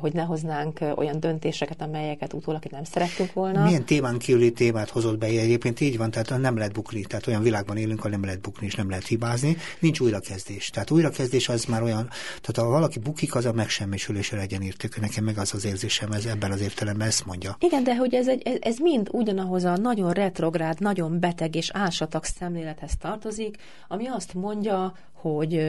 hogy 0.00 0.12
ne 0.12 0.22
hoznánk 0.22 0.78
olyan 0.96 1.20
döntéseket, 1.20 1.82
amelyeket 1.82 2.32
utólag 2.32 2.62
nem 2.70 2.84
szerettünk 2.84 3.32
volna. 3.32 3.64
Milyen 3.64 3.84
témán 3.84 4.18
kívüli 4.18 4.52
témát 4.52 4.88
hozott 4.88 5.18
be? 5.18 5.26
Egyébként 5.26 5.80
így 5.80 5.96
van, 5.98 6.10
tehát 6.10 6.40
nem 6.40 6.56
lehet 6.56 6.72
bukni, 6.72 7.00
tehát 7.00 7.26
olyan 7.26 7.42
világban 7.42 7.76
élünk, 7.76 7.98
ahol 7.98 8.10
nem 8.10 8.24
lehet 8.24 8.40
bukni 8.40 8.66
és 8.66 8.74
nem 8.74 8.88
lehet 8.88 9.06
hibázni. 9.06 9.56
Nincs 9.78 10.00
újrakezdés. 10.00 10.70
Tehát 10.70 10.90
újrakezdés 10.90 11.48
az 11.48 11.64
már 11.64 11.82
olyan, 11.82 12.08
tehát 12.40 12.56
ha 12.56 12.64
valaki 12.64 12.98
bukik, 12.98 13.34
az 13.34 13.44
a 13.44 13.52
megsemmisülésre 13.52 14.36
legyen 14.36 14.62
írték. 14.62 15.00
Nekem 15.00 15.24
meg 15.24 15.38
az 15.38 15.54
az 15.54 15.64
érzésem, 15.64 16.12
ez 16.12 16.24
ebben 16.24 16.50
az 16.50 16.60
értelemben 16.60 17.06
ezt 17.06 17.26
mondja. 17.26 17.56
Igen, 17.60 17.84
de 17.84 17.96
hogy 17.96 18.14
ez, 18.14 18.28
egy, 18.28 18.42
ez, 18.44 18.56
ez 18.60 18.78
mind 18.78 19.08
ugyanahoz 19.12 19.64
a 19.64 19.76
nagyon 19.76 20.12
retrográd, 20.12 20.80
nagyon 20.80 21.20
beteg 21.20 21.54
és 21.54 21.70
ásatag 21.72 22.24
szemlélethez 22.24 22.92
tartozik, 22.98 23.56
ami 23.88 24.06
azt 24.06 24.34
mondja, 24.34 24.94
hogy 25.12 25.62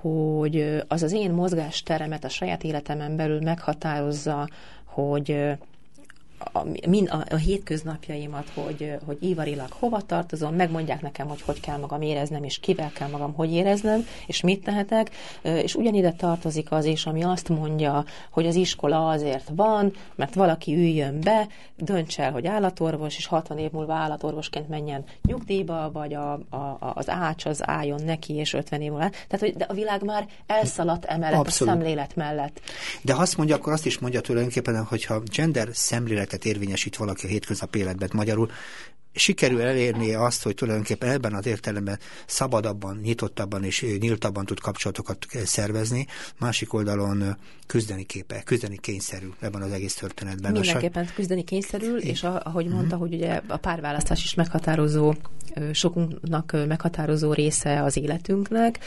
hogy 0.00 0.82
az 0.88 1.02
az 1.02 1.12
én 1.12 1.30
mozgásteremet 1.30 2.24
a 2.24 2.28
saját 2.28 2.64
életemen 2.64 3.16
belül 3.16 3.40
meghatározza, 3.40 4.48
hogy 4.84 5.56
a, 6.38 6.62
min, 6.88 7.06
a, 7.06 7.24
a 7.30 7.36
hétköznapjaimat, 7.36 8.50
hogy, 8.54 8.96
hogy 9.04 9.16
ivarilag 9.20 9.68
hova 9.70 10.00
tartozom, 10.00 10.54
megmondják 10.54 11.00
nekem, 11.02 11.28
hogy 11.28 11.42
hogy 11.42 11.60
kell 11.60 11.78
magam 11.78 12.02
éreznem, 12.02 12.44
és 12.44 12.58
kivel 12.58 12.90
kell 12.94 13.08
magam 13.08 13.34
hogy 13.34 13.52
éreznem, 13.52 14.06
és 14.26 14.40
mit 14.40 14.64
tehetek, 14.64 15.10
és 15.42 15.74
ugyanide 15.74 16.12
tartozik 16.12 16.72
az 16.72 16.84
is, 16.84 17.06
ami 17.06 17.22
azt 17.22 17.48
mondja, 17.48 18.04
hogy 18.30 18.46
az 18.46 18.54
iskola 18.54 19.08
azért 19.08 19.50
van, 19.54 19.92
mert 20.14 20.34
valaki 20.34 20.74
üljön 20.74 21.20
be, 21.20 21.46
dönts 21.76 22.20
el, 22.20 22.32
hogy 22.32 22.46
állatorvos, 22.46 23.16
és 23.16 23.26
60 23.26 23.58
év 23.58 23.70
múlva 23.70 23.94
állatorvosként 23.94 24.68
menjen 24.68 25.04
nyugdíjba, 25.22 25.90
vagy 25.92 26.14
a, 26.14 26.32
a, 26.32 26.92
az 26.94 27.08
ács 27.08 27.44
az 27.44 27.68
álljon 27.68 28.02
neki, 28.04 28.34
és 28.34 28.52
50 28.52 28.80
év 28.80 28.90
múlva. 28.90 29.08
Tehát, 29.08 29.38
hogy 29.38 29.54
de 29.56 29.64
a 29.64 29.72
világ 29.72 30.04
már 30.04 30.28
elszaladt 30.46 31.04
emellett 31.04 31.38
Abszolút. 31.38 31.74
a 31.74 31.76
szemlélet 31.76 32.16
mellett. 32.16 32.60
De 33.02 33.14
azt 33.14 33.36
mondja, 33.36 33.56
akkor 33.56 33.72
azt 33.72 33.86
is 33.86 33.98
mondja 33.98 34.20
tulajdonképpen, 34.20 34.84
hogyha 34.84 35.22
gender 35.32 35.68
szemlélet 35.72 36.26
szemléletet 36.26 36.35
érvényesít 36.44 36.96
valaki 36.96 37.26
a 37.26 37.28
hétköznapi 37.28 37.78
életben. 37.78 38.10
Magyarul 38.12 38.50
sikerül 39.16 39.60
elérni 39.60 40.14
azt, 40.14 40.42
hogy 40.42 40.54
tulajdonképpen 40.54 41.08
ebben 41.08 41.34
az 41.34 41.46
értelemben 41.46 41.98
szabadabban, 42.26 42.96
nyitottabban 43.02 43.64
és 43.64 43.86
nyíltabban 44.00 44.44
tud 44.44 44.60
kapcsolatokat 44.60 45.26
szervezni, 45.44 46.06
másik 46.38 46.72
oldalon 46.72 47.36
küzdeni 47.66 48.04
képe, 48.04 48.42
küzdeni 48.42 48.78
kényszerül 48.78 49.34
ebben 49.40 49.62
az 49.62 49.72
egész 49.72 49.94
történetben. 49.94 50.52
Mindenképpen 50.52 51.08
küzdeni 51.14 51.44
kényszerül, 51.44 51.98
és 51.98 52.22
ahogy 52.22 52.66
mondta, 52.66 52.94
uh-huh. 52.94 53.00
hogy 53.00 53.14
ugye 53.14 53.40
a 53.46 53.56
párválasztás 53.56 54.24
is 54.24 54.34
meghatározó, 54.34 55.14
sokunknak 55.72 56.56
meghatározó 56.68 57.32
része 57.32 57.82
az 57.82 57.96
életünknek, 57.96 58.78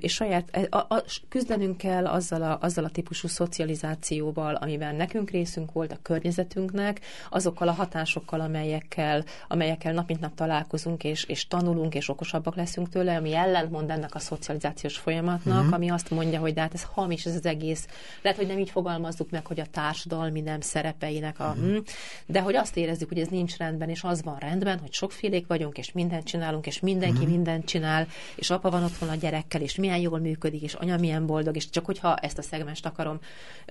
és 0.00 0.12
saját, 0.12 0.48
e, 0.50 0.66
a, 0.70 0.76
a, 0.76 1.04
küzdenünk 1.28 1.76
kell 1.76 2.06
azzal 2.06 2.42
a, 2.42 2.58
azzal 2.60 2.84
a 2.84 2.90
típusú 2.90 3.28
szocializációval, 3.28 4.54
amiben 4.54 4.94
nekünk 4.94 5.30
részünk 5.30 5.72
volt 5.72 5.92
a 5.92 5.98
környezetünknek, 6.02 7.00
azokkal 7.30 7.68
a 7.68 7.72
hatásokkal, 7.72 8.40
amelyekkel 8.40 9.24
amelyekkel 9.48 9.92
nap 9.92 10.08
mint 10.08 10.20
nap 10.20 10.34
találkozunk, 10.34 11.04
és, 11.04 11.24
és 11.24 11.46
tanulunk, 11.46 11.94
és 11.94 12.08
okosabbak 12.08 12.56
leszünk 12.56 12.88
tőle, 12.88 13.16
ami 13.16 13.34
ellentmond 13.34 13.90
ennek 13.90 14.14
a 14.14 14.18
szocializációs 14.18 14.96
folyamatnak, 14.96 15.58
uh-huh. 15.58 15.74
ami 15.74 15.90
azt 15.90 16.10
mondja, 16.10 16.40
hogy 16.40 16.54
de 16.54 16.60
hát 16.60 16.74
ez 16.74 16.86
hamis 16.92 17.24
ez 17.24 17.34
az 17.34 17.46
egész. 17.46 17.86
Lehet, 18.22 18.38
hogy 18.38 18.46
nem 18.46 18.58
így 18.58 18.70
fogalmazzuk 18.70 19.30
meg, 19.30 19.46
hogy 19.46 19.60
a 19.60 19.66
társadalmi 19.70 20.40
nem 20.40 20.60
szerepeinek 20.60 21.40
a... 21.40 21.54
Uh-huh. 21.58 21.82
De 22.26 22.40
hogy 22.40 22.54
azt 22.54 22.76
érezzük, 22.76 23.08
hogy 23.08 23.18
ez 23.18 23.28
nincs 23.28 23.56
rendben, 23.56 23.88
és 23.88 24.02
az 24.02 24.22
van 24.22 24.38
rendben, 24.38 24.78
hogy 24.78 24.92
sokfélék 24.92 25.46
vagyunk, 25.46 25.78
és 25.78 25.92
mindent 25.92 26.24
csinálunk, 26.24 26.66
és 26.66 26.80
mindenki 26.80 27.16
uh-huh. 27.16 27.30
mindent 27.30 27.64
csinál, 27.64 28.06
és 28.34 28.50
apa 28.50 28.70
van 28.70 28.84
otthon 28.84 29.08
a 29.08 29.14
gyerekkel, 29.14 29.60
és 29.60 29.74
milyen 29.74 29.98
jól 29.98 30.18
működik, 30.18 30.62
és 30.62 30.74
anya 30.74 30.96
milyen 30.96 31.26
boldog, 31.26 31.56
és 31.56 31.70
csak 31.70 31.84
hogyha 31.84 32.16
ezt 32.16 32.38
a 32.38 32.42
szegmest 32.42 32.86
akarom 32.86 33.18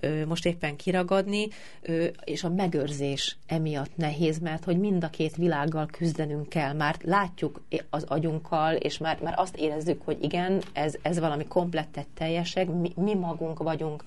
ö, 0.01 0.26
most 0.26 0.45
éppen 0.45 0.76
kiragadni, 0.76 1.47
ö, 1.82 2.05
és 2.23 2.43
a 2.43 2.49
megőrzés 2.49 3.38
emiatt 3.47 3.97
nehéz, 3.97 4.39
mert 4.39 4.63
hogy 4.63 4.78
mind 4.78 5.03
a 5.03 5.09
két 5.09 5.36
világ 5.36 5.64
világgal 5.66 5.97
küzdenünk 5.97 6.49
kell. 6.49 6.74
Már 6.74 6.95
látjuk 7.01 7.61
az 7.89 8.03
agyunkkal, 8.03 8.76
és 8.76 8.97
már, 8.97 9.20
már 9.22 9.34
azt 9.38 9.57
érezzük, 9.57 10.01
hogy 10.05 10.18
igen, 10.22 10.61
ez, 10.74 10.93
ez 11.01 11.20
valami 11.20 11.45
komplettet 11.45 12.07
teljesek, 12.13 12.68
mi, 12.68 12.91
mi 12.95 13.13
magunk 13.13 13.59
vagyunk 13.59 14.03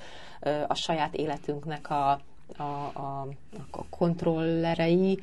a 0.69 0.75
saját 0.75 1.15
életünknek 1.15 1.91
a, 1.91 2.11
a, 2.57 2.63
a, 2.63 3.29
a 3.71 3.85
kontrollerei, 3.91 5.19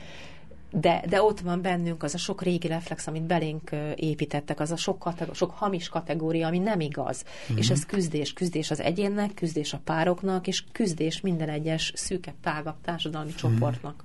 de, 0.72 1.04
de 1.10 1.24
ott 1.24 1.40
van 1.40 1.62
bennünk 1.62 2.04
az 2.04 2.14
a 2.14 2.18
sok 2.18 2.42
régi 2.42 2.68
reflex, 2.68 3.08
amit 3.08 3.24
belénk 3.24 3.72
építettek, 3.96 4.60
az 4.60 4.72
a 4.72 4.76
sok, 4.76 5.00
kategó- 5.00 5.34
sok 5.34 5.52
hamis 5.52 5.90
kategória, 5.90 6.48
ami 6.48 6.60
nem 6.60 6.80
igaz. 6.80 7.24
Mm-hmm. 7.24 7.58
És 7.58 7.70
ez 7.70 7.86
küzdés, 7.86 8.34
küzdés 8.34 8.72
az 8.72 8.82
egyénnek, 8.82 9.34
küzdés 9.34 9.74
a 9.74 9.80
pároknak, 9.84 10.48
és 10.48 10.64
küzdés 10.72 11.22
minden 11.22 11.50
egyes 11.50 11.92
szűkebb, 11.96 12.36
tágabb 12.42 12.76
társadalmi 12.84 13.28
mm-hmm. 13.30 13.38
csoportnak. 13.38 14.04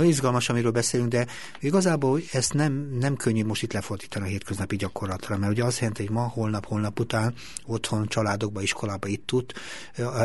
Nagyon 0.00 0.14
izgalmas, 0.14 0.48
amiről 0.48 0.70
beszélünk, 0.70 1.08
de 1.08 1.26
igazából 1.60 2.20
ezt 2.32 2.52
nem, 2.52 2.72
nem 2.98 3.16
könnyű 3.16 3.44
most 3.44 3.62
itt 3.62 3.72
lefordítani 3.72 4.24
a 4.24 4.28
hétköznapi 4.28 4.76
gyakorlatra, 4.76 5.36
mert 5.36 5.52
ugye 5.52 5.64
azt 5.64 5.78
jelenti, 5.78 6.06
hogy 6.06 6.14
ma, 6.14 6.28
holnap, 6.28 6.66
holnap 6.66 7.00
után 7.00 7.34
otthon, 7.66 8.06
családokba, 8.06 8.62
iskolába 8.62 9.06
itt 9.06 9.26
tud. 9.26 9.52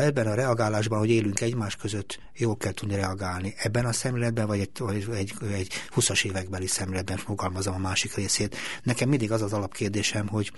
Ebben 0.00 0.26
a 0.26 0.34
reagálásban, 0.34 0.98
hogy 0.98 1.10
élünk 1.10 1.40
egymás 1.40 1.76
között, 1.76 2.18
jól 2.36 2.56
kell 2.56 2.72
tudni 2.72 2.94
reagálni. 2.94 3.54
Ebben 3.56 3.84
a 3.84 3.92
szemléletben, 3.92 4.46
vagy 4.46 4.60
egy, 4.60 4.70
vagy 4.78 5.16
egy, 5.16 5.32
egy 5.52 5.72
20-as 5.96 6.24
évekbeli 6.24 6.66
szemléletben 6.66 7.16
fogalmazom 7.16 7.74
a 7.74 7.78
másik 7.78 8.14
részét. 8.14 8.56
Nekem 8.82 9.08
mindig 9.08 9.32
az 9.32 9.42
az 9.42 9.52
alapkérdésem, 9.52 10.26
hogy, 10.28 10.52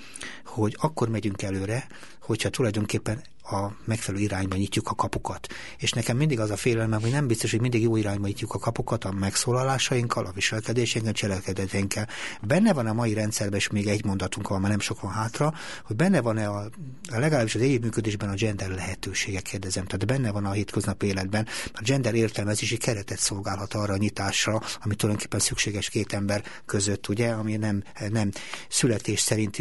hogy 0.44 0.76
akkor 0.80 1.08
megyünk 1.08 1.42
előre, 1.42 1.86
hogyha 2.28 2.48
tulajdonképpen 2.48 3.22
a 3.50 3.72
megfelelő 3.84 4.22
irányba 4.22 4.56
nyitjuk 4.56 4.88
a 4.88 4.94
kapukat. 4.94 5.46
És 5.78 5.92
nekem 5.92 6.16
mindig 6.16 6.40
az 6.40 6.50
a 6.50 6.56
félelmem, 6.56 7.00
hogy 7.00 7.10
nem 7.10 7.26
biztos, 7.26 7.50
hogy 7.50 7.60
mindig 7.60 7.82
jó 7.82 7.96
irányba 7.96 8.26
nyitjuk 8.26 8.54
a 8.54 8.58
kapukat 8.58 9.04
a 9.04 9.12
megszólalásainkkal, 9.12 10.26
a 10.26 10.32
viselkedéseinkkel, 10.32 11.12
cselekedeteinkkel. 11.12 12.08
Benne 12.42 12.72
van 12.72 12.86
a 12.86 12.92
mai 12.92 13.14
rendszerben, 13.14 13.58
és 13.58 13.68
még 13.68 13.86
egy 13.86 14.04
mondatunk 14.04 14.48
van, 14.48 14.60
már 14.60 14.70
nem 14.70 14.80
sok 14.80 15.00
van 15.00 15.12
hátra, 15.12 15.54
hogy 15.84 15.96
benne 15.96 16.20
van-e 16.20 16.48
a, 16.48 16.70
a 17.10 17.18
legalábbis 17.18 17.54
az 17.54 17.60
együttműködésben 17.60 18.28
a 18.28 18.34
gender 18.34 18.70
lehetősége, 18.70 19.40
kérdezem. 19.40 19.84
Tehát 19.84 20.06
benne 20.06 20.30
van 20.30 20.44
a 20.44 20.52
hétköznapi 20.52 21.06
életben. 21.06 21.46
A 21.72 21.82
gender 21.84 22.14
értelmezési 22.14 22.76
keretet 22.76 23.18
szolgálhat 23.18 23.74
arra 23.74 23.92
a 23.92 23.96
nyitásra, 23.96 24.62
ami 24.82 24.94
tulajdonképpen 24.94 25.40
szükséges 25.40 25.88
két 25.88 26.12
ember 26.12 26.42
között, 26.66 27.08
ugye, 27.08 27.28
ami 27.28 27.56
nem, 27.56 27.82
nem 28.10 28.30
születés 28.68 29.20
szerint, 29.20 29.58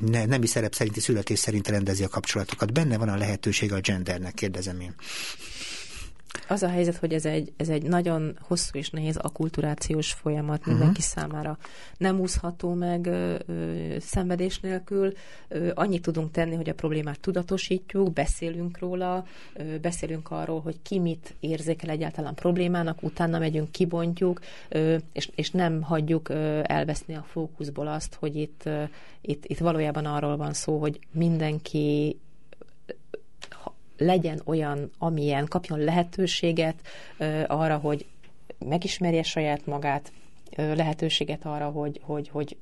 ne, 0.00 0.24
nemi 0.24 0.46
szerep 0.46 0.74
szerinti 0.74 1.00
születés 1.00 1.38
szerint 1.38 1.68
rendezi 1.96 2.04
a 2.04 2.08
kapcsolatokat. 2.08 2.72
Benne 2.72 2.98
van 2.98 3.08
a 3.08 3.16
lehetőség 3.16 3.72
a 3.72 3.80
gendernek, 3.80 4.34
kérdezem 4.34 4.80
én. 4.80 4.94
Az 6.48 6.62
a 6.62 6.68
helyzet, 6.68 6.96
hogy 6.96 7.12
ez 7.12 7.24
egy, 7.24 7.52
ez 7.56 7.68
egy 7.68 7.82
nagyon 7.82 8.38
hosszú 8.40 8.78
és 8.78 8.90
nehéz 8.90 9.16
akulturációs 9.16 10.12
folyamat 10.12 10.58
uh-huh. 10.58 10.74
mindenki 10.74 11.00
számára. 11.00 11.58
Nem 11.96 12.20
úszható 12.20 12.72
meg 12.72 13.06
ö, 13.06 13.34
ö, 13.46 13.96
szenvedés 14.00 14.60
nélkül. 14.60 15.12
Ö, 15.48 15.70
annyit 15.74 16.02
tudunk 16.02 16.30
tenni, 16.30 16.54
hogy 16.54 16.68
a 16.68 16.74
problémát 16.74 17.20
tudatosítjuk, 17.20 18.12
beszélünk 18.12 18.78
róla, 18.78 19.26
ö, 19.54 19.78
beszélünk 19.78 20.30
arról, 20.30 20.60
hogy 20.60 20.76
ki 20.82 20.98
mit 20.98 21.34
érzékel 21.40 21.90
egyáltalán 21.90 22.34
problémának, 22.34 23.02
utána 23.02 23.38
megyünk, 23.38 23.70
kibontjuk, 23.70 24.40
ö, 24.68 24.96
és, 25.12 25.30
és 25.34 25.50
nem 25.50 25.82
hagyjuk 25.82 26.28
ö, 26.28 26.60
elveszni 26.62 27.14
a 27.14 27.26
fókuszból 27.28 27.86
azt, 27.86 28.14
hogy 28.14 28.36
itt, 28.36 28.62
ö, 28.64 28.82
itt, 29.20 29.44
itt 29.44 29.58
valójában 29.58 30.06
arról 30.06 30.36
van 30.36 30.52
szó, 30.52 30.78
hogy 30.78 30.98
mindenki 31.12 32.16
legyen 33.98 34.40
olyan, 34.44 34.90
amilyen, 34.98 35.46
kapjon 35.46 35.78
lehetőséget 35.78 36.74
arra, 37.46 37.76
hogy 37.76 38.06
megismerje 38.58 39.22
saját 39.22 39.66
magát, 39.66 40.12
lehetőséget 40.56 41.44
arra, 41.44 41.68
hogy, 41.68 42.00
hogy, 42.02 42.28
hogy 42.28 42.56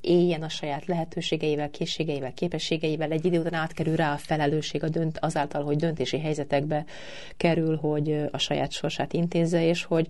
éljen 0.00 0.42
a 0.42 0.48
saját 0.48 0.86
lehetőségeivel, 0.86 1.70
készségeivel, 1.70 2.32
képességeivel, 2.34 3.10
egy 3.10 3.24
idő 3.24 3.38
után 3.38 3.54
átkerül 3.54 3.96
rá 3.96 4.12
a 4.12 4.16
felelősség 4.16 4.82
a 4.82 4.88
dönt, 4.88 5.18
azáltal, 5.18 5.62
hogy 5.64 5.76
döntési 5.76 6.18
helyzetekbe 6.18 6.84
kerül, 7.36 7.76
hogy 7.76 8.24
a 8.30 8.38
saját 8.38 8.72
sorsát 8.72 9.12
intézze, 9.12 9.64
és 9.64 9.84
hogy, 9.84 10.08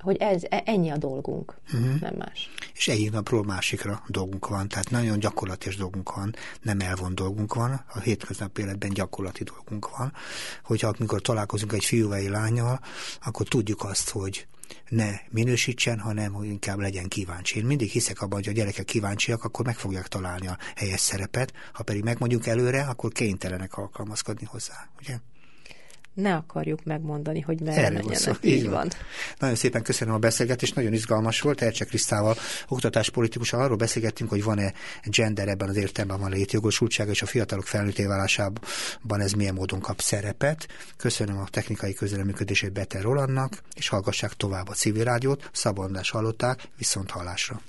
hogy 0.00 0.16
ez, 0.16 0.42
e, 0.48 0.62
ennyi 0.66 0.90
a 0.90 0.96
dolgunk, 0.96 1.54
uh-huh. 1.72 2.00
nem 2.00 2.14
más. 2.18 2.50
És 2.74 2.88
egyik 2.88 3.10
napról 3.10 3.44
másikra 3.44 4.02
dolgunk 4.06 4.48
van, 4.48 4.68
tehát 4.68 4.90
nagyon 4.90 5.18
gyakorlatilag 5.18 5.78
dolgunk 5.78 6.14
van, 6.14 6.34
nem 6.62 6.80
elvon 6.80 7.14
dolgunk 7.14 7.54
van, 7.54 7.84
a 7.94 8.00
hétköznapi 8.00 8.62
életben 8.62 8.90
gyakorlati 8.90 9.44
dolgunk 9.44 9.96
van, 9.96 10.12
hogyha 10.64 10.88
amikor 10.98 11.20
találkozunk 11.20 11.72
egy 11.72 11.84
fiúval, 11.84 12.16
egy 12.16 12.28
lányjal, 12.28 12.80
akkor 13.20 13.48
tudjuk 13.48 13.84
azt, 13.84 14.10
hogy 14.10 14.46
ne 14.88 15.10
minősítsen, 15.30 15.98
hanem 15.98 16.32
hogy 16.32 16.46
inkább 16.46 16.78
legyen 16.78 17.08
kíváncsi. 17.08 17.58
Én 17.58 17.64
mindig 17.64 17.90
hiszek 17.90 18.20
abban, 18.20 18.38
hogy 18.38 18.48
a 18.48 18.52
gyerekek 18.52 18.84
kíváncsiak, 18.84 19.44
akkor 19.44 19.66
meg 19.66 19.76
fogják 19.76 20.08
találni 20.08 20.46
a 20.46 20.58
helyes 20.76 21.00
szerepet, 21.00 21.52
ha 21.72 21.82
pedig 21.82 22.02
megmondjuk 22.02 22.46
előre, 22.46 22.82
akkor 22.82 23.12
kénytelenek 23.12 23.76
alkalmazkodni 23.76 24.44
hozzá, 24.44 24.88
ugye? 25.00 25.18
Ne 26.18 26.34
akarjuk 26.34 26.84
megmondani, 26.84 27.40
hogy 27.40 27.60
merre 27.60 27.90
menjenek. 27.90 28.16
Szó. 28.16 28.32
Így 28.40 28.64
van. 28.64 28.72
van. 28.72 28.88
Nagyon 29.38 29.56
szépen 29.56 29.82
köszönöm 29.82 30.14
a 30.14 30.18
beszélgetést, 30.18 30.74
nagyon 30.74 30.92
izgalmas 30.92 31.40
volt. 31.40 31.62
Ercse 31.62 31.84
Krisztával, 31.84 32.36
oktatáspolitikusan 32.68 33.60
arról 33.60 33.76
beszélgettünk, 33.76 34.30
hogy 34.30 34.42
van-e 34.42 34.72
gender 35.04 35.48
ebben 35.48 35.68
az 35.68 35.76
értelemben 35.76 36.20
van 36.20 36.30
létjogosultsága, 36.30 37.10
és 37.10 37.22
a 37.22 37.26
fiatalok 37.26 37.66
felnőtté 37.66 38.04
válásában 38.04 39.20
ez 39.20 39.32
milyen 39.32 39.54
módon 39.54 39.80
kap 39.80 40.00
szerepet. 40.00 40.68
Köszönöm 40.96 41.38
a 41.38 41.48
technikai 41.50 41.94
közreműködését 41.94 42.72
Beter 42.72 43.02
Rolandnak, 43.02 43.62
és 43.74 43.88
hallgassák 43.88 44.32
tovább 44.32 44.68
a 44.68 44.72
civil 44.72 45.04
rádiót. 45.04 45.50
Szabandás 45.52 46.10
hallották, 46.10 46.68
viszont 46.76 47.10
hallásra. 47.10 47.60